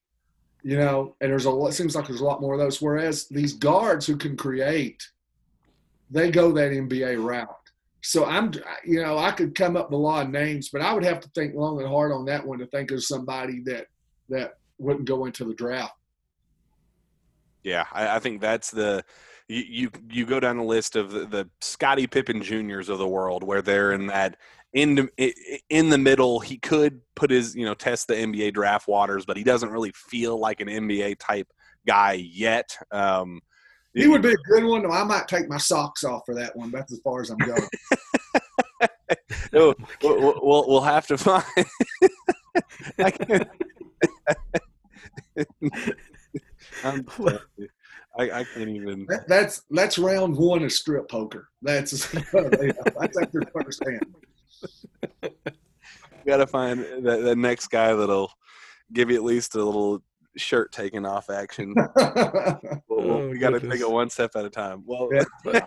You 0.63 0.79
know, 0.79 1.15
and 1.21 1.31
there's 1.31 1.45
a 1.45 1.51
lot. 1.51 1.75
Seems 1.75 1.95
like 1.95 2.09
there's 2.09 2.21
a 2.21 2.25
lot 2.25 2.41
more 2.41 2.55
of 2.55 2.59
those. 2.59 2.83
Whereas 2.83 3.29
these 3.29 3.53
guards 3.53 4.05
who 4.05 4.17
can 4.17 4.37
create, 4.37 5.01
they 6.11 6.29
go 6.29 6.51
that 6.53 6.73
NBA 6.73 7.25
route. 7.25 7.49
So 8.03 8.25
I'm, 8.25 8.53
you 8.85 9.01
know, 9.01 9.17
I 9.17 9.31
could 9.31 9.55
come 9.55 9.77
up 9.77 9.91
with 9.91 9.99
a 9.99 10.03
lot 10.03 10.27
of 10.27 10.33
names, 10.33 10.71
but 10.73 10.83
I 10.83 10.93
would 10.93 11.05
have 11.05 11.21
to 11.21 11.29
think 11.37 11.55
long 11.55 11.81
and 11.81 11.89
hard 11.89 12.11
on 12.11 12.25
that 12.27 12.45
one 12.45 12.59
to 12.59 12.67
think 12.67 12.91
of 12.91 13.05
somebody 13.05 13.61
that 13.67 13.87
that 14.29 14.55
wouldn't 14.79 15.07
go 15.07 15.27
into 15.27 15.45
the 15.45 15.55
draft. 15.55 15.95
Yeah, 17.67 17.85
I, 17.93 18.17
I 18.17 18.19
think 18.21 18.41
that's 18.41 18.71
the 18.71 19.05
you, 19.49 19.65
you 19.69 19.91
you 20.09 20.25
go 20.25 20.39
down 20.39 20.57
the 20.57 20.63
list 20.63 20.95
of 20.95 21.11
the, 21.11 21.27
the 21.27 21.51
Scottie 21.61 22.07
Pippen 22.07 22.41
Juniors 22.41 22.89
of 22.89 22.99
the 22.99 23.09
world 23.09 23.43
where 23.43 23.61
they're 23.61 23.91
in 23.93 24.07
that 24.07 24.37
in 24.73 24.95
the, 24.95 25.35
in 25.69 25.89
the 25.89 25.99
middle. 25.99 26.39
He 26.39 26.59
could 26.59 27.01
put 27.17 27.29
his 27.29 27.57
you 27.57 27.65
know 27.67 27.75
test 27.75 28.07
the 28.07 28.15
NBA 28.15 28.55
draft 28.55 28.87
waters, 28.87 29.27
but 29.27 29.37
he 29.37 29.43
doesn't 29.43 29.71
really 29.71 29.91
feel 29.97 30.39
like 30.39 30.61
an 30.61 30.69
NBA 30.69 31.17
type 31.19 31.49
guy 31.89 32.13
yet. 32.13 32.71
Um, 32.93 33.41
He 33.95 34.07
would 34.07 34.23
be 34.23 34.31
a 34.33 34.37
good 34.49 34.63
one. 34.63 34.89
I 34.89 35.03
might 35.03 35.27
take 35.27 35.49
my 35.49 35.59
socks 35.59 36.05
off 36.05 36.23
for 36.25 36.37
that 36.37 36.55
one. 36.55 36.71
That's 36.71 36.93
as 36.93 37.01
far 37.01 37.21
as 37.21 37.31
I'm 37.31 37.39
going. 37.39 37.63
Oh, 39.55 39.75
we'll, 40.05 40.21
we'll- 40.21 40.41
we'll 40.43 40.69
we'll 40.69 40.81
have 40.83 41.09
to 41.09 41.19
find. 41.19 41.45
I 42.99 43.11
can't. 43.11 43.49
I'm 46.85 47.05
telling 47.05 47.39
you, 47.56 47.56
I, 48.19 48.41
I 48.41 48.45
can't 48.45 48.69
even. 48.71 49.07
That, 49.09 49.29
that's 49.29 49.63
that's 49.71 49.99
round 49.99 50.37
one 50.37 50.63
of 50.63 50.73
strip 50.73 51.09
poker. 51.09 51.49
That's 51.63 51.91
that's 52.13 52.35
after 52.35 53.41
the 53.41 53.51
first 53.53 53.83
hand. 53.85 55.35
got 56.27 56.39
to 56.39 56.47
find 56.47 56.81
the, 56.81 57.19
the 57.23 57.37
next 57.37 57.69
guy 57.69 57.93
that'll 57.95 58.31
give 58.93 59.11
you 59.11 59.17
at 59.17 59.23
least 59.23 59.55
a 59.55 59.63
little 59.65 60.03
shirt 60.37 60.73
taking 60.73 61.05
off 61.07 61.31
action. 61.31 61.75
We'll- 61.97 62.81
we'll- 62.89 63.17
Oh, 63.17 63.29
we 63.29 63.39
got 63.39 63.51
to 63.51 63.61
goodness. 63.61 63.79
take 63.81 63.89
it 63.89 63.91
one 63.93 64.09
step 64.11 64.31
at 64.37 64.45
a 64.45 64.51
time. 64.51 64.83
Well, 64.87 65.11
Yeah. 65.13 65.25
but, 65.45 65.67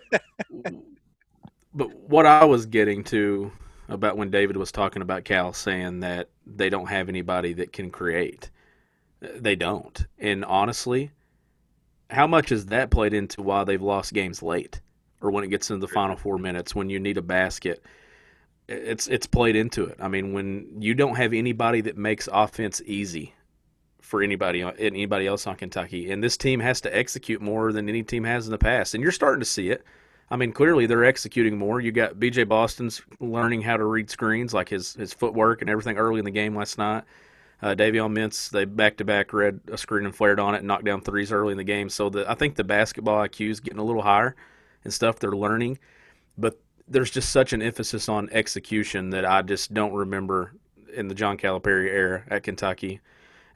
but 1.74 1.96
what 2.10 2.26
I 2.26 2.44
was 2.46 2.66
getting 2.66 3.04
to 3.06 3.52
about 3.88 4.18
when 4.18 4.30
David 4.32 4.58
was 4.58 4.72
talking 4.72 5.02
about 5.02 5.24
Cal 5.26 5.54
saying 5.54 6.00
that 6.02 6.30
they 6.46 6.70
don't 6.70 6.88
have 6.88 7.08
anybody 7.10 7.54
that 7.54 7.72
can 7.72 7.92
create, 7.92 8.50
they 9.22 9.56
don't. 9.56 10.06
And 10.18 10.44
honestly, 10.46 11.12
how 12.10 12.28
much 12.28 12.50
has 12.50 12.68
that 12.68 12.92
played 12.92 13.14
into 13.14 13.42
why 13.42 13.64
they've 13.64 13.82
lost 13.82 14.14
games 14.14 14.42
late, 14.42 14.82
or 15.22 15.32
when 15.32 15.44
it 15.44 15.50
gets 15.50 15.70
into 15.70 15.86
the 15.86 15.94
final 15.94 16.16
four 16.16 16.38
minutes 16.38 16.74
when 16.74 16.90
you 16.90 17.00
need 17.00 17.18
a 17.18 17.22
basket? 17.22 17.84
It's 18.68 19.08
it's 19.08 19.28
played 19.28 19.56
into 19.56 19.86
it. 19.86 19.98
I 20.00 20.08
mean, 20.08 20.34
when 20.34 20.82
you 20.82 20.94
don't 20.94 21.16
have 21.16 21.34
anybody 21.34 21.82
that 21.82 21.98
makes 21.98 22.30
offense 22.32 22.82
easy 22.86 23.34
for 24.02 24.22
anybody 24.24 24.64
uh, 24.64 24.72
anybody 24.80 25.28
else 25.28 25.48
on 25.48 25.56
Kentucky, 25.56 26.12
and 26.12 26.24
this 26.24 26.38
team 26.38 26.60
has 26.60 26.82
to 26.82 26.96
execute 26.96 27.42
more 27.42 27.72
than 27.72 27.90
any 27.90 28.04
team 28.04 28.24
has 28.24 28.46
in 28.46 28.52
the 28.52 28.58
past, 28.58 28.94
and 28.94 29.04
you're 29.04 29.12
starting 29.12 29.40
to 29.40 29.46
see 29.46 29.70
it. 29.70 29.84
I 30.32 30.36
mean, 30.36 30.52
clearly 30.52 30.86
they're 30.86 31.06
executing 31.06 31.58
more. 31.58 31.80
You 31.80 31.92
got 31.92 32.16
BJ 32.16 32.48
Boston's 32.48 33.02
learning 33.20 33.64
how 33.64 33.78
to 33.78 33.86
read 33.86 34.10
screens, 34.10 34.54
like 34.54 34.70
his 34.70 34.94
his 34.94 35.14
footwork 35.14 35.62
and 35.62 35.70
everything 35.70 35.98
early 35.98 36.20
in 36.20 36.26
the 36.26 36.32
game 36.32 36.56
last 36.56 36.78
night. 36.78 37.04
Uh, 37.62 37.76
Davion 37.76 38.14
Mintz, 38.18 38.50
they 38.50 38.66
back 38.66 38.98
to 38.98 39.06
back 39.06 39.34
read 39.34 39.60
a 39.72 39.78
screen 39.78 40.06
and 40.06 40.16
flared 40.16 40.40
on 40.40 40.56
it 40.56 40.60
and 40.60 40.68
knocked 40.68 40.86
down 40.86 41.02
threes 41.02 41.32
early 41.32 41.52
in 41.52 41.58
the 41.58 41.64
game. 41.64 41.90
So 41.90 42.10
the, 42.10 42.30
I 42.30 42.36
think 42.36 42.56
the 42.56 42.64
basketball 42.64 43.18
IQ 43.28 43.50
is 43.50 43.60
getting 43.60 43.80
a 43.80 43.84
little 43.84 44.02
higher 44.02 44.36
and 44.84 44.94
stuff. 44.94 45.20
They're 45.20 45.32
learning, 45.32 45.80
but 46.38 46.58
there's 46.88 47.12
just 47.12 47.30
such 47.30 47.52
an 47.52 47.62
emphasis 47.62 48.08
on 48.08 48.30
execution 48.32 49.10
that 49.10 49.26
I 49.26 49.42
just 49.42 49.74
don't 49.74 49.94
remember 49.94 50.54
in 50.94 51.08
the 51.08 51.16
John 51.16 51.38
Calipari 51.38 51.90
era 51.90 52.24
at 52.30 52.44
Kentucky 52.44 53.02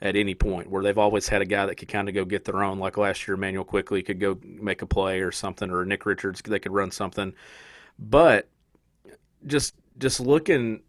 at 0.02 0.18
any 0.18 0.36
point 0.36 0.70
where 0.70 0.84
they've 0.84 0.98
always 0.98 1.30
had 1.30 1.42
a 1.42 1.46
guy 1.46 1.66
that 1.66 1.76
could 1.76 1.88
kind 1.88 2.10
of 2.10 2.14
go 2.14 2.26
get 2.26 2.44
their 2.44 2.62
own. 2.62 2.78
Like 2.78 2.98
last 2.98 3.26
year, 3.26 3.36
Immanuel 3.36 3.64
Quickley 3.64 4.04
could 4.04 4.20
go 4.20 4.38
make 4.44 4.82
a 4.82 4.86
play 4.86 5.22
or 5.22 5.32
something, 5.32 5.72
or 5.72 5.86
Nick 5.86 6.06
Richards 6.06 6.42
they 6.42 6.60
could 6.60 6.74
run 6.74 6.92
something. 6.92 7.34
But 7.98 8.50
just 9.48 9.76
just 9.98 10.20
looking 10.20 10.82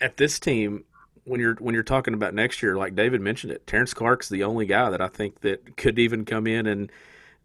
at 0.00 0.18
this 0.18 0.38
team 0.38 0.84
when 1.26 1.40
you're 1.40 1.56
when 1.56 1.74
you're 1.74 1.82
talking 1.82 2.14
about 2.14 2.34
next 2.34 2.62
year, 2.62 2.76
like 2.76 2.94
David 2.94 3.20
mentioned 3.20 3.52
it, 3.52 3.66
Terrence 3.66 3.92
Clarke's 3.92 4.28
the 4.28 4.44
only 4.44 4.64
guy 4.64 4.90
that 4.90 5.00
I 5.00 5.08
think 5.08 5.40
that 5.40 5.76
could 5.76 5.98
even 5.98 6.24
come 6.24 6.46
in 6.46 6.66
and 6.66 6.90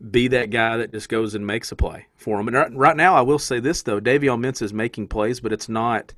be 0.09 0.27
that 0.29 0.49
guy 0.49 0.77
that 0.77 0.91
just 0.91 1.09
goes 1.09 1.35
and 1.35 1.45
makes 1.45 1.71
a 1.71 1.75
play 1.75 2.07
for 2.15 2.39
him. 2.39 2.47
And 2.47 2.77
right, 2.77 2.95
now, 2.95 3.15
I 3.15 3.21
will 3.21 3.39
say 3.39 3.59
this 3.59 3.83
though, 3.83 3.99
Davion 3.99 4.39
Mintz 4.39 4.61
is 4.61 4.73
making 4.73 5.07
plays, 5.07 5.39
but 5.39 5.51
it's 5.51 5.69
not 5.69 6.13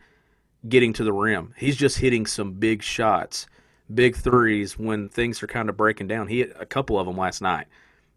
getting 0.67 0.93
to 0.93 1.03
the 1.03 1.11
rim. 1.11 1.53
He's 1.57 1.75
just 1.75 1.97
hitting 1.97 2.25
some 2.25 2.53
big 2.53 2.83
shots, 2.83 3.47
big 3.93 4.15
threes 4.15 4.77
when 4.77 5.09
things 5.09 5.41
are 5.43 5.47
kind 5.47 5.69
of 5.69 5.75
breaking 5.75 6.07
down. 6.07 6.27
He 6.27 6.39
hit 6.39 6.55
a 6.59 6.65
couple 6.65 6.99
of 6.99 7.07
them 7.07 7.17
last 7.17 7.41
night 7.41 7.67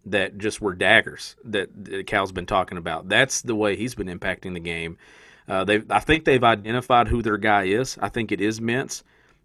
that 0.04 0.38
just 0.38 0.60
were 0.60 0.74
daggers 0.74 1.34
that, 1.44 1.68
that 1.84 2.06
Cal's 2.06 2.30
been 2.30 2.46
talking 2.46 2.78
about. 2.78 3.08
That's 3.08 3.42
the 3.42 3.56
way 3.56 3.76
he's 3.76 3.96
been 3.96 4.06
impacting 4.06 4.54
the 4.54 4.60
game. 4.60 4.98
Uh, 5.48 5.64
they, 5.64 5.82
I 5.90 6.00
think 6.00 6.24
they've 6.24 6.42
identified 6.42 7.08
who 7.08 7.22
their 7.22 7.38
guy 7.38 7.64
is. 7.64 7.98
I 8.00 8.08
think 8.08 8.30
it 8.30 8.40
is 8.40 8.60
Mintz, 8.60 9.02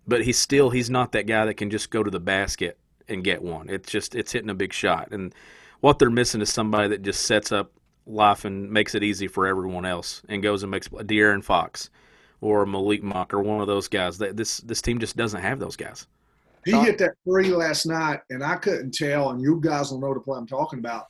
but 0.08 0.24
he's 0.24 0.38
still 0.38 0.70
he's 0.70 0.89
not 0.89 1.12
that 1.12 1.28
guy 1.28 1.45
that 1.45 1.56
can 1.56 1.70
just 1.70 1.89
go 1.89 2.04
to 2.04 2.12
the 2.12 2.20
basket 2.20 2.78
and 3.08 3.24
get 3.24 3.41
one. 3.41 3.70
It's 3.70 3.89
just 3.89 4.16
it's 4.16 4.32
hitting 4.32 4.49
a 4.49 4.56
big 4.56 4.74
shot, 4.74 5.10
and 5.12 5.34
what 5.82 5.99
they're 5.99 6.10
missing 6.10 6.41
is 6.41 6.52
somebody 6.52 6.88
that 6.89 7.02
just 7.02 7.26
sets 7.26 7.52
up 7.52 7.72
life 8.06 8.45
and 8.45 8.72
makes 8.72 8.95
it 8.95 9.04
easy 9.04 9.28
for 9.28 9.47
everyone 9.47 9.86
else 9.86 10.22
and 10.30 10.43
goes 10.43 10.64
and 10.64 10.72
makes 10.72 10.88
a 10.88 11.04
De'Aaron 11.04 11.43
Fox 11.43 11.89
or 12.41 12.66
Malik 12.66 13.04
Monk 13.04 13.34
or 13.34 13.41
one 13.41 13.62
of 13.62 13.68
those 13.68 13.88
guys. 13.88 14.18
This 14.18 14.58
this 14.58 14.82
team 14.82 14.99
just 14.99 15.16
doesn't 15.16 15.41
have 15.41 15.60
those 15.60 15.76
guys. 15.76 16.08
He 16.64 16.74
hit 16.74 16.99
that 16.99 17.16
three 17.24 17.49
last 17.49 17.88
night, 17.88 18.20
and 18.30 18.43
I 18.43 18.56
couldn't 18.56 18.93
tell. 18.93 19.32
And 19.32 19.41
you 19.41 19.60
guys 19.60 19.91
will 19.91 19.99
know 19.99 20.14
the 20.14 20.20
play 20.20 20.38
I'm 20.38 20.45
talking 20.45 20.78
about 20.78 21.08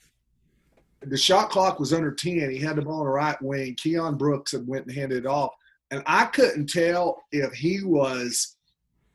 the 1.02 1.18
shot 1.18 1.50
clock 1.50 1.80
was 1.80 1.94
under 1.94 2.12
10. 2.12 2.52
He 2.52 2.60
had 2.60 2.76
the 2.76 2.82
ball 2.82 3.00
on 3.00 3.06
the 3.06 3.12
right 3.12 3.42
wing. 3.42 3.76
Keion 3.76 4.18
Brooks 4.18 4.52
had 4.52 4.68
went 4.68 4.86
and 4.86 4.96
handed 4.96 5.26
it 5.26 5.28
off. 5.28 5.54
And 5.90 6.04
I 6.06 6.26
couldn't 6.26 6.70
tell 6.70 7.24
if 7.32 7.54
he 7.54 7.84
was 7.84 8.58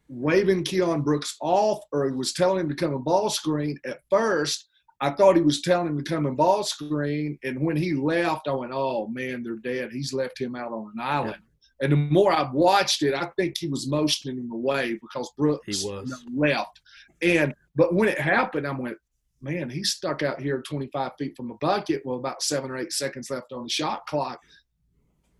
waving 0.09 0.65
Keion 0.65 1.05
Brooks 1.05 1.37
off 1.41 1.81
or 1.93 2.09
he 2.09 2.15
was 2.15 2.33
telling 2.33 2.61
him 2.61 2.69
to 2.69 2.75
come 2.75 2.95
a 2.95 2.99
ball 2.99 3.31
screen. 3.31 3.79
At 3.85 4.01
first, 4.11 4.69
I 5.01 5.11
thought 5.11 5.37
he 5.37 5.43
was 5.43 5.63
telling 5.63 5.89
him 5.89 5.99
to 5.99 6.05
come 6.05 6.27
and 6.27 6.37
ball 6.37 6.63
screen. 6.63 7.39
And 7.45 7.61
when 7.61 7.77
he 7.77 7.95
left, 7.95 8.49
I 8.49 8.53
went, 8.53 8.73
oh, 8.75 9.09
man, 9.09 9.43
they're 9.43 9.57
dead. 9.57 9.93
He's 9.93 10.13
left 10.13 10.41
him 10.41 10.57
out 10.57 10.73
on 10.73 10.93
an 10.95 11.01
island. 11.01 11.37
Yeah. 11.37 11.43
And 11.83 11.93
the 11.93 11.97
more 11.97 12.33
I've 12.33 12.53
watched 12.53 13.03
it, 13.03 13.15
I 13.15 13.29
think 13.39 13.59
he 13.59 13.69
was 13.69 13.87
motioning 13.87 14.39
him 14.39 14.51
away 14.51 14.99
because 15.03 15.31
Brooks 15.37 15.81
he 15.81 15.87
was. 15.87 16.09
You 16.09 16.31
know, 16.31 16.49
left. 16.49 16.81
And 17.21 17.55
but 17.75 17.95
when 17.95 18.09
it 18.09 18.19
happened, 18.19 18.67
I 18.67 18.71
went, 18.71 18.97
man, 19.43 19.69
he's 19.69 19.91
stuck 19.91 20.23
out 20.23 20.41
here 20.41 20.63
25 20.63 21.13
feet 21.19 21.37
from 21.37 21.49
the 21.49 21.59
bucket. 21.61 22.01
Well, 22.05 22.17
about 22.17 22.43
seven 22.43 22.71
or 22.71 22.79
eight 22.79 22.93
seconds 22.93 23.31
left 23.31 23.53
on 23.53 23.65
the 23.65 23.69
shot 23.69 24.07
clock. 24.07 24.41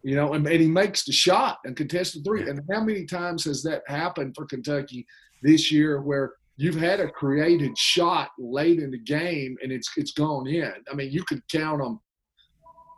You 0.07 0.15
know, 0.15 0.35
and, 0.35 0.47
and 0.47 0.61
he 0.61 0.69
makes 0.69 1.05
the 1.05 1.11
shot 1.11 1.59
and 1.65 1.75
contested 1.75 2.25
three. 2.25 2.49
And 2.49 2.61
how 2.71 2.81
many 2.85 3.07
times 3.07 3.45
has 3.47 3.61
that 3.65 3.83
happened 3.89 4.37
for 4.37 4.47
Kentucky 4.47 5.05
this 5.43 5.73
year 5.73 6.01
where 6.01 6.35
you've 6.57 6.77
had 6.77 7.01
a 7.01 7.11
created 7.11 7.77
shot 7.77 8.29
late 8.39 8.79
in 8.79 8.93
the 8.93 9.01
game 9.01 9.57
and 9.61 9.73
it's 9.73 9.91
it's 9.97 10.13
gone 10.13 10.47
in? 10.47 10.73
I 10.89 10.95
mean, 10.95 11.11
you 11.11 11.25
could 11.25 11.43
count 11.49 11.83
them 11.83 11.99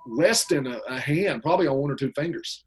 less 0.07 0.45
than 0.49 0.67
a, 0.67 0.81
a 0.87 1.01
hand, 1.01 1.43
probably 1.43 1.67
on 1.67 1.79
one 1.79 1.91
or 1.91 1.95
two 1.95 2.13
fingers. 2.15 2.67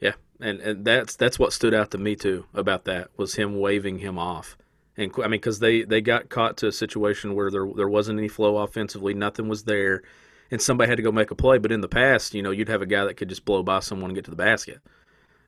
Yeah, 0.00 0.14
and, 0.40 0.60
and 0.60 0.86
that's 0.86 1.14
that's 1.16 1.38
what 1.38 1.52
stood 1.52 1.74
out 1.74 1.90
to 1.90 1.98
me 1.98 2.16
too 2.16 2.46
about 2.54 2.86
that 2.86 3.10
was 3.18 3.34
him 3.34 3.60
waving 3.60 3.98
him 3.98 4.18
off. 4.18 4.56
And 4.96 5.12
I 5.18 5.22
mean, 5.22 5.32
because 5.32 5.58
they, 5.58 5.82
they 5.82 6.00
got 6.00 6.30
caught 6.30 6.56
to 6.58 6.66
a 6.66 6.72
situation 6.72 7.34
where 7.34 7.50
there 7.50 7.66
there 7.76 7.90
wasn't 7.90 8.20
any 8.20 8.28
flow 8.28 8.56
offensively, 8.56 9.12
nothing 9.12 9.48
was 9.48 9.64
there, 9.64 10.02
and 10.52 10.60
somebody 10.60 10.88
had 10.88 10.96
to 10.96 11.02
go 11.02 11.10
make 11.10 11.30
a 11.30 11.34
play. 11.34 11.58
But 11.58 11.72
in 11.72 11.80
the 11.80 11.88
past, 11.88 12.34
you 12.34 12.42
know, 12.42 12.50
you'd 12.50 12.68
have 12.68 12.82
a 12.82 12.86
guy 12.86 13.06
that 13.06 13.14
could 13.14 13.30
just 13.30 13.44
blow 13.44 13.62
by 13.62 13.80
someone 13.80 14.10
and 14.10 14.14
get 14.14 14.26
to 14.26 14.30
the 14.30 14.36
basket. 14.36 14.80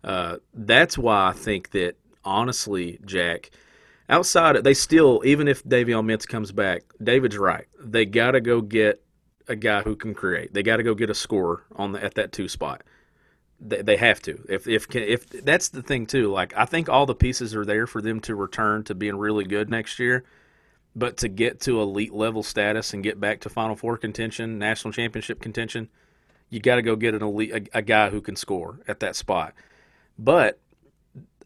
Uh, 0.02 0.38
that's 0.54 0.98
why 0.98 1.28
I 1.28 1.32
think 1.32 1.70
that 1.70 1.96
honestly, 2.24 2.98
Jack, 3.04 3.50
outside 4.08 4.56
they 4.64 4.74
still 4.74 5.22
even 5.24 5.46
if 5.46 5.62
Davion 5.62 6.06
Mintz 6.06 6.26
comes 6.26 6.50
back, 6.50 6.82
David's 7.02 7.38
right. 7.38 7.66
They 7.78 8.06
got 8.06 8.32
to 8.32 8.40
go 8.40 8.62
get 8.62 9.02
a 9.46 9.54
guy 9.54 9.82
who 9.82 9.94
can 9.94 10.14
create. 10.14 10.54
They 10.54 10.62
got 10.62 10.78
to 10.78 10.82
go 10.82 10.94
get 10.94 11.10
a 11.10 11.14
scorer 11.14 11.64
on 11.76 11.92
the, 11.92 12.02
at 12.02 12.14
that 12.14 12.32
two 12.32 12.48
spot. 12.48 12.82
They, 13.60 13.82
they 13.82 13.96
have 13.98 14.22
to. 14.22 14.42
If 14.48 14.66
if 14.66 14.94
if 14.94 15.28
that's 15.28 15.68
the 15.68 15.82
thing 15.82 16.06
too. 16.06 16.32
Like 16.32 16.56
I 16.56 16.64
think 16.64 16.88
all 16.88 17.04
the 17.04 17.14
pieces 17.14 17.54
are 17.54 17.66
there 17.66 17.86
for 17.86 18.00
them 18.00 18.20
to 18.20 18.34
return 18.34 18.84
to 18.84 18.94
being 18.94 19.16
really 19.16 19.44
good 19.44 19.68
next 19.68 19.98
year. 19.98 20.24
But 20.96 21.16
to 21.18 21.28
get 21.28 21.60
to 21.62 21.80
elite 21.80 22.12
level 22.12 22.42
status 22.42 22.94
and 22.94 23.02
get 23.02 23.18
back 23.18 23.40
to 23.40 23.48
Final 23.48 23.74
Four 23.74 23.96
contention, 23.96 24.58
national 24.58 24.92
championship 24.92 25.40
contention, 25.40 25.88
you 26.50 26.60
got 26.60 26.76
to 26.76 26.82
go 26.82 26.94
get 26.94 27.14
an 27.14 27.22
elite 27.22 27.50
a, 27.52 27.78
a, 27.78 27.82
guy 27.82 28.10
who 28.10 28.20
can 28.20 28.36
score 28.36 28.78
at 28.86 29.00
that 29.00 29.16
spot. 29.16 29.54
But 30.16 30.60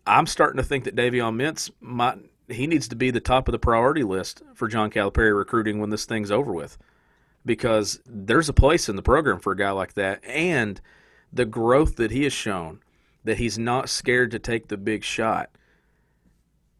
I'm 0.06 0.26
starting 0.26 0.58
to 0.58 0.62
think 0.62 0.84
that 0.84 0.96
Davion 0.96 1.36
Mintz 1.36 1.70
might 1.80 2.18
he 2.48 2.66
needs 2.66 2.88
to 2.88 2.96
be 2.96 3.10
the 3.10 3.20
top 3.20 3.46
of 3.48 3.52
the 3.52 3.58
priority 3.58 4.02
list 4.02 4.42
for 4.54 4.68
John 4.68 4.90
Calipari 4.90 5.36
recruiting 5.36 5.78
when 5.78 5.90
this 5.90 6.06
thing's 6.06 6.30
over 6.30 6.52
with, 6.52 6.78
because 7.44 8.00
there's 8.06 8.48
a 8.48 8.54
place 8.54 8.88
in 8.88 8.96
the 8.96 9.02
program 9.02 9.38
for 9.38 9.52
a 9.52 9.56
guy 9.56 9.70
like 9.70 9.94
that, 9.94 10.24
and 10.24 10.80
the 11.32 11.44
growth 11.44 11.96
that 11.96 12.10
he 12.10 12.24
has 12.24 12.32
shown, 12.32 12.80
that 13.24 13.38
he's 13.38 13.58
not 13.58 13.90
scared 13.90 14.30
to 14.30 14.38
take 14.38 14.68
the 14.68 14.76
big 14.76 15.04
shot. 15.04 15.50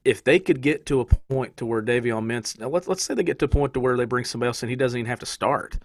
If 0.08 0.24
they 0.24 0.38
could 0.38 0.62
get 0.62 0.86
to 0.86 1.00
a 1.00 1.04
point 1.04 1.56
to 1.58 1.66
where 1.66 1.82
Davion 1.82 2.24
Mintz, 2.24 2.58
now 2.58 2.68
let's 2.68 2.88
let's 2.88 3.02
say 3.02 3.14
they 3.14 3.22
get 3.22 3.38
to 3.40 3.44
a 3.44 3.48
point 3.48 3.74
to 3.74 3.80
where 3.80 3.96
they 3.96 4.06
bring 4.06 4.24
somebody 4.24 4.48
else 4.48 4.62
and 4.62 4.70
he 4.70 4.76
doesn't 4.76 4.98
even 4.98 5.08
have 5.08 5.20
to 5.20 5.26
start. 5.26 5.78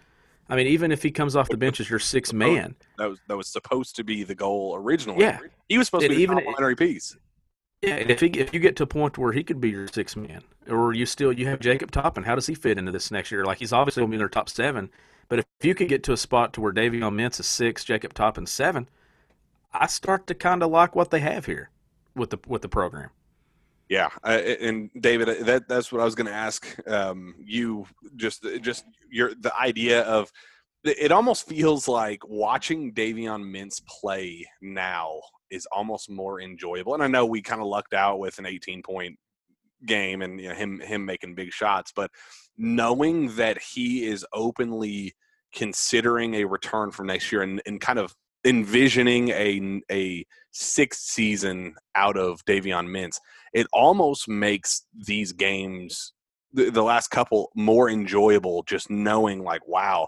I 0.50 0.56
mean, 0.56 0.68
even 0.68 0.92
if 0.92 1.04
he 1.04 1.12
comes 1.12 1.36
off 1.36 1.50
the 1.50 1.58
bench 1.58 1.80
as 1.80 1.90
your 1.90 2.00
sixth 2.00 2.34
man, 2.34 2.76
that 2.98 3.10
was 3.10 3.20
that 3.28 3.38
was 3.38 3.48
supposed 3.48 3.96
to 3.98 4.04
be 4.04 4.24
the 4.24 4.36
goal 4.36 4.76
originally. 4.76 5.22
Yeah, 5.22 5.40
he 5.68 5.78
was 5.78 5.88
supposed 5.88 6.04
to 6.04 6.10
be 6.10 6.22
even, 6.22 6.36
the 6.36 6.42
complementary 6.42 6.76
piece. 6.76 7.18
Yeah, 7.82 7.96
and 7.96 8.10
if 8.10 8.22
he, 8.22 8.28
if 8.28 8.54
you 8.54 8.62
get 8.62 8.78
to 8.78 8.84
a 8.84 8.88
point 8.88 9.18
where 9.18 9.34
he 9.34 9.44
could 9.44 9.60
be 9.60 9.70
your 9.70 9.88
sixth 9.88 10.16
man, 10.16 10.44
or 10.70 10.94
you 10.94 11.06
still 11.06 11.34
you 11.34 11.48
have 11.48 11.60
Jacob 11.60 11.92
Toppin, 11.92 12.24
how 12.24 12.36
does 12.36 12.48
he 12.48 12.56
fit 12.56 12.78
into 12.78 12.92
this 12.92 13.12
next 13.12 13.32
year? 13.32 13.44
Like 13.44 13.60
he's 13.60 13.74
obviously 13.74 14.02
going 14.02 14.12
to 14.12 14.12
be 14.12 14.16
in 14.16 14.20
their 14.20 14.30
top 14.30 14.48
seven, 14.48 14.90
but 15.28 15.40
if 15.40 15.46
you 15.62 15.76
could 15.76 15.90
get 15.90 16.04
to 16.04 16.14
a 16.14 16.18
spot 16.18 16.54
to 16.54 16.62
where 16.62 16.72
Davion 16.72 17.14
Mintz 17.14 17.40
is 17.40 17.48
six, 17.48 17.84
Jacob 17.84 18.14
Toppin 18.14 18.46
seven, 18.46 18.88
I 19.74 19.88
start 19.88 20.28
to 20.28 20.34
kind 20.34 20.64
of 20.64 20.72
like 20.72 20.96
what 20.96 21.12
they 21.12 21.20
have 21.20 21.46
here 21.46 21.72
with 22.16 22.30
the 22.30 22.40
with 22.48 22.62
the 22.62 22.70
program. 22.70 23.10
Yeah, 23.90 24.10
uh, 24.24 24.40
and 24.62 24.90
David, 25.00 25.30
uh, 25.30 25.44
that 25.44 25.68
that's 25.68 25.92
what 25.92 26.02
I 26.02 26.06
was 26.06 26.16
going 26.16 26.28
to 26.28 26.34
ask 26.34 26.66
um, 26.88 27.36
you. 27.38 27.86
Just 28.16 28.46
just 28.62 28.86
your 29.12 29.34
the 29.36 29.54
idea 29.56 30.02
of 30.04 30.32
it 30.84 31.12
almost 31.12 31.48
feels 31.48 31.88
like 31.88 32.28
watching 32.28 32.94
Davion 32.94 33.44
Mintz 33.44 33.86
play 33.86 34.46
now 34.62 35.22
is 35.50 35.68
almost 35.72 36.10
more 36.10 36.42
enjoyable. 36.42 36.94
And 36.94 37.04
I 37.04 37.08
know 37.08 37.26
we 37.26 37.42
kind 37.42 37.62
of 37.62 37.68
lucked 37.68 37.94
out 37.94 38.20
with 38.20 38.38
an 38.40 38.46
18 38.46 38.82
point 38.84 39.18
game 39.86 40.22
and 40.22 40.40
you 40.40 40.50
know, 40.50 40.56
him 40.56 40.80
him 40.80 41.06
making 41.06 41.36
big 41.36 41.52
shots, 41.52 41.94
but 41.96 42.12
knowing 42.58 43.36
that 43.36 43.62
he 43.62 44.06
is 44.06 44.26
openly 44.34 45.14
considering 45.54 46.36
a 46.36 46.46
return 46.46 46.92
from 46.92 47.08
next 47.08 47.32
year 47.32 47.44
and, 47.44 47.62
and 47.66 47.80
kind 47.80 48.00
of 48.00 48.16
envisioning 48.46 49.30
a 49.30 49.82
a 49.92 50.26
sixth 50.52 51.02
season 51.02 51.76
out 51.96 52.18
of 52.18 52.44
Davion 52.46 52.88
Mintz, 52.88 53.20
it 53.54 53.68
almost 53.74 54.28
makes 54.28 54.86
these 54.94 55.32
games 55.32 56.14
the, 56.54 56.70
the 56.70 56.84
last 56.84 57.10
couple 57.10 57.52
more 57.56 57.90
enjoyable 57.90 58.64
just 58.64 58.90
knowing 58.90 59.44
like 59.44 59.68
wow 59.68 60.08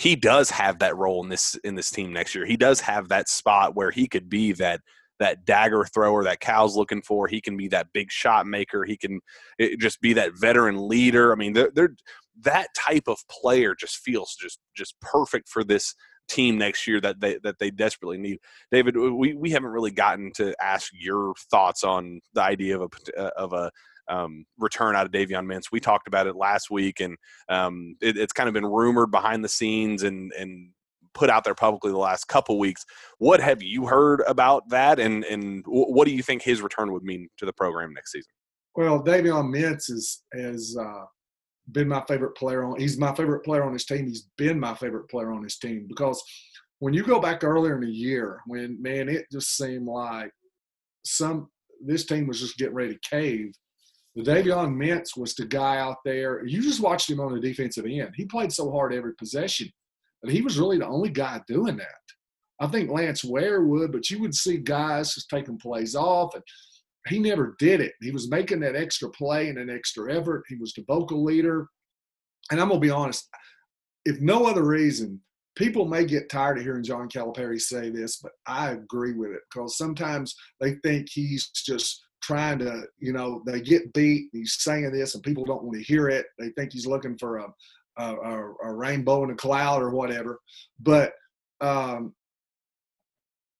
he 0.00 0.16
does 0.16 0.48
have 0.48 0.78
that 0.78 0.96
role 0.96 1.22
in 1.22 1.28
this 1.28 1.56
in 1.62 1.74
this 1.74 1.90
team 1.90 2.10
next 2.10 2.34
year. 2.34 2.46
He 2.46 2.56
does 2.56 2.80
have 2.80 3.08
that 3.08 3.28
spot 3.28 3.76
where 3.76 3.90
he 3.90 4.08
could 4.08 4.30
be 4.30 4.52
that 4.52 4.80
that 5.18 5.44
dagger 5.44 5.84
thrower 5.84 6.24
that 6.24 6.40
Cal's 6.40 6.74
looking 6.74 7.02
for. 7.02 7.28
He 7.28 7.42
can 7.42 7.54
be 7.54 7.68
that 7.68 7.88
big 7.92 8.10
shot 8.10 8.46
maker. 8.46 8.86
He 8.86 8.96
can 8.96 9.20
eh, 9.58 9.76
just 9.78 10.00
be 10.00 10.14
that 10.14 10.32
veteran 10.40 10.88
leader. 10.88 11.32
I 11.32 11.36
mean, 11.36 11.52
they're, 11.52 11.70
they're 11.74 11.94
that 12.40 12.68
type 12.74 13.08
of 13.08 13.18
player 13.28 13.74
just 13.74 13.98
feels 13.98 14.34
just 14.40 14.58
just 14.74 14.98
perfect 15.02 15.50
for 15.50 15.62
this 15.62 15.94
team 16.30 16.56
next 16.56 16.86
year 16.86 17.00
that 17.00 17.20
they 17.20 17.38
that 17.42 17.58
they 17.58 17.70
desperately 17.70 18.18
need. 18.18 18.38
David, 18.70 18.96
we, 18.96 19.34
we 19.34 19.50
haven't 19.50 19.70
really 19.70 19.90
gotten 19.90 20.32
to 20.34 20.54
ask 20.62 20.90
your 20.94 21.34
thoughts 21.50 21.84
on 21.84 22.20
the 22.34 22.42
idea 22.42 22.78
of 22.78 22.92
a 22.92 23.20
uh, 23.20 23.30
of 23.36 23.52
a 23.52 23.70
um, 24.08 24.44
return 24.58 24.96
out 24.96 25.06
of 25.06 25.12
Davion 25.12 25.46
Mintz. 25.46 25.70
We 25.70 25.80
talked 25.80 26.08
about 26.08 26.26
it 26.26 26.36
last 26.36 26.70
week, 26.70 27.00
and 27.00 27.16
um, 27.48 27.96
it, 28.00 28.16
it's 28.16 28.32
kind 28.32 28.48
of 28.48 28.54
been 28.54 28.66
rumored 28.66 29.10
behind 29.10 29.44
the 29.44 29.48
scenes 29.48 30.02
and 30.02 30.32
and 30.32 30.70
put 31.12 31.30
out 31.30 31.44
there 31.44 31.54
publicly 31.54 31.90
the 31.90 31.98
last 31.98 32.28
couple 32.28 32.58
weeks. 32.58 32.84
What 33.18 33.40
have 33.40 33.62
you 33.62 33.86
heard 33.86 34.22
about 34.26 34.68
that, 34.70 34.98
and 34.98 35.24
and 35.24 35.64
what 35.66 36.06
do 36.06 36.14
you 36.14 36.22
think 36.22 36.42
his 36.42 36.62
return 36.62 36.92
would 36.92 37.02
mean 37.02 37.28
to 37.38 37.46
the 37.46 37.52
program 37.52 37.92
next 37.92 38.12
season? 38.12 38.32
Well, 38.76 39.02
Davion 39.02 39.54
Mintz 39.54 39.90
is 39.90 40.22
has 40.32 40.76
uh, 40.80 41.04
been 41.72 41.88
my 41.88 42.02
favorite 42.08 42.34
player 42.34 42.64
on. 42.64 42.78
He's 42.78 42.98
my 42.98 43.14
favorite 43.14 43.44
player 43.44 43.62
on 43.64 43.72
his 43.72 43.84
team. 43.84 44.06
He's 44.06 44.28
been 44.36 44.58
my 44.58 44.74
favorite 44.74 45.08
player 45.08 45.32
on 45.32 45.42
his 45.42 45.56
team 45.58 45.86
because 45.88 46.22
when 46.80 46.94
you 46.94 47.02
go 47.02 47.20
back 47.20 47.44
earlier 47.44 47.76
in 47.76 47.82
the 47.82 47.92
year, 47.92 48.40
when 48.46 48.80
man, 48.80 49.08
it 49.08 49.26
just 49.30 49.56
seemed 49.56 49.86
like 49.86 50.32
some 51.04 51.48
this 51.84 52.04
team 52.04 52.26
was 52.26 52.40
just 52.40 52.58
getting 52.58 52.74
ready 52.74 52.94
to 52.94 53.08
cave. 53.08 53.52
The 54.16 54.22
Davion 54.22 54.74
Mintz 54.74 55.16
was 55.16 55.34
the 55.34 55.46
guy 55.46 55.78
out 55.78 55.98
there. 56.04 56.44
You 56.44 56.60
just 56.60 56.80
watched 56.80 57.08
him 57.08 57.20
on 57.20 57.32
the 57.32 57.40
defensive 57.40 57.86
end. 57.86 58.12
He 58.16 58.24
played 58.24 58.52
so 58.52 58.70
hard 58.70 58.92
every 58.92 59.14
possession, 59.14 59.70
but 60.22 60.32
he 60.32 60.42
was 60.42 60.58
really 60.58 60.78
the 60.78 60.86
only 60.86 61.10
guy 61.10 61.40
doing 61.46 61.76
that. 61.76 61.86
I 62.60 62.66
think 62.66 62.90
Lance 62.90 63.24
Ware 63.24 63.62
would, 63.62 63.92
but 63.92 64.10
you 64.10 64.20
would 64.20 64.34
see 64.34 64.58
guys 64.58 65.14
just 65.14 65.30
taking 65.30 65.58
plays 65.58 65.94
off, 65.94 66.34
and 66.34 66.42
he 67.08 67.18
never 67.18 67.56
did 67.58 67.80
it. 67.80 67.92
He 68.00 68.10
was 68.10 68.30
making 68.30 68.60
that 68.60 68.76
extra 68.76 69.10
play 69.10 69.48
and 69.48 69.58
an 69.58 69.70
extra 69.70 70.14
effort. 70.14 70.44
He 70.48 70.56
was 70.56 70.72
the 70.72 70.84
vocal 70.86 71.24
leader. 71.24 71.68
And 72.50 72.60
I'm 72.60 72.68
gonna 72.68 72.80
be 72.80 72.90
honest, 72.90 73.28
if 74.04 74.20
no 74.20 74.46
other 74.46 74.64
reason, 74.64 75.20
people 75.56 75.86
may 75.86 76.04
get 76.04 76.28
tired 76.28 76.58
of 76.58 76.64
hearing 76.64 76.84
John 76.84 77.08
Calipari 77.08 77.60
say 77.60 77.90
this, 77.90 78.16
but 78.16 78.32
I 78.46 78.70
agree 78.70 79.12
with 79.12 79.30
it 79.30 79.40
because 79.52 79.76
sometimes 79.76 80.34
they 80.60 80.74
think 80.82 81.08
he's 81.10 81.48
just 81.50 82.02
trying 82.22 82.58
to, 82.58 82.84
you 82.98 83.12
know, 83.12 83.42
they 83.46 83.60
get 83.60 83.92
beat. 83.92 84.28
He's 84.32 84.56
saying 84.60 84.92
this, 84.92 85.14
and 85.14 85.24
people 85.24 85.44
don't 85.44 85.64
want 85.64 85.78
to 85.78 85.84
hear 85.84 86.08
it. 86.08 86.26
They 86.38 86.50
think 86.50 86.72
he's 86.72 86.86
looking 86.86 87.16
for 87.18 87.38
a 87.38 87.46
a, 87.96 88.52
a 88.64 88.72
rainbow 88.72 89.24
in 89.24 89.30
a 89.30 89.34
cloud 89.34 89.82
or 89.82 89.90
whatever. 89.90 90.40
But 90.80 91.12
um, 91.60 92.14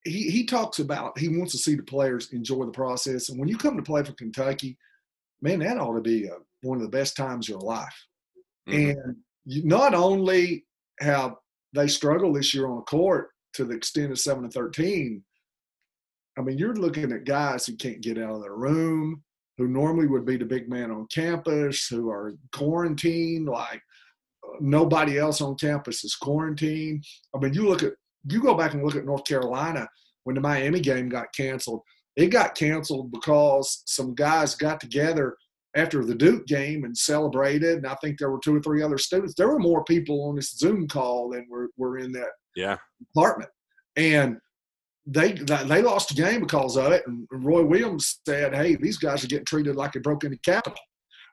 he 0.03 0.29
he 0.29 0.45
talks 0.45 0.79
about 0.79 1.17
he 1.17 1.29
wants 1.29 1.51
to 1.53 1.57
see 1.57 1.75
the 1.75 1.83
players 1.83 2.31
enjoy 2.33 2.65
the 2.65 2.71
process, 2.71 3.29
and 3.29 3.39
when 3.39 3.49
you 3.49 3.57
come 3.57 3.77
to 3.77 3.83
play 3.83 4.03
for 4.03 4.13
Kentucky, 4.13 4.77
man, 5.41 5.59
that 5.59 5.77
ought 5.77 5.95
to 5.95 6.01
be 6.01 6.27
a, 6.27 6.35
one 6.61 6.77
of 6.77 6.83
the 6.83 6.89
best 6.89 7.15
times 7.15 7.47
of 7.47 7.53
your 7.53 7.61
life. 7.61 8.05
Mm-hmm. 8.67 8.99
And 8.99 9.15
you, 9.45 9.63
not 9.65 9.93
only 9.93 10.65
have 10.99 11.35
they 11.73 11.87
struggled 11.87 12.35
this 12.35 12.53
year 12.53 12.67
on 12.67 12.77
the 12.77 12.83
court 12.83 13.29
to 13.53 13.65
the 13.65 13.75
extent 13.75 14.11
of 14.11 14.19
seven 14.19 14.43
and 14.43 14.53
thirteen. 14.53 15.23
I 16.37 16.41
mean, 16.41 16.57
you're 16.57 16.75
looking 16.75 17.11
at 17.11 17.25
guys 17.25 17.65
who 17.65 17.75
can't 17.75 18.01
get 18.01 18.17
out 18.17 18.35
of 18.35 18.41
their 18.41 18.55
room, 18.55 19.21
who 19.57 19.67
normally 19.67 20.07
would 20.07 20.25
be 20.25 20.37
the 20.37 20.45
big 20.45 20.69
man 20.69 20.89
on 20.89 21.07
campus, 21.07 21.87
who 21.87 22.09
are 22.09 22.33
quarantined. 22.53 23.47
Like 23.47 23.81
nobody 24.61 25.17
else 25.17 25.41
on 25.41 25.55
campus 25.55 26.05
is 26.05 26.15
quarantined. 26.15 27.03
I 27.35 27.39
mean, 27.39 27.53
you 27.53 27.67
look 27.67 27.83
at 27.83 27.93
you 28.29 28.41
go 28.41 28.55
back 28.55 28.73
and 28.73 28.83
look 28.83 28.95
at 28.95 29.05
North 29.05 29.25
Carolina 29.25 29.87
when 30.23 30.35
the 30.35 30.41
Miami 30.41 30.79
game 30.79 31.09
got 31.09 31.33
canceled. 31.35 31.81
It 32.15 32.27
got 32.27 32.55
canceled 32.55 33.11
because 33.11 33.83
some 33.85 34.13
guys 34.13 34.55
got 34.55 34.79
together 34.79 35.35
after 35.75 36.03
the 36.03 36.15
Duke 36.15 36.45
game 36.47 36.83
and 36.83 36.97
celebrated. 36.97 37.77
And 37.77 37.87
I 37.87 37.95
think 37.95 38.17
there 38.19 38.29
were 38.29 38.39
two 38.43 38.55
or 38.55 38.61
three 38.61 38.83
other 38.83 38.97
students. 38.97 39.33
There 39.35 39.47
were 39.47 39.59
more 39.59 39.83
people 39.85 40.27
on 40.27 40.35
this 40.35 40.51
Zoom 40.51 40.87
call 40.87 41.29
than 41.29 41.47
were, 41.49 41.69
were 41.77 41.97
in 41.97 42.11
that 42.11 42.31
yeah. 42.55 42.77
apartment. 43.15 43.49
And 43.95 44.37
they 45.07 45.31
they 45.31 45.81
lost 45.81 46.09
the 46.09 46.21
game 46.21 46.41
because 46.41 46.77
of 46.77 46.91
it. 46.91 47.03
And 47.07 47.27
Roy 47.31 47.63
Williams 47.63 48.19
said, 48.25 48.53
"Hey, 48.53 48.75
these 48.75 48.97
guys 48.97 49.23
are 49.23 49.27
getting 49.27 49.45
treated 49.45 49.75
like 49.75 49.93
they 49.93 49.99
broke 49.99 50.23
into 50.23 50.37
Capitol." 50.45 50.79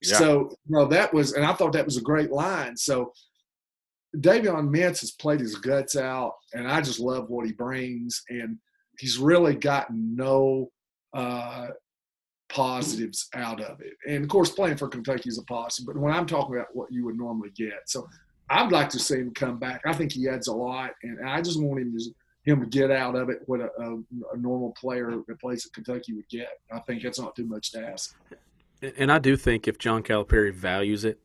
Yeah. 0.03 0.17
So 0.17 0.51
you 0.67 0.77
know 0.77 0.87
that 0.87 1.13
was, 1.13 1.33
and 1.33 1.45
I 1.45 1.53
thought 1.53 1.73
that 1.73 1.85
was 1.85 1.97
a 1.97 2.03
great 2.03 2.31
line. 2.31 2.77
So 2.77 3.13
Davion 4.17 4.71
Mintz 4.71 5.01
has 5.01 5.13
played 5.13 5.41
his 5.41 5.57
guts 5.57 5.97
out, 5.97 6.33
and 6.55 6.67
I 6.67 6.81
just 6.81 7.01
love 7.01 7.29
what 7.29 7.47
he 7.47 7.53
brings. 7.53 8.23
And 8.29 8.59
he's 8.99 9.19
really 9.19 9.55
gotten 9.55 10.17
no 10.17 10.71
uh, 11.15 11.69
positives 12.49 13.29
out 13.35 13.61
of 13.61 13.81
it. 13.81 13.93
And 14.09 14.25
of 14.25 14.31
course, 14.31 14.51
playing 14.51 14.77
for 14.77 14.89
Kentucky 14.89 15.29
is 15.29 15.39
a 15.39 15.45
positive. 15.45 15.87
But 15.87 16.01
when 16.01 16.13
I'm 16.13 16.27
talking 16.27 16.57
about 16.57 16.69
what 16.75 16.91
you 16.91 17.05
would 17.05 17.17
normally 17.17 17.51
get, 17.57 17.81
so 17.87 18.09
I'd 18.51 18.73
like 18.73 18.89
to 18.91 18.99
see 18.99 19.17
him 19.17 19.33
come 19.35 19.59
back. 19.59 19.83
I 19.87 19.93
think 19.93 20.13
he 20.13 20.29
adds 20.29 20.49
a 20.49 20.55
lot, 20.55 20.93
and 21.03 21.29
I 21.29 21.43
just 21.43 21.61
want 21.61 21.81
him 21.81 21.97
to 21.97 22.05
him 22.45 22.61
to 22.61 22.67
get 22.67 22.91
out 22.91 23.15
of 23.15 23.29
it 23.29 23.41
what 23.47 23.61
a, 23.61 23.69
a, 23.79 23.97
a 24.33 24.37
normal 24.37 24.73
player 24.73 25.13
that 25.27 25.41
plays 25.41 25.67
at 25.67 25.73
Kentucky 25.73 26.15
would 26.15 26.29
get. 26.31 26.49
I 26.73 26.81
think 26.81 27.03
that's 27.03 27.21
not 27.21 27.37
too 27.37 27.45
much 27.45 27.73
to 27.73 27.87
ask. 27.87 28.17
And 28.97 29.13
I 29.13 29.19
do 29.19 29.37
think 29.37 29.69
if 29.69 29.77
John 29.77 30.03
Calipari 30.03 30.55
values 30.55 31.05
it, 31.05 31.19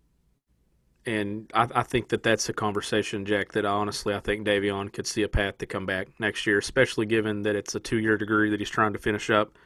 and 1.06 1.52
I, 1.54 1.68
I, 1.76 1.84
think 1.84 2.10
that 2.10 2.24
that's 2.24 2.48
a 2.50 2.54
conversation, 2.54 3.26
Jack. 3.26 3.52
That 3.54 3.66
honestly, 3.66 4.14
I 4.14 4.20
think 4.20 4.46
Davion 4.46 4.92
could 4.92 5.06
see 5.06 5.24
a 5.24 5.28
path 5.28 5.58
to 5.58 5.66
come 5.66 5.86
back 5.86 6.08
next 6.20 6.48
year, 6.48 6.58
especially 6.58 7.06
given 7.06 7.42
that 7.44 7.56
it's 7.56 7.76
a 7.76 7.80
two-year 7.80 8.18
degree 8.18 8.50
that 8.50 8.60
he's 8.60 8.70
trying 8.70 8.94
to 8.94 9.00
finish 9.00 9.30
up. 9.30 9.58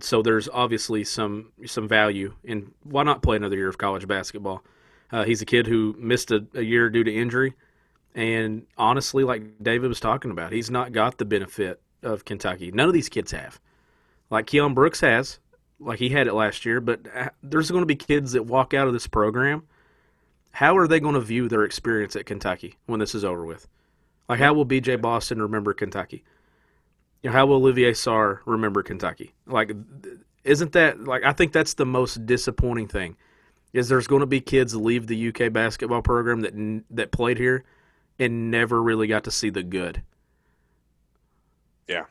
So 0.00 0.22
there's 0.22 0.48
obviously 0.48 1.04
some 1.04 1.52
some 1.66 1.88
value 1.88 2.34
in 2.44 2.72
why 2.82 3.04
not 3.04 3.22
play 3.22 3.36
another 3.36 3.56
year 3.56 3.68
of 3.68 3.78
college 3.78 4.06
basketball. 4.08 4.64
Uh, 5.12 5.24
he's 5.24 5.42
a 5.42 5.46
kid 5.46 5.66
who 5.66 5.94
missed 5.98 6.30
a, 6.30 6.46
a 6.54 6.62
year 6.62 6.90
due 6.90 7.04
to 7.04 7.12
injury, 7.12 7.54
and 8.14 8.66
honestly, 8.76 9.24
like 9.24 9.62
David 9.62 9.88
was 9.88 10.00
talking 10.00 10.30
about, 10.30 10.52
he's 10.52 10.70
not 10.70 10.92
got 10.92 11.18
the 11.18 11.24
benefit 11.24 11.80
of 12.02 12.24
Kentucky. 12.24 12.70
None 12.72 12.88
of 12.88 12.94
these 12.94 13.08
kids 13.08 13.32
have. 13.32 13.60
Like 14.30 14.46
Keion 14.46 14.74
Brooks 14.74 15.00
has, 15.00 15.40
like 15.80 15.98
he 15.98 16.08
had 16.08 16.28
it 16.28 16.34
last 16.34 16.64
year, 16.64 16.80
but 16.80 17.00
uh, 17.14 17.30
there's 17.42 17.70
going 17.70 17.82
to 17.82 17.86
be 17.86 17.96
kids 17.96 18.32
that 18.32 18.44
walk 18.44 18.74
out 18.74 18.88
of 18.88 18.92
this 18.92 19.06
program– 19.06 19.62
how 20.52 20.76
are 20.76 20.88
they 20.88 21.00
going 21.00 21.14
to 21.14 21.20
view 21.20 21.48
their 21.48 21.64
experience 21.64 22.16
at 22.16 22.26
Kentucky 22.26 22.76
when 22.86 23.00
this 23.00 23.14
is 23.14 23.24
over 23.24 23.44
with? 23.44 23.68
Like, 24.28 24.40
how 24.40 24.54
will 24.54 24.64
B.J. 24.64 24.96
Boston 24.96 25.42
remember 25.42 25.72
Kentucky? 25.72 26.24
You 27.22 27.30
know, 27.30 27.36
how 27.36 27.46
will 27.46 27.56
Olivier 27.56 27.92
Sarr 27.92 28.40
remember 28.46 28.82
Kentucky? 28.82 29.32
Like, 29.46 29.72
isn't 30.44 30.72
that 30.72 31.04
like? 31.04 31.22
I 31.24 31.32
think 31.32 31.52
that's 31.52 31.74
the 31.74 31.86
most 31.86 32.26
disappointing 32.26 32.88
thing. 32.88 33.16
Is 33.72 33.88
there's 33.88 34.06
going 34.06 34.20
to 34.20 34.26
be 34.26 34.40
kids 34.40 34.74
leave 34.74 35.06
the 35.06 35.28
UK 35.28 35.52
basketball 35.52 36.02
program 36.02 36.40
that 36.40 36.84
that 36.90 37.12
played 37.12 37.38
here 37.38 37.64
and 38.18 38.50
never 38.50 38.82
really 38.82 39.06
got 39.06 39.24
to 39.24 39.30
see 39.30 39.50
the 39.50 39.62
good. 39.62 40.02
Yeah, 41.88 42.04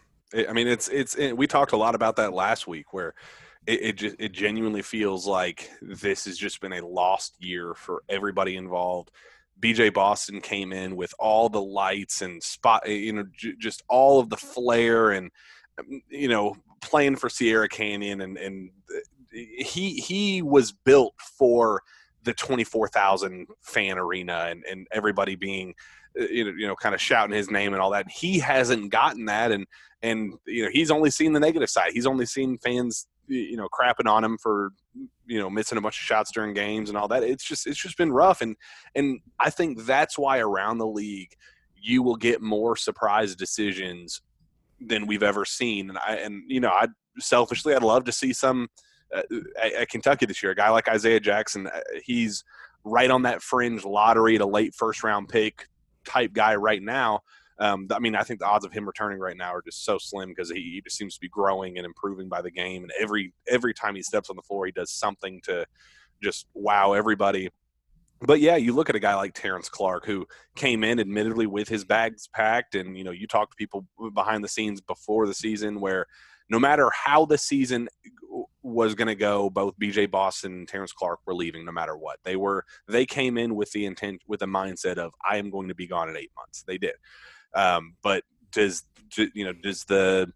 I 0.48 0.54
mean, 0.54 0.68
it's 0.68 0.90
it's. 0.90 1.16
We 1.16 1.48
talked 1.48 1.72
a 1.72 1.78
lot 1.78 1.96
about 1.96 2.18
that 2.18 2.34
last 2.34 2.68
week, 2.68 2.94
where 2.94 3.14
it, 3.70 3.82
it 3.84 3.96
just 3.96 4.16
it 4.18 4.32
genuinely 4.32 4.82
feels 4.82 5.28
like 5.28 5.70
this 5.82 6.26
has 6.26 6.38
just 6.38 6.60
been 6.60 6.74
a 6.74 6.86
lost 6.86 7.36
year 7.40 7.74
for 7.76 8.02
everybody 8.10 8.56
involved. 8.56 9.12
BJ 9.60 9.94
Boston 9.94 10.42
came 10.42 10.74
in 10.74 10.96
with 10.96 11.14
all 11.20 11.50
the 11.50 11.62
lights 11.62 12.22
and 12.22 12.42
spot, 12.42 12.84
eh, 12.86 12.94
you 12.94 13.14
know, 13.14 13.26
j- 13.32 13.56
just 13.60 13.84
all 13.88 14.20
of 14.20 14.30
the 14.30 14.38
flair 14.38 15.12
and 15.12 15.30
um, 15.80 16.02
you 16.10 16.28
know 16.28 16.56
playing 16.82 17.16
for 17.16 17.30
Sierra 17.30 17.70
Canyon 17.70 18.22
and 18.22 18.38
and 18.38 18.72
eh, 18.96 19.64
he 19.64 19.96
he 19.96 20.42
was 20.42 20.72
built 20.72 21.14
for 21.20 21.84
the 22.24 22.34
24,000 22.34 23.48
fan 23.62 23.98
arena 23.98 24.48
and, 24.50 24.64
and 24.70 24.88
everybody 24.92 25.36
being 25.36 25.74
eh, 26.20 26.28
you 26.32 26.46
know, 26.46 26.52
you 26.58 26.68
know, 26.68 26.76
kind 26.76 26.96
of 26.96 27.02
shouting 27.02 27.36
his 27.36 27.52
name 27.52 27.74
and 27.74 27.82
all 27.82 27.92
that. 27.92 28.10
He 28.10 28.40
hasn't 28.40 28.90
gotten 28.90 29.26
that, 29.26 29.52
and 29.52 29.68
and 30.02 30.34
you 30.48 30.64
know, 30.64 30.72
he's 30.74 30.90
only 30.90 31.12
seen 31.12 31.34
the 31.34 31.40
negative 31.40 31.70
side. 31.70 31.92
He's 31.94 32.08
only 32.08 32.26
seen 32.26 32.58
fans 32.58 33.06
you 33.30 33.56
know 33.56 33.68
crapping 33.70 34.10
on 34.10 34.24
him 34.24 34.38
for 34.38 34.72
you 35.26 35.40
know 35.40 35.50
missing 35.50 35.78
a 35.78 35.82
bunch 35.82 35.98
of 35.98 36.04
shots 36.04 36.32
during 36.32 36.54
games 36.54 36.90
and 36.90 36.98
all 36.98 37.08
that. 37.08 37.24
It's 37.24 37.44
just 37.44 37.68
it's 37.68 37.82
just 37.82 37.98
been 37.98 38.12
rough. 38.12 38.42
And 38.42 38.56
and 38.96 39.20
i 39.40 39.50
think 39.50 39.86
that's 39.86 40.18
why 40.18 40.40
around 40.40 40.80
the 40.80 40.88
league 40.88 41.32
you 41.76 42.04
will 42.04 42.16
get 42.16 42.42
more 42.42 42.76
surprise 42.76 43.36
decisions 43.36 44.22
than 44.82 45.08
we've 45.08 45.24
ever 45.24 45.46
seen. 45.46 45.90
And 45.90 45.98
i 46.00 46.16
and 46.16 46.44
you 46.48 46.60
know 46.60 46.70
i 46.70 46.88
selfishly 47.20 47.76
i'd 47.76 47.84
love 47.84 48.06
to 48.06 48.12
see 48.12 48.32
some 48.34 48.68
uh, 49.16 49.24
at, 49.62 49.74
at 49.74 49.90
kentucky 49.90 50.26
this 50.26 50.42
year. 50.42 50.52
A 50.52 50.56
guy 50.56 50.70
like 50.70 50.88
isaiah 50.88 51.20
jackson 51.20 51.68
uh, 51.68 51.80
he's 52.04 52.44
right 52.84 53.12
on 53.12 53.24
that 53.24 53.42
fringe 53.42 53.84
lottery 53.84 54.38
to 54.38 54.46
late 54.46 54.74
first 54.74 55.04
round 55.04 55.30
pick 55.30 55.68
type 56.06 56.34
guy 56.34 56.56
right 56.56 56.82
now 56.82 57.20
um, 57.60 57.88
I 57.92 58.00
mean, 58.00 58.16
I 58.16 58.24
think 58.24 58.40
the 58.40 58.46
odds 58.46 58.64
of 58.64 58.72
him 58.72 58.86
returning 58.86 59.20
right 59.20 59.36
now 59.36 59.54
are 59.54 59.62
just 59.62 59.84
so 59.84 59.98
slim 59.98 60.30
because 60.30 60.50
he, 60.50 60.62
he, 60.62 60.82
just 60.82 60.96
seems 60.96 61.16
to 61.16 61.20
be 61.20 61.28
growing 61.28 61.78
and 61.78 61.86
improving 61.86 62.30
by 62.30 62.42
the 62.42 62.52
game, 62.52 62.84
and 62.84 62.92
every 63.00 63.34
every 63.50 63.74
time 63.74 63.96
he 63.96 64.02
steps 64.02 64.30
on 64.30 64.38
the 64.38 64.42
floor, 64.42 64.66
he 64.66 64.72
does 64.72 64.92
something 64.92 65.42
to 65.44 65.66
just 66.24 66.48
wow 66.54 66.94
everybody. 66.94 67.50
But 68.22 68.40
yeah, 68.40 68.56
you 68.56 68.74
look 68.74 68.90
at 68.90 68.96
a 68.96 69.00
guy 69.00 69.16
like 69.16 69.34
Terrence 69.34 69.70
Clarke 69.70 70.06
who 70.06 70.26
came 70.56 70.84
in 70.84 71.00
admittedly 71.00 71.48
with 71.48 71.68
his 71.68 71.84
bags 71.84 72.28
packed, 72.28 72.76
and 72.76 72.98
you 72.98 73.04
know 73.04 73.12
you 73.12 73.28
talk 73.28 73.52
to 73.52 73.56
people 73.58 73.86
behind 74.14 74.44
the 74.44 74.50
scenes 74.50 74.80
before 74.80 75.28
the 75.28 75.34
season 75.34 75.82
where 75.82 76.06
no 76.50 76.60
matter 76.60 76.90
how 77.06 77.26
the 77.26 77.38
season 77.38 77.90
was 78.64 78.96
going 78.96 79.08
to 79.08 79.16
go, 79.16 79.50
both 79.50 79.78
BJ 79.80 80.10
Boston 80.10 80.54
and 80.54 80.68
Terrence 80.68 80.92
Clarke 80.92 81.20
were 81.26 81.36
leaving 81.36 81.66
no 81.66 81.72
matter 81.72 81.98
what. 81.98 82.20
They 82.24 82.36
were 82.36 82.66
they 82.88 83.06
came 83.06 83.38
in 83.38 83.56
with 83.56 83.72
the 83.72 83.86
intent 83.86 84.22
with 84.28 84.40
the 84.40 84.46
mindset 84.46 84.98
of 84.98 85.14
I 85.30 85.38
am 85.38 85.50
going 85.50 85.68
to 85.68 85.76
be 85.76 85.88
gone 85.88 86.10
in 86.10 86.16
eight 86.16 86.32
months. 86.38 86.64
They 86.66 86.78
did. 86.78 86.96
Um, 87.56 87.96
but 88.04 88.24
does 88.52 88.84
you 89.18 89.46
know 89.46 89.54
does 89.54 89.84
the 89.86 90.32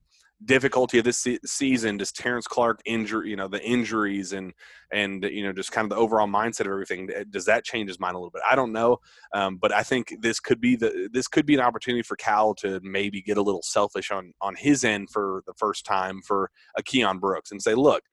difficulty 0.45 0.97
of 0.97 1.05
this 1.05 1.19
se- 1.19 1.39
season 1.45 1.97
does 1.97 2.11
Terrence 2.11 2.47
Clarke 2.47 2.81
injury 2.85 3.29
you 3.29 3.35
know 3.35 3.47
the 3.47 3.63
injuries 3.63 4.33
and 4.33 4.51
and 4.91 5.23
you 5.23 5.43
know 5.43 5.53
just 5.53 5.71
kind 5.71 5.85
of 5.85 5.89
the 5.89 5.95
overall 5.95 6.27
mindset 6.27 6.61
of 6.61 6.67
everything 6.67 7.07
does 7.29 7.45
that 7.45 7.63
change 7.63 7.87
his 7.87 7.99
mind 7.99 8.15
a 8.15 8.17
little 8.17 8.31
bit? 8.31 8.41
I 8.49 8.55
don't 8.55 8.71
know. 8.71 8.97
Um, 9.33 9.57
but 9.57 9.71
I 9.71 9.83
think 9.83 10.15
this 10.21 10.39
could 10.39 10.59
be 10.59 10.75
the 10.75 11.09
this 11.13 11.27
could 11.27 11.45
be 11.45 11.53
an 11.53 11.61
opportunity 11.61 12.03
for 12.03 12.15
Cal 12.15 12.53
to 12.55 12.79
maybe 12.83 13.21
get 13.21 13.37
a 13.37 13.41
little 13.41 13.63
selfish 13.63 14.11
on 14.11 14.33
on 14.41 14.55
his 14.55 14.83
end 14.83 15.09
for 15.11 15.43
the 15.47 15.53
first 15.57 15.85
time 15.85 16.21
for 16.25 16.49
a 16.77 16.83
Keion 16.83 17.19
Brooks 17.19 17.51
and 17.51 17.61
say 17.61 17.75
look 17.75 18.03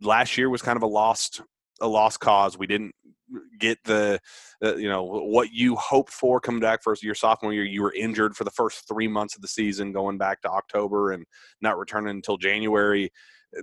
last 0.00 0.36
year 0.36 0.50
was 0.50 0.62
kind 0.62 0.76
of 0.76 0.82
a 0.82 0.86
lost 0.86 1.40
a 1.80 1.88
lost 1.88 2.20
cause. 2.20 2.56
We 2.56 2.66
didn't 2.66 2.94
get 3.58 3.78
the, 3.84 4.20
uh, 4.64 4.76
you 4.76 4.88
know, 4.88 5.02
what 5.04 5.52
you 5.52 5.76
hoped 5.76 6.12
for 6.12 6.40
coming 6.40 6.60
back 6.60 6.82
for 6.82 6.94
your 7.02 7.14
sophomore 7.14 7.52
year. 7.52 7.64
You 7.64 7.82
were 7.82 7.94
injured 7.94 8.36
for 8.36 8.44
the 8.44 8.50
first 8.50 8.86
three 8.88 9.08
months 9.08 9.34
of 9.34 9.42
the 9.42 9.48
season, 9.48 9.92
going 9.92 10.18
back 10.18 10.42
to 10.42 10.50
October 10.50 11.12
and 11.12 11.24
not 11.60 11.78
returning 11.78 12.10
until 12.10 12.36
January. 12.36 13.10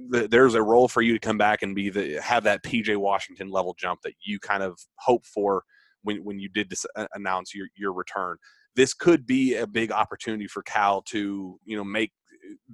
There's 0.10 0.54
a 0.54 0.62
role 0.62 0.88
for 0.88 1.02
you 1.02 1.14
to 1.14 1.20
come 1.20 1.38
back 1.38 1.62
and 1.62 1.76
be 1.76 1.90
the 1.90 2.20
have 2.22 2.44
that 2.44 2.64
PJ 2.64 2.96
Washington 2.98 3.50
level 3.50 3.76
jump 3.78 4.02
that 4.04 4.14
you 4.22 4.40
kind 4.40 4.62
of 4.62 4.80
hope 4.98 5.26
for 5.26 5.64
when 6.04 6.24
when 6.24 6.40
you 6.40 6.48
did 6.48 6.70
dis- 6.70 6.86
uh, 6.96 7.08
announce 7.16 7.56
your 7.56 7.68
your 7.76 7.94
return. 7.94 8.38
This 8.76 8.94
could 8.94 9.26
be 9.26 9.56
a 9.56 9.66
big 9.66 9.92
opportunity 9.92 10.48
for 10.48 10.62
Cal 10.62 11.02
to 11.04 11.60
you 11.66 11.76
know 11.76 11.84
make 11.84 12.12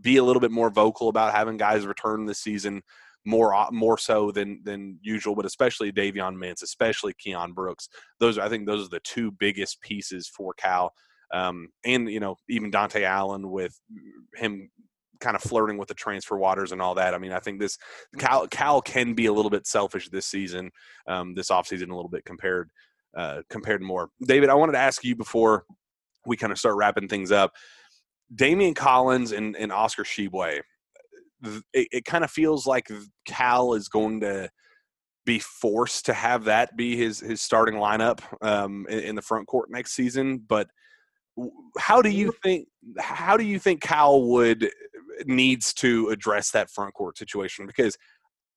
be 0.01 0.17
a 0.17 0.23
little 0.23 0.39
bit 0.39 0.51
more 0.51 0.69
vocal 0.69 1.07
about 1.09 1.33
having 1.33 1.57
guys 1.57 1.85
return 1.85 2.25
this 2.25 2.39
season 2.39 2.81
more 3.25 3.67
more 3.71 3.97
so 3.97 4.31
than 4.31 4.61
than 4.63 4.99
usual, 5.01 5.35
but 5.35 5.45
especially 5.45 5.91
Davion 5.91 6.35
Mintz, 6.35 6.63
especially 6.63 7.13
Keion 7.13 7.53
Brooks. 7.53 7.89
Those 8.19 8.37
I 8.37 8.49
think 8.49 8.65
those 8.65 8.85
are 8.85 8.89
the 8.89 8.99
two 9.01 9.31
biggest 9.31 9.81
pieces 9.81 10.27
for 10.27 10.53
Cal. 10.53 10.93
Um, 11.33 11.69
and 11.83 12.09
you 12.09 12.19
know, 12.19 12.35
even 12.47 12.71
Dontaie 12.71 13.03
Allen 13.03 13.49
with 13.49 13.79
him 14.35 14.69
kind 15.19 15.35
of 15.35 15.41
flirting 15.41 15.77
with 15.77 15.87
the 15.87 15.93
transfer 15.93 16.37
waters 16.37 16.71
and 16.71 16.81
all 16.81 16.95
that. 16.95 17.13
I 17.13 17.17
mean, 17.17 17.31
I 17.31 17.39
think 17.39 17.59
this 17.59 17.77
Cal 18.19 18.47
Cal 18.47 18.81
can 18.81 19.13
be 19.13 19.25
a 19.25 19.33
little 19.33 19.51
bit 19.51 19.67
selfish 19.67 20.09
this 20.09 20.27
season, 20.27 20.71
um, 21.07 21.33
this 21.33 21.49
offseason 21.49 21.89
a 21.89 21.95
little 21.95 22.09
bit 22.09 22.25
compared 22.25 22.69
uh, 23.15 23.41
compared 23.49 23.81
more. 23.81 24.09
David, 24.25 24.49
I 24.49 24.53
wanted 24.55 24.73
to 24.73 24.79
ask 24.79 25.03
you 25.03 25.15
before 25.15 25.65
we 26.25 26.37
kind 26.37 26.51
of 26.51 26.59
start 26.59 26.75
wrapping 26.75 27.07
things 27.07 27.31
up. 27.31 27.53
Daimion 28.33 28.75
Collins 28.75 29.31
and, 29.31 29.55
and 29.55 29.71
Oscar 29.71 30.03
Tshiebwe, 30.03 30.61
it, 31.73 31.87
it 31.91 32.05
kind 32.05 32.23
of 32.23 32.31
feels 32.31 32.65
like 32.65 32.87
Cal 33.25 33.73
is 33.73 33.87
going 33.87 34.21
to 34.21 34.49
be 35.25 35.39
forced 35.39 36.05
to 36.05 36.13
have 36.13 36.45
that 36.45 36.77
be 36.77 36.95
his 36.95 37.19
his 37.19 37.41
starting 37.41 37.75
lineup 37.75 38.21
um, 38.41 38.85
in, 38.89 38.99
in, 38.99 39.15
the 39.15 39.21
front 39.21 39.47
court 39.47 39.69
next 39.71 39.93
season. 39.93 40.37
But 40.47 40.67
how 41.77 42.01
do 42.01 42.09
you 42.09 42.31
think 42.43 42.67
how 42.99 43.35
do 43.35 43.43
you 43.43 43.59
think 43.59 43.81
Cal 43.81 44.21
would 44.21 44.69
needs 45.25 45.73
to 45.75 46.09
address 46.09 46.51
that 46.51 46.69
front 46.69 46.93
court 46.93 47.17
situation? 47.17 47.65
Because 47.65 47.97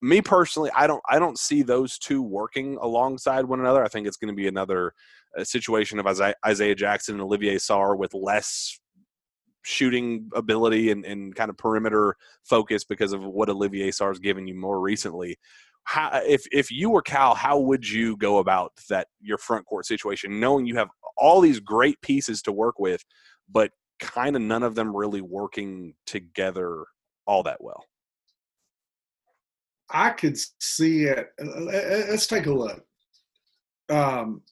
me 0.03 0.20
personally, 0.20 0.70
I 0.76 0.86
don't 0.86 1.03
I 1.09 1.18
don't 1.18 1.39
see 1.39 1.62
those 1.62 1.99
two 1.99 2.22
working 2.22 2.76
alongside 2.80 3.47
one 3.47 3.61
another. 3.61 3.82
I 3.82 3.89
think 3.89 4.07
it's 4.07 4.16
going 4.16 4.32
to 4.32 4.36
be 4.36 4.49
another 4.49 4.93
uh, 5.36 5.45
situation 5.45 5.99
of 5.99 6.07
Isaiah 6.47 6.74
Jackson 6.74 7.14
and 7.14 7.22
Olivier 7.22 7.57
Sarr 7.57 7.97
with 7.97 8.14
less 8.14 8.78
shooting 9.63 10.31
ability 10.35 10.91
and, 10.91 11.05
and 11.05 11.35
kind 11.35 11.51
of 11.51 11.57
perimeter 11.57 12.17
focus 12.45 12.85
because 12.85 13.13
of 13.13 13.23
what 13.25 13.49
Olivier 13.49 13.91
Sarr's 13.91 14.19
given 14.19 14.47
you 14.47 14.55
more 14.55 14.81
recently. 14.81 15.39
How, 15.85 16.21
if 16.27 16.43
if 16.53 16.71
you 16.71 16.91
were 16.91 17.03
Cal, 17.03 17.35
how 17.35 17.59
would 17.59 17.89
you 17.89 18.17
go 18.17 18.39
about 18.39 18.73
that 18.91 19.09
your 19.21 19.39
front 19.39 19.67
court 19.67 19.87
situation, 19.87 20.39
knowing 20.39 20.67
you 20.67 20.77
have 20.77 20.89
all 21.17 21.41
these 21.41 21.61
great 21.61 22.01
pieces 22.03 22.43
to 22.43 22.53
work 22.53 22.79
with, 22.79 23.03
but 23.51 23.71
kind 23.99 24.37
of 24.37 24.43
none 24.43 24.63
of 24.63 24.75
them 24.75 24.95
really 24.95 25.23
working 25.23 25.95
together 26.07 26.85
all 27.27 27.43
that 27.45 27.63
well? 27.63 27.85
I 29.91 30.11
could 30.11 30.37
see 30.61 31.05
it. 31.05 31.31
Uh, 31.41 31.67
uh, 31.67 32.05
let's 32.11 32.27
take 32.27 32.47
a 32.47 32.53
look. 32.53 32.85
Um, 33.89 34.43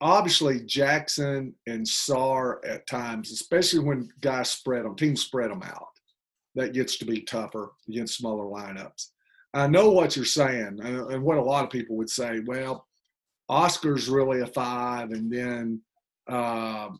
obviously, 0.00 0.60
Jackson 0.60 1.54
and 1.66 1.84
Sarr 1.84 2.56
at 2.66 2.86
times, 2.86 3.32
especially 3.32 3.80
when 3.80 4.08
guys 4.20 4.50
spread 4.50 4.84
them, 4.84 4.96
teams 4.96 5.20
spread 5.20 5.50
them 5.50 5.62
out, 5.62 5.88
that 6.54 6.72
gets 6.72 6.96
to 6.98 7.04
be 7.04 7.22
tougher 7.22 7.72
against 7.88 8.16
smaller 8.16 8.44
lineups. 8.44 9.08
I 9.54 9.66
know 9.66 9.90
what 9.90 10.14
you're 10.14 10.24
saying, 10.24 10.78
and 10.82 11.22
what 11.22 11.38
a 11.38 11.42
lot 11.42 11.64
of 11.64 11.70
people 11.70 11.96
would 11.96 12.10
say. 12.10 12.40
Well, 12.46 12.86
Oscar's 13.48 14.08
really 14.08 14.40
a 14.40 14.46
five, 14.46 15.10
and 15.10 15.32
then 15.32 15.80
uh, 16.28 16.90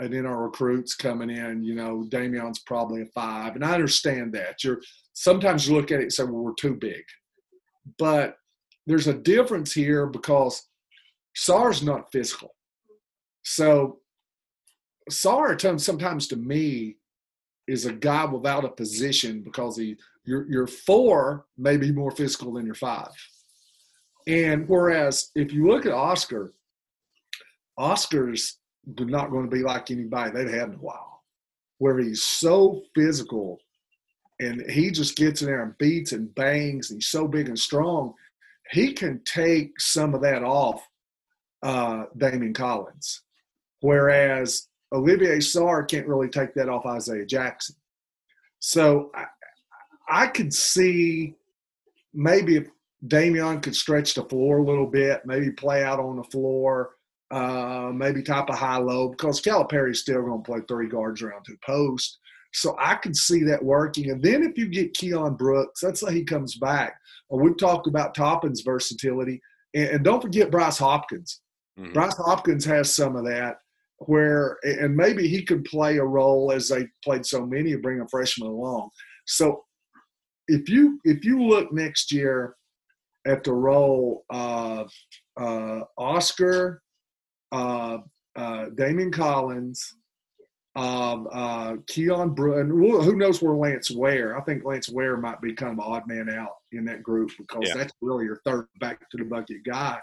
and 0.00 0.12
then 0.12 0.26
our 0.26 0.44
recruits 0.44 0.94
coming 0.94 1.28
in, 1.28 1.64
you 1.64 1.74
know, 1.74 2.06
Daimion's 2.08 2.60
probably 2.60 3.02
a 3.02 3.06
five, 3.06 3.56
and 3.56 3.64
I 3.64 3.74
understand 3.74 4.32
that. 4.34 4.62
You're 4.62 4.80
sometimes 5.14 5.68
you 5.68 5.74
look 5.74 5.90
at 5.90 5.98
it 5.98 6.04
and 6.04 6.12
say, 6.12 6.22
well, 6.22 6.34
we're 6.34 6.54
too 6.54 6.74
big, 6.74 7.02
but 7.98 8.36
there's 8.86 9.08
a 9.08 9.14
difference 9.14 9.72
here 9.72 10.06
because 10.06 10.67
Sarr's 11.38 11.82
not 11.82 12.10
physical. 12.10 12.54
So 13.44 14.00
Sarr 15.10 15.80
sometimes 15.80 16.26
to 16.28 16.36
me 16.36 16.96
is 17.66 17.86
a 17.86 17.92
guy 17.92 18.24
without 18.24 18.64
a 18.64 18.70
position 18.70 19.42
because 19.42 19.76
he 19.76 19.96
your 20.24 20.50
your 20.50 20.66
four 20.66 21.46
may 21.56 21.76
be 21.76 21.92
more 21.92 22.10
physical 22.10 22.52
than 22.52 22.66
your 22.66 22.74
five. 22.74 23.12
And 24.26 24.68
whereas 24.68 25.30
if 25.34 25.52
you 25.52 25.66
look 25.66 25.86
at 25.86 25.92
Oscar, 25.92 26.52
Oscar's 27.78 28.58
not 28.98 29.30
going 29.30 29.48
to 29.48 29.56
be 29.56 29.62
like 29.62 29.90
anybody 29.90 30.30
they've 30.32 30.50
had 30.52 30.68
in 30.68 30.74
a 30.74 30.78
while, 30.78 31.22
where 31.78 31.98
he's 31.98 32.22
so 32.22 32.82
physical 32.94 33.58
and 34.40 34.68
he 34.70 34.90
just 34.90 35.16
gets 35.16 35.42
in 35.42 35.48
there 35.48 35.62
and 35.62 35.78
beats 35.78 36.12
and 36.12 36.34
bangs. 36.34 36.90
And 36.90 36.98
he's 36.98 37.08
so 37.08 37.26
big 37.26 37.48
and 37.48 37.58
strong. 37.58 38.14
He 38.70 38.92
can 38.92 39.20
take 39.24 39.80
some 39.80 40.14
of 40.14 40.20
that 40.22 40.42
off 40.42 40.86
uh, 41.62 42.04
Daimion 42.16 42.54
Collins, 42.54 43.22
whereas 43.80 44.68
Olivier 44.92 45.38
Sarr 45.38 45.88
can't 45.88 46.06
really 46.06 46.28
take 46.28 46.54
that 46.54 46.68
off 46.68 46.86
Isaiah 46.86 47.26
Jackson. 47.26 47.76
So 48.60 49.10
I, 49.14 49.24
I 50.08 50.26
could 50.28 50.52
see 50.52 51.34
maybe 52.14 52.56
if 52.56 52.68
Daimion 53.06 53.62
could 53.62 53.76
stretch 53.76 54.14
the 54.14 54.24
floor 54.24 54.58
a 54.58 54.64
little 54.64 54.86
bit, 54.86 55.22
maybe 55.24 55.50
play 55.52 55.84
out 55.84 56.00
on 56.00 56.16
the 56.16 56.24
floor, 56.24 56.90
uh, 57.30 57.90
maybe 57.94 58.22
top 58.22 58.50
a 58.50 58.56
high 58.56 58.78
low, 58.78 59.10
because 59.10 59.40
Calipari's 59.40 60.00
still 60.00 60.22
going 60.22 60.42
to 60.42 60.50
play 60.50 60.60
three 60.66 60.88
guards 60.88 61.22
around 61.22 61.44
two 61.44 61.58
post. 61.64 62.18
So 62.54 62.74
I 62.80 62.94
could 62.94 63.14
see 63.14 63.44
that 63.44 63.62
working. 63.62 64.10
And 64.10 64.22
then 64.22 64.42
if 64.42 64.56
you 64.56 64.68
get 64.68 64.94
Keion 64.94 65.36
Brooks, 65.36 65.82
let's 65.82 66.00
say 66.00 66.14
he 66.14 66.24
comes 66.24 66.56
back. 66.56 66.94
We've 67.30 67.58
talked 67.58 67.86
about 67.86 68.14
Toppin's 68.14 68.62
versatility. 68.62 69.40
And 69.74 70.02
don't 70.02 70.22
forget 70.22 70.50
Bryce 70.50 70.78
Hopkins. 70.78 71.42
Mm-hmm. 71.78 71.92
Bryce 71.92 72.16
Hopkins 72.16 72.64
has 72.64 72.94
some 72.94 73.16
of 73.16 73.24
that 73.26 73.58
where, 73.98 74.58
and 74.62 74.96
maybe 74.96 75.28
he 75.28 75.44
could 75.44 75.64
play 75.64 75.98
a 75.98 76.04
role 76.04 76.52
as 76.52 76.68
they 76.68 76.86
played 77.04 77.26
so 77.26 77.46
many 77.46 77.72
of 77.72 77.82
bring 77.82 78.00
a 78.00 78.08
freshman 78.08 78.48
along. 78.48 78.90
So 79.26 79.64
if 80.46 80.68
you 80.68 80.98
if 81.04 81.24
you 81.24 81.42
look 81.42 81.72
next 81.72 82.12
year 82.12 82.54
at 83.26 83.44
the 83.44 83.52
role 83.52 84.24
of 84.30 84.90
uh, 85.38 85.80
Oscar, 85.98 86.82
uh, 87.52 87.98
uh, 88.36 88.66
Daimion 88.74 89.12
Collins, 89.12 89.94
um, 90.76 91.28
uh, 91.32 91.72
Keion 91.90 92.38
and 92.60 92.70
who 92.70 93.16
knows 93.16 93.42
where 93.42 93.54
Lance 93.54 93.90
Ware? 93.90 94.38
I 94.38 94.42
think 94.42 94.64
Lance 94.64 94.88
Ware 94.88 95.16
might 95.16 95.40
be 95.40 95.52
kind 95.52 95.72
of 95.72 95.84
an 95.84 95.92
odd 95.92 96.06
man 96.06 96.30
out 96.30 96.52
in 96.72 96.84
that 96.84 97.02
group 97.02 97.30
because 97.36 97.64
yeah. 97.66 97.74
that's 97.76 97.92
really 98.00 98.24
your 98.24 98.40
third 98.46 98.66
back 98.80 99.08
to 99.10 99.16
the 99.16 99.24
bucket 99.24 99.64
guy. 99.64 99.98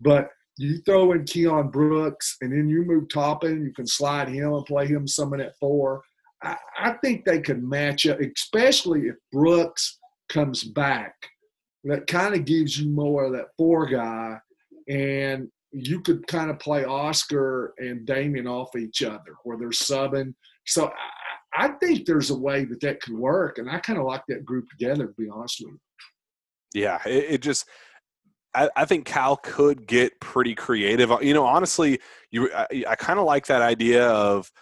But 0.00 0.30
you 0.58 0.78
throw 0.82 1.12
in 1.12 1.24
Keion 1.24 1.72
Brooks 1.72 2.36
and 2.40 2.52
then 2.52 2.68
you 2.68 2.84
move 2.84 3.08
Toppin, 3.12 3.64
you 3.64 3.72
can 3.72 3.86
slide 3.86 4.28
him 4.28 4.52
and 4.52 4.66
play 4.66 4.86
him 4.86 5.06
some 5.06 5.32
of 5.32 5.38
that 5.38 5.56
four. 5.58 6.02
I, 6.42 6.56
I 6.78 6.92
think 7.02 7.24
they 7.24 7.40
could 7.40 7.62
match 7.62 8.06
up, 8.06 8.20
especially 8.20 9.02
if 9.02 9.16
Brooks 9.30 9.98
comes 10.28 10.64
back. 10.64 11.14
That 11.84 12.06
kind 12.06 12.34
of 12.34 12.44
gives 12.44 12.78
you 12.78 12.90
more 12.90 13.24
of 13.24 13.32
that 13.32 13.48
four 13.56 13.86
guy. 13.86 14.38
And 14.88 15.48
you 15.72 16.00
could 16.00 16.26
kind 16.26 16.50
of 16.50 16.58
play 16.58 16.84
Oscar 16.84 17.74
and 17.78 18.06
Daimion 18.06 18.48
off 18.48 18.76
each 18.76 19.02
other 19.02 19.36
where 19.44 19.56
they're 19.56 19.70
subbing. 19.70 20.34
So 20.66 20.92
I, 21.56 21.64
I 21.64 21.68
think 21.82 22.06
there's 22.06 22.30
a 22.30 22.38
way 22.38 22.64
that 22.66 22.80
that 22.80 23.00
could 23.00 23.14
work, 23.14 23.58
and 23.58 23.70
I 23.70 23.78
kind 23.78 23.98
of 23.98 24.04
like 24.04 24.22
that 24.28 24.44
group 24.44 24.66
together. 24.70 25.06
To 25.06 25.14
be 25.18 25.28
honest 25.28 25.60
with 25.60 25.72
you. 25.72 26.82
Yeah, 26.82 27.00
it, 27.06 27.24
it 27.34 27.42
just. 27.42 27.66
I, 28.54 28.68
I, 28.76 28.84
think 28.84 29.06
Cal 29.06 29.36
could 29.36 29.86
get 29.86 30.20
pretty 30.20 30.54
creative. 30.54 31.10
You 31.22 31.34
know, 31.34 31.44
honestly, 31.44 32.00
you 32.30 32.52
I, 32.52 32.84
I 32.88 32.94
kind 32.96 33.18
of 33.18 33.24
like 33.24 33.46
that 33.46 33.62
idea 33.62 34.06
of 34.08 34.52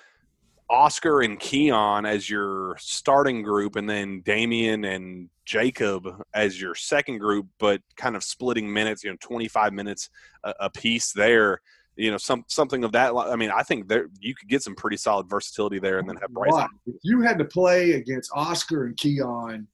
Oscar 0.68 1.22
and 1.22 1.38
Keion 1.40 2.08
as 2.08 2.30
your 2.30 2.76
starting 2.78 3.42
group, 3.42 3.74
and 3.76 3.90
then 3.90 4.22
Daimion 4.22 4.86
and 4.86 5.28
Jacob 5.44 6.06
as 6.32 6.60
your 6.60 6.76
second 6.76 7.18
group, 7.18 7.48
but 7.58 7.82
kind 7.96 8.14
of 8.14 8.22
splitting 8.22 8.72
minutes. 8.72 9.02
You 9.02 9.10
know, 9.10 9.16
twenty 9.20 9.48
five 9.48 9.72
minutes 9.72 10.08
a, 10.44 10.54
a, 10.60 10.70
piece 10.70 11.12
there. 11.12 11.60
You 11.96 12.12
know, 12.12 12.16
some 12.16 12.44
something 12.46 12.84
of 12.84 12.92
that. 12.92 13.12
I 13.14 13.34
mean, 13.34 13.50
I 13.50 13.64
think 13.64 13.88
there 13.88 14.06
you 14.20 14.34
could 14.34 14.48
get 14.48 14.62
some 14.62 14.76
pretty 14.76 14.96
solid 14.96 15.28
versatility 15.28 15.80
there, 15.80 15.98
and 15.98 16.08
then 16.08 16.16
have 16.16 16.30
Bryce. 16.30 16.68
If 16.86 16.94
you 17.02 17.20
had 17.22 17.38
to 17.38 17.44
play 17.44 17.92
against 17.92 18.30
Oscar 18.32 18.84
and 18.84 18.96
Keion, 18.96 19.66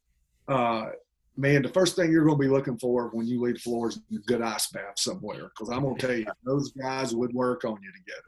uh, 0.49 0.87
man, 1.37 1.62
the 1.62 1.68
first 1.68 1.97
thing 1.97 2.11
you're 2.11 2.24
going 2.24 2.39
to 2.39 2.43
be 2.43 2.49
looking 2.49 2.78
for 2.78 3.09
when 3.12 3.26
you 3.26 3.41
leave 3.41 3.55
the 3.55 3.61
floor 3.61 3.89
is 3.89 4.01
a 4.12 4.18
good 4.26 4.43
ice 4.43 4.68
bath 4.68 4.99
somewhere. 4.99 5.51
Because 5.51 5.70
I'm 5.70 5.82
going 5.82 5.97
to 5.97 6.07
tell 6.07 6.16
you, 6.16 6.26
those 6.45 6.72
guys 6.72 7.14
would 7.14 7.32
work 7.32 7.64
on 7.64 7.78
you 7.82 7.93
together. 7.93 8.22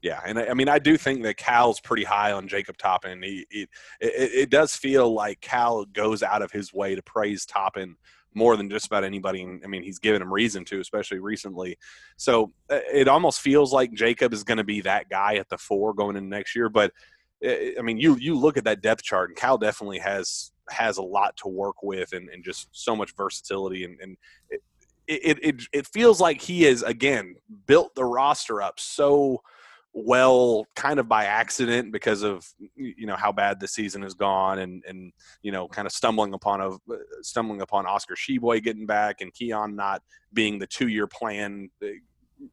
Yeah, 0.00 0.20
and 0.24 0.38
I, 0.38 0.48
I, 0.48 0.54
mean, 0.54 0.68
I 0.68 0.78
do 0.78 0.96
think 0.96 1.22
that 1.24 1.36
Cal's 1.36 1.80
pretty 1.80 2.04
high 2.04 2.32
on 2.32 2.46
Jacob 2.46 2.76
Toppin. 2.76 3.20
He, 3.22 3.46
he 3.50 3.62
it, 4.00 4.32
it, 4.32 4.50
does 4.50 4.76
feel 4.76 5.12
like 5.12 5.40
Cal 5.40 5.84
goes 5.86 6.22
out 6.22 6.40
of 6.40 6.52
his 6.52 6.72
way 6.72 6.94
to 6.94 7.02
praise 7.02 7.44
Toppin 7.44 7.96
more 8.32 8.56
than 8.56 8.70
just 8.70 8.86
about 8.86 9.02
anybody. 9.02 9.42
I 9.64 9.66
mean, 9.66 9.82
he's 9.82 9.98
given 9.98 10.22
him 10.22 10.32
reason 10.32 10.64
to, 10.66 10.78
especially 10.78 11.18
recently. 11.18 11.76
So 12.16 12.52
uh, 12.70 12.78
it 12.92 13.08
almost 13.08 13.40
feels 13.40 13.72
like 13.72 13.92
Jacob 13.92 14.32
is 14.32 14.44
going 14.44 14.58
to 14.58 14.64
be 14.64 14.80
that 14.82 15.08
guy 15.08 15.34
at 15.34 15.48
the 15.48 15.58
four 15.58 15.94
going 15.94 16.16
into 16.16 16.28
next 16.28 16.54
year. 16.54 16.68
But 16.68 16.92
uh, 17.44 17.50
I 17.76 17.82
mean, 17.82 17.98
you 17.98 18.16
you 18.16 18.36
look 18.36 18.56
at 18.56 18.64
that 18.64 18.82
depth 18.82 19.02
chart, 19.02 19.30
and 19.30 19.36
Cal 19.36 19.58
definitely 19.58 19.98
has 19.98 20.52
has 20.70 20.98
a 20.98 21.02
lot 21.02 21.36
to 21.38 21.48
work 21.48 21.82
with, 21.82 22.12
and, 22.12 22.28
and 22.28 22.44
just 22.44 22.68
so 22.72 22.94
much 22.94 23.14
versatility, 23.16 23.84
and, 23.84 23.98
and 24.00 24.16
it, 24.50 24.60
it 25.06 25.38
it 25.42 25.62
it 25.72 25.86
feels 25.86 26.20
like 26.20 26.40
he 26.40 26.62
has 26.62 26.82
again 26.82 27.34
built 27.66 27.94
the 27.94 28.04
roster 28.04 28.60
up 28.60 28.78
so 28.78 29.40
well 29.94 30.66
kind 30.76 31.00
of 31.00 31.08
by 31.08 31.24
accident 31.24 31.90
because 31.90 32.22
of 32.22 32.46
you 32.76 33.06
know 33.06 33.16
how 33.16 33.32
bad 33.32 33.58
the 33.58 33.66
season 33.66 34.02
has 34.02 34.14
gone 34.14 34.58
and 34.58 34.84
and 34.86 35.12
you 35.42 35.50
know 35.50 35.66
kind 35.66 35.86
of 35.86 35.92
stumbling 35.92 36.34
upon 36.34 36.60
a 36.60 36.70
stumbling 37.22 37.62
upon 37.62 37.86
Oscar 37.86 38.14
Tshiebwe 38.14 38.62
getting 38.62 38.86
back 38.86 39.20
and 39.20 39.32
Keion 39.32 39.74
not 39.74 40.02
being 40.32 40.58
the 40.58 40.66
two 40.66 40.88
year 40.88 41.06
plan 41.06 41.70
uh, 41.82 41.86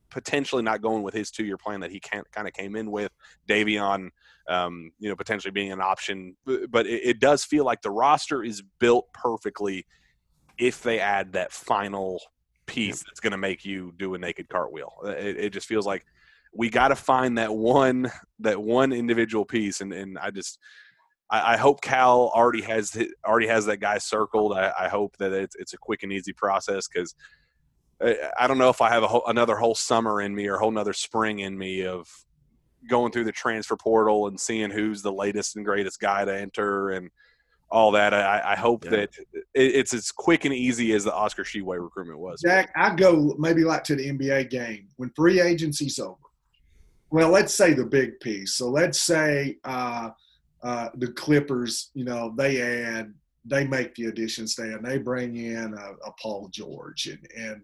potentially 0.09 0.63
not 0.63 0.81
going 0.81 1.03
with 1.03 1.13
his 1.13 1.31
two-year 1.31 1.57
plan 1.57 1.79
that 1.81 1.91
he 1.91 1.99
kind 1.99 2.47
of 2.47 2.53
came 2.53 2.75
in 2.75 2.91
with. 2.91 3.11
Davion, 3.47 4.09
um, 4.49 4.91
you 4.99 5.09
know, 5.09 5.15
potentially 5.15 5.51
being 5.51 5.71
an 5.71 5.81
option, 5.81 6.35
but 6.69 6.85
it, 6.85 7.01
it 7.03 7.19
does 7.19 7.43
feel 7.43 7.65
like 7.65 7.81
the 7.81 7.91
roster 7.91 8.43
is 8.43 8.61
built 8.79 9.11
perfectly 9.13 9.85
if 10.57 10.81
they 10.81 10.99
add 10.99 11.33
that 11.33 11.51
final 11.51 12.21
piece 12.65 13.03
that's 13.03 13.19
going 13.19 13.31
to 13.31 13.37
make 13.37 13.65
you 13.65 13.93
do 13.97 14.13
a 14.13 14.17
naked 14.17 14.47
cartwheel. 14.49 14.93
It, 15.05 15.37
it 15.37 15.49
just 15.51 15.67
feels 15.67 15.85
like 15.85 16.05
we 16.53 16.69
got 16.69 16.87
to 16.87 16.95
find 16.95 17.37
that 17.37 17.53
one 17.53 18.11
that 18.39 18.61
one 18.61 18.93
individual 18.93 19.45
piece, 19.45 19.81
and 19.81 19.91
and 19.93 20.17
I 20.17 20.31
just 20.31 20.57
I, 21.29 21.53
I 21.53 21.57
hope 21.57 21.81
Cal 21.81 22.31
already 22.33 22.61
has 22.61 22.97
already 23.25 23.47
has 23.47 23.65
that 23.65 23.77
guy 23.77 23.97
circled. 23.97 24.53
I, 24.53 24.71
I 24.79 24.87
hope 24.87 25.17
that 25.17 25.33
it's 25.33 25.55
it's 25.57 25.73
a 25.73 25.77
quick 25.77 26.03
and 26.03 26.11
easy 26.11 26.33
process 26.33 26.87
because. 26.87 27.13
I 28.01 28.47
don't 28.47 28.57
know 28.57 28.69
if 28.69 28.81
I 28.81 28.89
have 28.89 29.03
a 29.03 29.07
whole, 29.07 29.23
another 29.27 29.55
whole 29.55 29.75
summer 29.75 30.21
in 30.21 30.35
me 30.35 30.47
or 30.47 30.55
a 30.55 30.59
whole 30.59 30.69
another 30.69 30.93
spring 30.93 31.39
in 31.39 31.57
me 31.57 31.85
of 31.85 32.09
going 32.89 33.11
through 33.11 33.23
the 33.23 33.31
transfer 33.31 33.75
portal 33.75 34.27
and 34.27 34.39
seeing 34.39 34.69
who's 34.69 35.01
the 35.01 35.11
latest 35.11 35.55
and 35.55 35.65
greatest 35.65 35.99
guy 35.99 36.25
to 36.25 36.37
enter 36.37 36.91
and 36.91 37.09
all 37.69 37.91
that. 37.91 38.13
I, 38.13 38.53
I 38.53 38.55
hope 38.55 38.85
yeah. 38.85 38.91
that 38.91 39.09
it's 39.53 39.93
as 39.93 40.11
quick 40.11 40.45
and 40.45 40.53
easy 40.53 40.93
as 40.93 41.03
the 41.03 41.13
Oscar 41.13 41.43
Tshiebwe 41.43 41.81
recruitment 41.81 42.19
was. 42.19 42.41
Jack, 42.41 42.71
I 42.75 42.93
go 42.95 43.35
maybe 43.39 43.63
like 43.63 43.83
to 43.85 43.95
the 43.95 44.09
NBA 44.09 44.49
game 44.49 44.87
when 44.97 45.09
free 45.15 45.41
agency's 45.41 45.99
over. 45.99 46.17
Well, 47.11 47.29
let's 47.29 47.53
say 47.53 47.73
the 47.73 47.85
big 47.85 48.19
piece. 48.19 48.55
So 48.55 48.69
let's 48.69 49.01
say 49.01 49.57
uh, 49.63 50.09
uh, 50.63 50.89
the 50.95 51.07
Clippers, 51.13 51.91
you 51.93 52.03
know, 52.03 52.33
they 52.35 52.61
add, 52.61 53.13
they 53.45 53.65
make 53.65 53.95
the 53.95 54.05
additions 54.05 54.55
there, 54.55 54.75
and 54.75 54.85
they 54.85 54.97
bring 54.97 55.35
in 55.35 55.73
a, 55.73 55.91
a 56.07 56.11
Paul 56.21 56.49
George, 56.51 57.07
and 57.07 57.19
and 57.37 57.61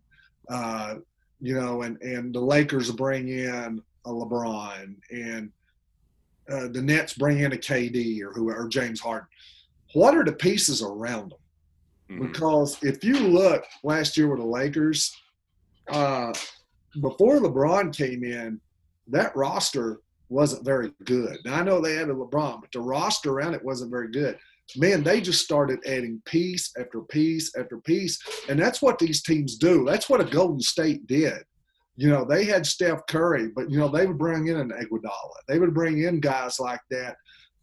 uh, 0.50 0.96
you 1.40 1.56
know, 1.60 1.82
and 1.82 2.02
and 2.02 2.34
the 2.34 2.40
Lakers 2.40 2.92
bring 2.92 3.30
in 3.30 3.82
a 4.06 4.10
LeBron, 4.10 4.96
and 5.12 5.52
uh, 6.50 6.68
the 6.68 6.82
Nets 6.82 7.14
bring 7.14 7.40
in 7.40 7.54
a 7.54 7.58
KD 7.58 8.22
or 8.22 8.34
who 8.34 8.50
or 8.50 8.68
James 8.68 9.00
Harden. 9.00 9.28
What 9.94 10.16
are 10.16 10.24
the 10.24 10.34
pieces 10.34 10.82
around 10.82 11.32
them? 11.32 11.40
Mm-hmm. 12.12 12.28
Because 12.28 12.78
if 12.82 13.04
you 13.04 13.18
look 13.18 13.64
last 13.84 14.18
year 14.18 14.28
with 14.28 14.40
the 14.40 14.46
Lakers, 14.46 15.16
uh, 15.90 16.34
before 17.00 17.38
LeBron 17.38 17.96
came 17.96 18.24
in, 18.24 18.60
that 19.08 19.36
roster 19.36 20.02
wasn't 20.30 20.64
very 20.64 20.92
good. 21.04 21.38
Now 21.44 21.60
I 21.60 21.64
know 21.64 21.82
they 21.82 21.96
had 21.96 22.10
a 22.10 22.14
LeBron, 22.14 22.62
but 22.62 22.72
the 22.72 22.80
roster 22.80 23.32
around 23.32 23.54
it 23.54 23.64
wasn't 23.64 23.92
very 23.92 24.10
good. 24.12 24.38
Man, 24.78 25.04
they 25.04 25.22
just 25.22 25.44
started 25.44 25.80
adding 25.86 26.22
piece 26.26 26.72
after 26.80 27.02
piece 27.02 27.56
after 27.58 27.78
piece, 27.80 28.20
and 28.50 28.60
that's 28.60 28.82
what 28.82 29.00
these 29.00 29.22
teams 29.22 29.58
do. 29.58 29.86
That's 29.86 30.10
what 30.10 30.22
a 30.22 30.26
Golden 30.26 30.62
State 30.62 31.08
did. 31.08 31.44
You 31.98 32.10
know, 32.10 32.26
they 32.26 32.46
had 32.46 32.66
Steph 32.66 33.06
Curry, 33.08 33.50
but 33.54 33.70
you 33.70 33.78
know 33.78 33.90
they 33.90 34.08
would 34.08 34.18
bring 34.18 34.48
in 34.48 34.58
an 34.58 34.72
Iguodala. 34.72 35.38
They 35.48 35.60
would 35.60 35.74
bring 35.74 36.04
in 36.04 36.20
guys 36.20 36.60
like 36.60 36.80
that, 36.90 37.16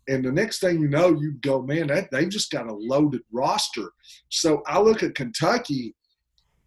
and 0.09 0.24
the 0.24 0.32
next 0.32 0.61
thing 0.61 0.80
you 0.80 0.88
know, 0.88 1.11
you 1.11 1.32
go, 1.42 1.62
man, 1.62 1.88
that 1.88 2.11
they 2.11 2.26
just 2.26 2.50
got 2.50 2.66
a 2.66 2.74
loaded 2.74 3.20
roster. 3.30 3.92
So 4.30 4.62
I 4.66 4.80
look 4.80 5.02
at 5.02 5.14
Kentucky. 5.14 5.94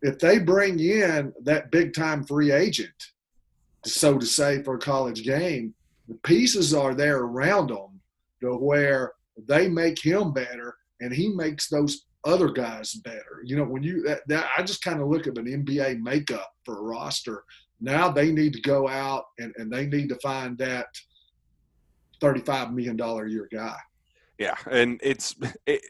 If 0.03 0.19
they 0.19 0.39
bring 0.39 0.79
in 0.79 1.33
that 1.43 1.71
big 1.71 1.93
time 1.93 2.23
free 2.23 2.51
agent, 2.51 2.89
so 3.85 4.17
to 4.17 4.25
say, 4.25 4.61
for 4.61 4.75
a 4.75 4.79
college 4.79 5.23
game, 5.23 5.73
the 6.07 6.15
pieces 6.23 6.73
are 6.73 6.93
there 6.93 7.19
around 7.19 7.69
them 7.69 7.99
to 8.41 8.55
where 8.55 9.13
they 9.47 9.67
make 9.67 9.99
him 9.99 10.33
better 10.33 10.75
and 10.99 11.13
he 11.13 11.29
makes 11.29 11.69
those 11.69 12.05
other 12.25 12.49
guys 12.49 12.93
better. 13.03 13.41
You 13.43 13.57
know, 13.57 13.63
when 13.63 13.83
you 13.83 14.03
that, 14.03 14.21
that 14.27 14.47
I 14.57 14.63
just 14.63 14.83
kind 14.83 15.01
of 15.01 15.07
look 15.07 15.27
at 15.27 15.37
an 15.37 15.45
NBA 15.45 16.01
makeup 16.01 16.49
for 16.63 16.79
a 16.79 16.83
roster. 16.83 17.43
Now 17.79 18.09
they 18.09 18.31
need 18.31 18.53
to 18.53 18.61
go 18.61 18.87
out 18.87 19.25
and, 19.39 19.53
and 19.57 19.71
they 19.71 19.87
need 19.87 20.09
to 20.09 20.19
find 20.21 20.57
that 20.59 20.85
thirty-five 22.19 22.71
million 22.71 22.95
dollar 22.95 23.25
a 23.25 23.31
year 23.31 23.49
guy. 23.51 23.77
Yeah, 24.37 24.55
and 24.69 24.99
it's 25.03 25.35
it, 25.65 25.81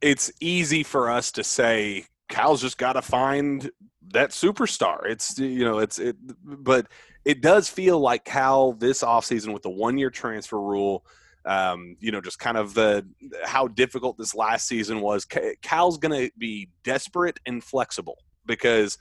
it's 0.00 0.32
easy 0.40 0.82
for 0.82 1.10
us 1.10 1.30
to 1.32 1.44
say 1.44 2.04
Cal's 2.28 2.60
just 2.60 2.78
got 2.78 2.94
to 2.94 3.02
find 3.02 3.70
that 4.12 4.30
superstar. 4.30 5.06
It's 5.06 5.38
you 5.38 5.64
know 5.64 5.78
it's 5.78 5.98
it, 5.98 6.16
but 6.44 6.88
it 7.24 7.40
does 7.40 7.68
feel 7.68 8.00
like 8.00 8.24
Cal 8.24 8.72
this 8.72 9.02
offseason 9.02 9.52
with 9.52 9.62
the 9.62 9.70
one 9.70 9.98
year 9.98 10.10
transfer 10.10 10.60
rule. 10.60 11.04
Um, 11.48 11.96
you 11.98 12.12
know, 12.12 12.20
just 12.20 12.38
kind 12.38 12.58
of 12.58 12.74
the 12.74 13.08
how 13.44 13.68
difficult 13.68 14.18
this 14.18 14.34
last 14.34 14.68
season 14.68 15.00
was. 15.00 15.26
Cal's 15.62 15.96
going 15.96 16.12
to 16.12 16.30
be 16.36 16.68
desperate 16.84 17.40
and 17.46 17.64
flexible 17.64 18.18
because 18.44 18.98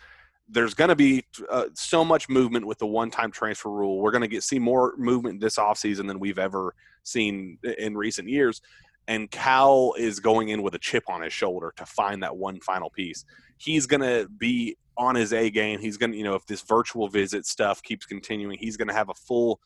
there's 0.48 0.74
going 0.74 0.88
to 0.88 0.96
be 0.96 1.26
uh, 1.50 1.66
so 1.74 2.06
much 2.06 2.30
movement 2.30 2.66
with 2.66 2.78
the 2.78 2.88
one-time 2.88 3.32
transfer 3.32 3.70
rule. 3.70 4.00
We're 4.00 4.12
going 4.12 4.22
to 4.22 4.30
get 4.30 4.44
see 4.44 4.60
more 4.60 4.94
movement 4.98 5.42
this 5.42 5.58
offseason 5.58 6.08
than 6.08 6.20
we've 6.20 6.40
ever 6.40 6.74
seen 7.04 7.58
in 7.78 7.98
recent 7.98 8.30
years. 8.30 8.62
And 9.10 9.30
Cal 9.30 9.94
is 9.98 10.20
going 10.22 10.50
in 10.50 10.62
with 10.64 10.74
a 10.76 10.80
chip 10.80 11.04
on 11.10 11.22
his 11.22 11.34
shoulder 11.34 11.74
to 11.78 11.86
find 11.86 12.24
that 12.24 12.36
one 12.36 12.60
final 12.62 12.90
piece. 12.90 13.26
He's 13.58 13.88
going 13.88 14.02
to 14.02 14.30
be 14.38 14.78
on 14.98 15.16
his 15.16 15.34
A 15.34 15.50
game. 15.50 15.80
He's 15.80 15.98
going 15.98 16.12
to, 16.12 16.18
you 16.18 16.24
know, 16.24 16.36
if 16.36 16.46
this 16.46 16.62
virtual 16.62 17.08
visit 17.08 17.46
stuff 17.46 17.82
keeps 17.84 18.06
continuing, 18.06 18.58
he's 18.60 18.78
going 18.78 18.88
to 18.88 18.94
have 18.94 19.10
a 19.10 19.14
full 19.14 19.60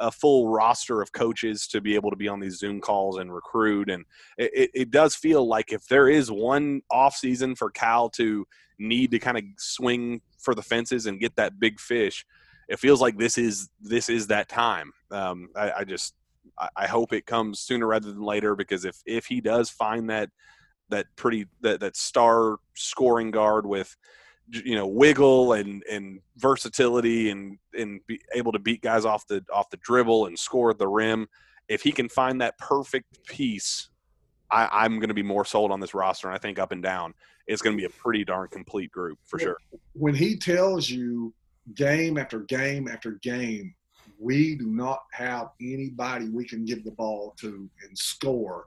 a 0.00 0.10
full 0.10 0.48
roster 0.48 1.00
of 1.00 1.12
coaches 1.12 1.68
to 1.68 1.80
be 1.80 1.94
able 1.94 2.10
to 2.10 2.16
be 2.16 2.26
on 2.26 2.40
these 2.40 2.58
Zoom 2.58 2.80
calls 2.80 3.18
and 3.18 3.32
recruit. 3.32 3.88
And 3.88 4.04
it, 4.36 4.70
it 4.74 4.90
does 4.90 5.14
feel 5.14 5.46
like 5.46 5.72
if 5.72 5.86
there 5.86 6.08
is 6.08 6.30
one 6.30 6.82
off 6.90 7.14
season 7.14 7.54
for 7.54 7.70
Cal 7.70 8.08
to 8.10 8.46
need 8.80 9.12
to 9.12 9.20
kind 9.20 9.38
of 9.38 9.44
swing 9.58 10.22
for 10.38 10.56
the 10.56 10.62
fences 10.62 11.06
and 11.06 11.20
get 11.20 11.36
that 11.36 11.60
big 11.60 11.78
fish, 11.78 12.26
it 12.68 12.80
feels 12.80 13.00
like 13.00 13.16
this 13.16 13.38
is 13.38 13.68
this 13.80 14.08
is 14.08 14.26
that 14.26 14.48
time. 14.48 14.92
Um, 15.10 15.48
I, 15.54 15.72
I 15.78 15.84
just 15.84 16.14
I 16.76 16.86
hope 16.86 17.12
it 17.12 17.26
comes 17.26 17.60
sooner 17.60 17.86
rather 17.86 18.10
than 18.10 18.22
later 18.22 18.56
because 18.56 18.84
if 18.84 18.96
if 19.04 19.26
he 19.26 19.40
does 19.40 19.70
find 19.70 20.08
that 20.10 20.30
that 20.88 21.06
pretty 21.16 21.46
that 21.60 21.80
that 21.80 21.96
star 21.96 22.56
scoring 22.74 23.30
guard 23.30 23.66
with 23.66 23.96
you 24.48 24.74
know 24.74 24.86
wiggle 24.86 25.54
and 25.54 25.82
and 25.90 26.20
versatility 26.36 27.30
and 27.30 27.58
and 27.78 28.00
be 28.06 28.20
able 28.34 28.52
to 28.52 28.58
beat 28.58 28.82
guys 28.82 29.04
off 29.04 29.26
the 29.26 29.44
off 29.52 29.70
the 29.70 29.76
dribble 29.78 30.26
and 30.26 30.38
score 30.38 30.70
at 30.70 30.78
the 30.78 30.88
rim. 30.88 31.28
If 31.68 31.82
he 31.82 31.90
can 31.90 32.08
find 32.08 32.40
that 32.40 32.56
perfect 32.58 33.26
piece 33.26 33.88
I, 34.50 34.68
i'm 34.84 35.00
going 35.00 35.08
to 35.08 35.14
be 35.14 35.22
more 35.24 35.44
sold 35.44 35.72
on 35.72 35.80
this 35.80 35.94
roster 35.94 36.28
and 36.28 36.34
i 36.34 36.38
think 36.38 36.58
up 36.58 36.72
and 36.72 36.82
down. 36.82 37.14
It's 37.48 37.62
going 37.62 37.76
to 37.76 37.80
be 37.80 37.86
a 37.86 37.90
pretty 37.90 38.24
darn 38.24 38.48
complete 38.48 38.90
group 38.90 39.18
for 39.24 39.38
sure. 39.38 39.56
when 39.92 40.14
he 40.14 40.36
tells 40.36 40.88
you 40.90 41.32
game 41.74 42.18
after 42.18 42.40
game 42.40 42.88
after 42.88 43.12
game 43.22 43.74
we 44.18 44.56
do 44.56 44.66
not 44.66 45.02
have 45.12 45.48
anybody 45.60 46.28
we 46.28 46.44
can 46.44 46.64
give 46.64 46.84
the 46.84 46.92
ball 46.92 47.34
to 47.38 47.68
and 47.82 47.98
score. 47.98 48.66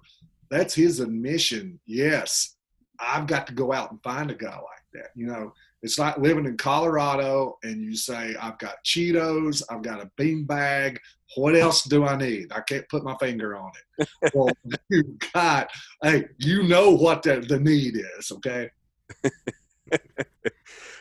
That's 0.49 0.73
his 0.73 0.99
admission. 0.99 1.79
Yes 1.85 2.55
i've 2.99 3.27
got 3.27 3.47
to 3.47 3.53
go 3.53 3.71
out 3.71 3.91
and 3.91 4.01
find 4.03 4.29
a 4.29 4.35
guy 4.35 4.55
like 4.55 4.85
that 4.93 5.11
you 5.15 5.25
know 5.25 5.53
it's 5.81 5.97
like 5.97 6.17
living 6.17 6.45
in 6.45 6.57
Colorado 6.57 7.57
and 7.63 7.81
you 7.81 7.95
say, 7.95 8.35
I've 8.41 8.57
got 8.57 8.83
Cheetos, 8.85 9.63
I've 9.69 9.81
got 9.81 10.01
a 10.01 10.11
bean 10.17 10.45
bag. 10.45 10.99
What 11.37 11.55
else 11.55 11.83
do 11.83 12.05
I 12.05 12.17
need? 12.17 12.51
I 12.51 12.61
can't 12.61 12.87
put 12.89 13.03
my 13.03 13.15
finger 13.17 13.55
on 13.55 13.71
it. 13.99 14.09
well, 14.33 14.49
you 14.89 15.17
got, 15.33 15.69
hey, 16.03 16.25
you 16.37 16.63
know 16.63 16.91
what 16.91 17.23
the, 17.23 17.39
the 17.41 17.59
need 17.59 17.95
is, 18.17 18.31
okay? 18.31 18.69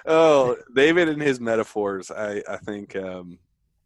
oh, 0.07 0.57
David 0.75 1.09
and 1.09 1.21
his 1.21 1.41
metaphors, 1.41 2.11
I, 2.11 2.43
I 2.49 2.59
think 2.59 2.95
um, 2.95 3.39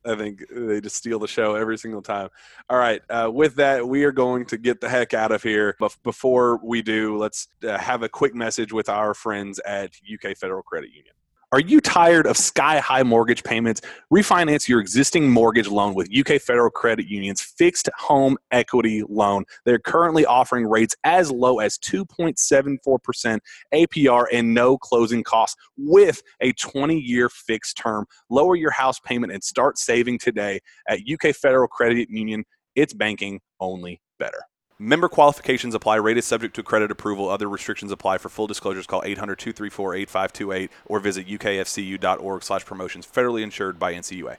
I 0.04 0.16
think 0.16 0.44
they 0.50 0.80
just 0.80 0.96
steal 0.96 1.18
the 1.18 1.28
show 1.28 1.54
every 1.54 1.78
single 1.78 2.02
time. 2.02 2.28
All 2.68 2.78
right. 2.78 3.02
Uh, 3.08 3.30
with 3.32 3.56
that, 3.56 3.86
we 3.86 4.04
are 4.04 4.12
going 4.12 4.46
to 4.46 4.58
get 4.58 4.80
the 4.80 4.88
heck 4.88 5.14
out 5.14 5.32
of 5.32 5.42
here. 5.42 5.76
But 5.78 5.96
before 6.02 6.60
we 6.62 6.82
do, 6.82 7.16
let's 7.16 7.48
uh, 7.62 7.78
have 7.78 8.02
a 8.02 8.08
quick 8.08 8.34
message 8.34 8.72
with 8.72 8.88
our 8.88 9.14
friends 9.14 9.60
at 9.60 9.92
UK 10.12 10.36
Federal 10.36 10.62
Credit 10.62 10.90
Union. 10.90 11.14
Are 11.52 11.60
you 11.60 11.82
tired 11.82 12.26
of 12.26 12.38
sky 12.38 12.78
high 12.78 13.02
mortgage 13.02 13.44
payments? 13.44 13.82
Refinance 14.10 14.68
your 14.68 14.80
existing 14.80 15.30
mortgage 15.30 15.68
loan 15.68 15.92
with 15.92 16.08
UK 16.10 16.40
Federal 16.40 16.70
Credit 16.70 17.06
Union's 17.06 17.42
fixed 17.42 17.90
home 17.98 18.38
equity 18.50 19.02
loan. 19.06 19.44
They're 19.66 19.78
currently 19.78 20.24
offering 20.24 20.66
rates 20.66 20.96
as 21.04 21.30
low 21.30 21.58
as 21.58 21.76
2.74% 21.76 23.38
APR 23.74 24.24
and 24.32 24.54
no 24.54 24.78
closing 24.78 25.22
costs 25.22 25.60
with 25.76 26.22
a 26.40 26.54
20 26.54 26.98
year 26.98 27.28
fixed 27.28 27.76
term. 27.76 28.06
Lower 28.30 28.56
your 28.56 28.70
house 28.70 28.98
payment 29.00 29.34
and 29.34 29.44
start 29.44 29.76
saving 29.76 30.20
today 30.20 30.58
at 30.88 31.00
UK 31.00 31.36
Federal 31.36 31.68
Credit 31.68 32.08
Union. 32.08 32.44
It's 32.76 32.94
banking 32.94 33.40
only 33.60 34.00
better. 34.18 34.42
Member 34.82 35.08
qualifications 35.08 35.74
apply. 35.74 35.96
Rate 35.96 36.18
is 36.18 36.24
subject 36.24 36.56
to 36.56 36.62
credit 36.62 36.90
approval. 36.90 37.28
Other 37.28 37.48
restrictions 37.48 37.92
apply. 37.92 38.18
For 38.18 38.28
full 38.28 38.46
disclosures, 38.46 38.86
call 38.86 39.02
800-234-8528 39.02 40.70
or 40.86 40.98
visit 40.98 41.26
ukfcu.org 41.28 42.42
slash 42.42 42.64
promotions. 42.64 43.06
Federally 43.06 43.42
insured 43.42 43.78
by 43.78 43.94
NCUA. 43.94 44.38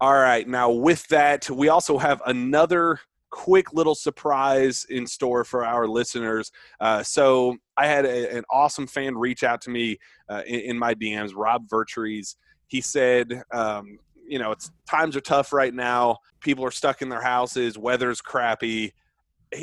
All 0.00 0.14
right. 0.14 0.48
Now, 0.48 0.70
with 0.70 1.06
that, 1.08 1.50
we 1.50 1.68
also 1.68 1.98
have 1.98 2.22
another 2.26 3.00
quick 3.30 3.74
little 3.74 3.94
surprise 3.94 4.86
in 4.88 5.06
store 5.06 5.44
for 5.44 5.64
our 5.64 5.86
listeners. 5.86 6.52
Uh, 6.80 7.02
so 7.02 7.56
I 7.76 7.86
had 7.86 8.06
a, 8.06 8.34
an 8.34 8.44
awesome 8.50 8.86
fan 8.86 9.14
reach 9.14 9.42
out 9.42 9.60
to 9.62 9.70
me 9.70 9.98
uh, 10.28 10.42
in, 10.46 10.60
in, 10.60 10.78
my 10.78 10.94
DMs, 10.94 11.32
Rob 11.34 11.68
Vertrees 11.68 12.36
he 12.66 12.80
said, 12.80 13.42
um, 13.52 13.98
you 14.26 14.38
know, 14.38 14.50
it's 14.50 14.70
times 14.88 15.16
are 15.16 15.20
tough 15.20 15.52
right 15.52 15.72
now. 15.72 16.18
People 16.40 16.64
are 16.64 16.70
stuck 16.70 17.02
in 17.02 17.08
their 17.08 17.22
houses. 17.22 17.78
Weather's 17.78 18.20
crappy. 18.20 18.92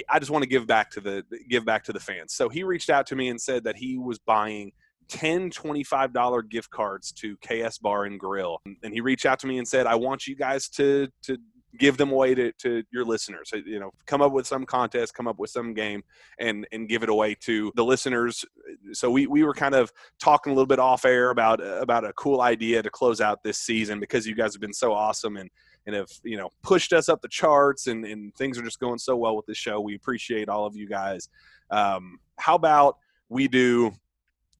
I 0.09 0.19
just 0.19 0.31
want 0.31 0.43
to 0.43 0.49
give 0.49 0.67
back 0.67 0.91
to 0.91 1.01
the 1.01 1.23
give 1.49 1.65
back 1.65 1.83
to 1.85 1.93
the 1.93 1.99
fans. 1.99 2.33
So 2.33 2.49
he 2.49 2.63
reached 2.63 2.89
out 2.89 3.05
to 3.07 3.15
me 3.15 3.29
and 3.29 3.39
said 3.39 3.63
that 3.65 3.75
he 3.75 3.97
was 3.97 4.19
buying 4.19 4.71
10 5.09 5.51
$25 5.51 6.49
gift 6.49 6.69
cards 6.69 7.11
to 7.11 7.37
KS 7.37 7.77
Bar 7.77 8.05
and 8.05 8.19
Grill. 8.19 8.59
And 8.83 8.93
he 8.93 9.01
reached 9.01 9.25
out 9.25 9.39
to 9.39 9.47
me 9.47 9.57
and 9.57 9.67
said, 9.67 9.85
I 9.85 9.95
want 9.95 10.27
you 10.27 10.35
guys 10.35 10.69
to 10.69 11.07
to 11.23 11.37
give 11.79 11.97
them 11.97 12.11
away 12.11 12.35
to, 12.35 12.51
to 12.59 12.83
your 12.91 13.03
listeners. 13.03 13.51
You 13.65 13.79
know, 13.79 13.91
come 14.05 14.21
up 14.21 14.31
with 14.31 14.45
some 14.45 14.65
contest, 14.65 15.13
come 15.13 15.27
up 15.27 15.39
with 15.39 15.49
some 15.49 15.73
game 15.73 16.03
and 16.39 16.67
and 16.71 16.87
give 16.87 17.03
it 17.03 17.09
away 17.09 17.35
to 17.41 17.71
the 17.75 17.83
listeners. 17.83 18.45
So 18.93 19.09
we, 19.09 19.27
we 19.27 19.43
were 19.43 19.53
kind 19.53 19.75
of 19.75 19.91
talking 20.19 20.51
a 20.51 20.55
little 20.55 20.67
bit 20.67 20.79
off 20.79 21.05
air 21.05 21.31
about 21.31 21.61
about 21.61 22.05
a 22.05 22.13
cool 22.13 22.41
idea 22.41 22.83
to 22.83 22.89
close 22.89 23.21
out 23.21 23.43
this 23.43 23.57
season 23.57 23.99
because 23.99 24.27
you 24.27 24.35
guys 24.35 24.53
have 24.53 24.61
been 24.61 24.73
so 24.73 24.93
awesome 24.93 25.37
and 25.37 25.49
and 25.86 25.95
have 25.95 26.09
you 26.23 26.38
know 26.38 26.49
pushed 26.61 26.93
us 26.93 27.09
up 27.09 27.21
the 27.21 27.27
charts 27.27 27.88
and, 27.88 28.05
and 28.05 28.34
things 28.36 28.57
are 28.57 28.63
just 28.63 28.79
going 28.79 28.99
so 28.99 29.15
well 29.15 29.36
with 29.36 29.45
the 29.45 29.55
show. 29.55 29.81
We 29.81 29.95
appreciate 29.95 30.49
all 30.49 30.65
of 30.65 30.75
you 30.75 30.88
guys. 30.88 31.29
Um, 31.69 32.19
how 32.38 32.55
about 32.55 32.97
we 33.29 33.47
do 33.47 33.93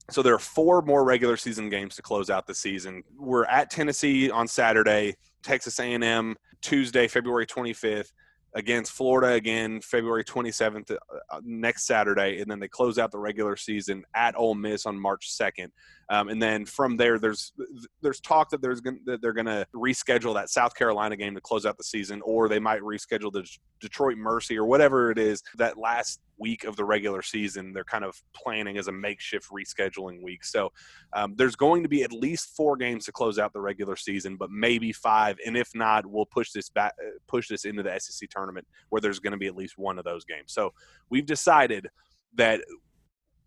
so 0.10 0.22
there 0.22 0.34
are 0.34 0.40
four 0.40 0.82
more 0.82 1.04
regular 1.04 1.38
season 1.38 1.70
games 1.70 1.96
to 1.96 2.02
close 2.02 2.30
out 2.30 2.46
the 2.46 2.54
season. 2.54 3.04
We're 3.18 3.46
at 3.46 3.70
Tennessee 3.70 4.30
on 4.30 4.48
Saturday, 4.48 5.16
Texas 5.44 5.80
A&M 5.80 6.36
Tuesday, 6.64 7.08
February 7.08 7.46
25th, 7.46 8.12
against 8.56 8.94
Florida 8.94 9.34
again, 9.34 9.82
February 9.82 10.24
27th, 10.24 10.92
uh, 10.92 10.96
uh, 11.30 11.42
next 11.44 11.86
Saturday, 11.86 12.40
and 12.40 12.50
then 12.50 12.60
they 12.60 12.68
close 12.68 12.98
out 12.98 13.12
the 13.12 13.20
regular 13.20 13.56
season 13.56 14.04
at 14.16 14.36
Ole 14.38 14.56
Miss 14.56 14.86
on 14.86 15.00
March 15.00 15.30
2nd. 15.32 15.70
Um, 16.10 16.30
and 16.30 16.42
then 16.42 16.66
from 16.66 16.98
there, 16.98 17.20
there's 17.20 17.54
there's 18.02 18.20
talk 18.20 18.50
that 18.50 18.62
there's 18.62 18.82
gonna, 18.82 18.98
that 19.06 19.22
they're 19.22 19.34
going 19.34 19.46
to 19.46 19.66
reschedule 19.76 20.34
that 20.36 20.50
South 20.50 20.76
Carolina 20.76 21.16
game 21.16 21.36
to 21.36 21.42
close 21.42 21.66
out 21.66 21.78
the 21.78 21.84
season, 21.84 22.22
or 22.24 22.50
they 22.50 22.60
might 22.60 22.82
reschedule 22.82 23.32
the 23.32 23.48
Detroit 23.80 24.18
Mercy 24.18 24.58
or 24.58 24.66
whatever 24.66 25.12
it 25.12 25.18
is 25.18 25.42
that 25.58 25.78
last 25.78 26.20
week 26.38 26.64
of 26.64 26.76
the 26.76 26.84
regular 26.84 27.22
season. 27.22 27.74
They're 27.74 27.84
kind 27.84 28.04
of 28.04 28.22
planning 28.36 28.78
as 28.78 28.88
a 28.88 28.92
makeshift 28.92 29.50
rescheduling 29.50 30.22
week. 30.24 30.44
So 30.44 30.72
um, 31.14 31.36
there's 31.38 31.56
going 31.56 31.84
to 31.84 31.90
be 31.90 32.04
at 32.04 32.12
least 32.12 32.56
four 32.56 32.76
games 32.76 33.06
to 33.06 33.12
close 33.12 33.40
out 33.40 33.54
the 33.54 33.62
regular 33.62 33.96
season, 33.96 34.36
but 34.36 34.50
maybe 34.50 34.92
five. 34.92 35.38
And 35.46 35.56
if 35.56 35.70
not, 35.74 36.06
we'll 36.06 36.26
push 36.26 36.52
this 36.52 36.70
back, 36.70 36.94
push 37.28 37.48
this 37.48 37.66
into 37.66 37.84
the 37.84 37.98
SEC 38.00 38.30
tournament 38.30 38.68
where 38.90 39.02
there's 39.02 39.20
going 39.20 39.32
to 39.32 39.38
be 39.38 39.48
at 39.48 39.56
least 39.56 39.78
one 39.78 39.98
of 39.98 40.06
those 40.06 40.26
games. 40.26 40.54
So 40.54 40.74
we've 41.10 41.26
decided 41.26 41.88
that 42.36 42.62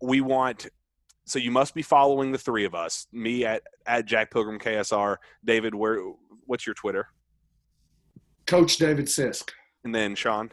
we 0.01 0.21
want 0.21 0.67
so 1.27 1.39
you 1.39 1.51
must 1.51 1.75
be 1.75 1.81
following 1.81 2.31
the 2.31 2.37
three 2.37 2.63
of 2.63 2.73
us. 2.73 3.05
Me 3.11 3.45
at 3.45 3.61
at 3.85 4.05
Jack 4.05 4.31
Pilgrim 4.31 4.57
KSR. 4.57 5.17
David, 5.43 5.75
where 5.75 5.99
what's 6.45 6.65
your 6.65 6.73
Twitter? 6.73 7.07
Coach 8.45 8.77
David 8.77 9.05
Sisk. 9.05 9.49
And 9.83 9.93
then 9.93 10.15
Shawn 10.15 10.51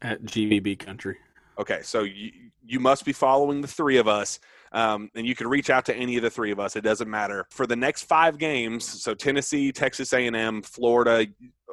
at 0.00 0.22
GBB 0.22 0.78
Country. 0.78 1.16
Okay, 1.58 1.80
so 1.82 2.04
you 2.04 2.30
you 2.64 2.80
must 2.80 3.04
be 3.04 3.12
following 3.12 3.60
the 3.60 3.68
three 3.68 3.96
of 3.96 4.08
us, 4.08 4.38
um, 4.72 5.10
and 5.14 5.26
you 5.26 5.34
can 5.34 5.48
reach 5.48 5.68
out 5.68 5.84
to 5.86 5.96
any 5.96 6.16
of 6.16 6.22
the 6.22 6.30
three 6.30 6.52
of 6.52 6.60
us. 6.60 6.76
It 6.76 6.82
doesn't 6.82 7.10
matter 7.10 7.46
for 7.50 7.66
the 7.66 7.76
next 7.76 8.04
five 8.04 8.38
games. 8.38 8.84
So 8.84 9.14
Tennessee, 9.14 9.72
Texas 9.72 10.12
A 10.12 10.26
and 10.26 10.36
M, 10.36 10.62
Florida, 10.62 11.26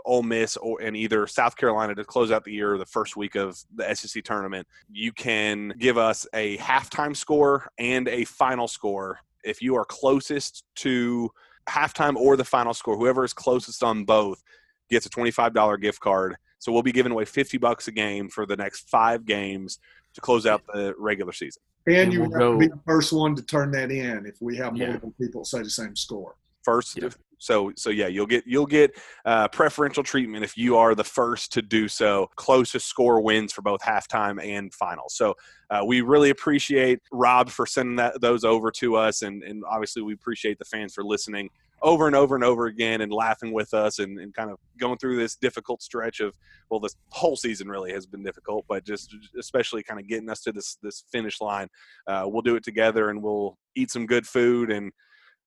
Ole 0.05 0.23
Miss 0.23 0.57
or 0.57 0.81
and 0.81 0.95
either 0.95 1.27
South 1.27 1.55
Carolina 1.55 1.95
to 1.95 2.03
close 2.03 2.31
out 2.31 2.43
the 2.43 2.51
year 2.51 2.73
or 2.73 2.77
the 2.77 2.85
first 2.85 3.15
week 3.15 3.35
of 3.35 3.57
the 3.75 3.93
SEC 3.93 4.23
tournament, 4.23 4.67
you 4.89 5.11
can 5.11 5.73
give 5.79 5.97
us 5.97 6.25
a 6.33 6.57
halftime 6.57 7.15
score 7.15 7.67
and 7.77 8.07
a 8.07 8.25
final 8.25 8.67
score. 8.67 9.19
If 9.43 9.61
you 9.61 9.75
are 9.75 9.85
closest 9.85 10.63
to 10.77 11.29
halftime 11.69 12.15
or 12.15 12.37
the 12.37 12.45
final 12.45 12.73
score, 12.73 12.97
whoever 12.97 13.23
is 13.23 13.33
closest 13.33 13.83
on 13.83 14.03
both 14.05 14.41
gets 14.89 15.05
a 15.05 15.09
$25 15.09 15.81
gift 15.81 15.99
card. 15.99 16.35
So 16.59 16.71
we'll 16.71 16.83
be 16.83 16.91
giving 16.91 17.11
away 17.11 17.25
50 17.25 17.57
bucks 17.57 17.87
a 17.87 17.91
game 17.91 18.29
for 18.29 18.45
the 18.45 18.55
next 18.55 18.89
five 18.89 19.25
games 19.25 19.79
to 20.13 20.21
close 20.21 20.45
out 20.45 20.61
the 20.73 20.93
regular 20.97 21.33
season. 21.33 21.61
And, 21.85 21.95
and 21.95 22.13
you 22.13 22.21
we'll 22.21 22.31
have 22.31 22.39
go, 22.39 22.51
to 22.53 22.57
be 22.59 22.67
the 22.67 22.79
first 22.85 23.11
one 23.11 23.35
to 23.35 23.41
turn 23.41 23.71
that 23.71 23.91
in 23.91 24.25
if 24.25 24.35
we 24.41 24.55
have 24.57 24.73
multiple 24.73 25.13
yeah. 25.17 25.25
people 25.25 25.43
say 25.43 25.61
the 25.61 25.69
same 25.69 25.95
score. 25.95 26.35
First, 26.63 27.01
yeah. 27.01 27.09
So 27.37 27.71
so 27.75 27.89
yeah, 27.89 28.07
you'll 28.07 28.27
get 28.27 28.43
you'll 28.45 28.65
get 28.65 28.91
uh, 29.25 29.47
preferential 29.49 30.03
treatment 30.03 30.43
if 30.43 30.57
you 30.57 30.77
are 30.77 30.95
the 30.95 31.03
first 31.03 31.51
to 31.53 31.61
do 31.61 31.87
so. 31.87 32.29
Closest 32.35 32.87
score 32.87 33.21
wins 33.21 33.53
for 33.53 33.61
both 33.61 33.81
halftime 33.81 34.43
and 34.43 34.73
final. 34.73 35.09
So 35.09 35.35
uh, 35.69 35.83
we 35.85 36.01
really 36.01 36.29
appreciate 36.29 36.99
Rob 37.11 37.49
for 37.49 37.65
sending 37.65 37.95
that 37.97 38.21
those 38.21 38.43
over 38.43 38.71
to 38.71 38.95
us, 38.95 39.21
and 39.21 39.43
and 39.43 39.63
obviously 39.69 40.01
we 40.01 40.13
appreciate 40.13 40.59
the 40.59 40.65
fans 40.65 40.93
for 40.93 41.03
listening 41.03 41.49
over 41.83 42.07
and 42.07 42.15
over 42.15 42.33
and 42.33 42.43
over 42.43 42.67
again 42.67 43.01
and 43.01 43.11
laughing 43.11 43.51
with 43.51 43.73
us 43.73 43.99
and, 43.99 44.17
and 44.17 44.33
kind 44.33 44.49
of 44.49 44.57
going 44.79 44.97
through 44.97 45.17
this 45.17 45.35
difficult 45.35 45.81
stretch 45.81 46.21
of 46.21 46.33
well 46.69 46.79
this 46.79 46.95
whole 47.09 47.35
season 47.35 47.67
really 47.67 47.91
has 47.91 48.05
been 48.05 48.23
difficult 48.23 48.63
but 48.69 48.85
just 48.85 49.13
especially 49.37 49.83
kind 49.83 49.99
of 49.99 50.07
getting 50.07 50.29
us 50.29 50.41
to 50.41 50.51
this 50.51 50.77
this 50.81 51.03
finish 51.11 51.41
line 51.41 51.67
uh, 52.07 52.23
we'll 52.25 52.41
do 52.41 52.55
it 52.55 52.63
together 52.63 53.09
and 53.09 53.21
we'll 53.21 53.57
eat 53.75 53.91
some 53.91 54.05
good 54.05 54.25
food 54.25 54.71
and 54.71 54.91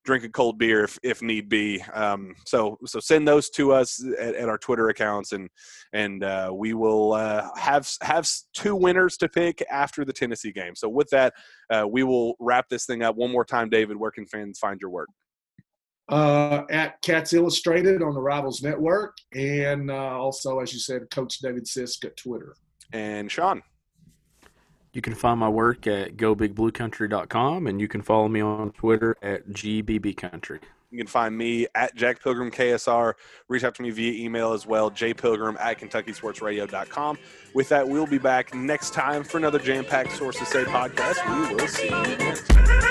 drink 0.06 0.24
a 0.24 0.28
cold 0.28 0.58
beer 0.58 0.84
if, 0.84 0.98
if 1.02 1.20
need 1.20 1.48
be. 1.48 1.82
Um, 1.92 2.34
so 2.46 2.78
so 2.86 3.00
send 3.00 3.28
those 3.28 3.50
to 3.50 3.72
us 3.72 4.02
at, 4.18 4.34
at 4.34 4.48
our 4.48 4.56
Twitter 4.56 4.88
accounts, 4.88 5.32
and 5.32 5.50
and 5.92 6.24
uh, 6.24 6.50
we 6.54 6.72
will 6.72 7.12
uh, 7.12 7.48
have 7.56 7.90
have 8.00 8.26
two 8.54 8.74
winners 8.74 9.16
to 9.18 9.28
pick 9.28 9.62
after 9.70 10.04
the 10.04 10.12
Tennessee 10.12 10.52
game. 10.52 10.74
So 10.74 10.88
with 10.88 11.10
that, 11.10 11.34
uh, 11.70 11.86
we 11.90 12.04
will 12.04 12.36
wrap 12.40 12.68
this 12.68 12.86
thing 12.86 13.02
up 13.02 13.16
one 13.16 13.30
more 13.30 13.44
time. 13.44 13.68
David, 13.68 13.96
where 13.96 14.10
can 14.10 14.26
fans 14.26 14.58
find 14.58 14.80
your 14.80 14.90
work? 14.90 15.08
Uh, 16.08 16.62
at 16.70 17.02
Cats 17.02 17.32
Illustrated 17.32 18.00
on 18.00 18.14
the 18.14 18.20
Rivals 18.20 18.62
Network, 18.62 19.16
and 19.34 19.90
uh, 19.90 19.94
also, 19.94 20.60
as 20.60 20.72
you 20.72 20.78
said, 20.78 21.10
Coach 21.10 21.40
David 21.40 21.64
Sisk 21.64 22.04
at 22.04 22.16
Twitter. 22.16 22.54
And 22.92 23.30
Shawn. 23.30 23.62
You 24.96 25.02
can 25.02 25.14
find 25.14 25.38
my 25.38 25.48
work 25.50 25.86
at 25.86 26.16
gobigbluecountry.com 26.16 27.66
and 27.66 27.78
you 27.78 27.86
can 27.86 28.00
follow 28.00 28.28
me 28.28 28.40
on 28.40 28.72
Twitter 28.72 29.14
at 29.20 29.46
gbbcountry. 29.50 30.58
You 30.90 30.96
can 30.96 31.06
find 31.06 31.36
me 31.36 31.66
at 31.74 31.94
Jack 31.94 32.22
Pilgrim 32.22 32.50
KSR. 32.50 33.12
Reach 33.48 33.62
out 33.62 33.74
to 33.74 33.82
me 33.82 33.90
via 33.90 34.24
email 34.24 34.54
as 34.54 34.66
well, 34.66 34.90
jpilgrim 34.90 35.60
at 35.60 35.78
KentuckySportsRadio.com. 35.80 37.18
With 37.52 37.68
that, 37.68 37.86
we'll 37.86 38.06
be 38.06 38.16
back 38.16 38.54
next 38.54 38.94
time 38.94 39.22
for 39.22 39.36
another 39.36 39.58
jam 39.58 39.84
packed 39.84 40.12
Sources 40.12 40.48
Say 40.48 40.64
podcast. 40.64 41.50
We 41.50 41.56
will 41.56 41.68
see 41.68 41.88
you 41.88 42.16
next 42.16 42.48
time. 42.48 42.85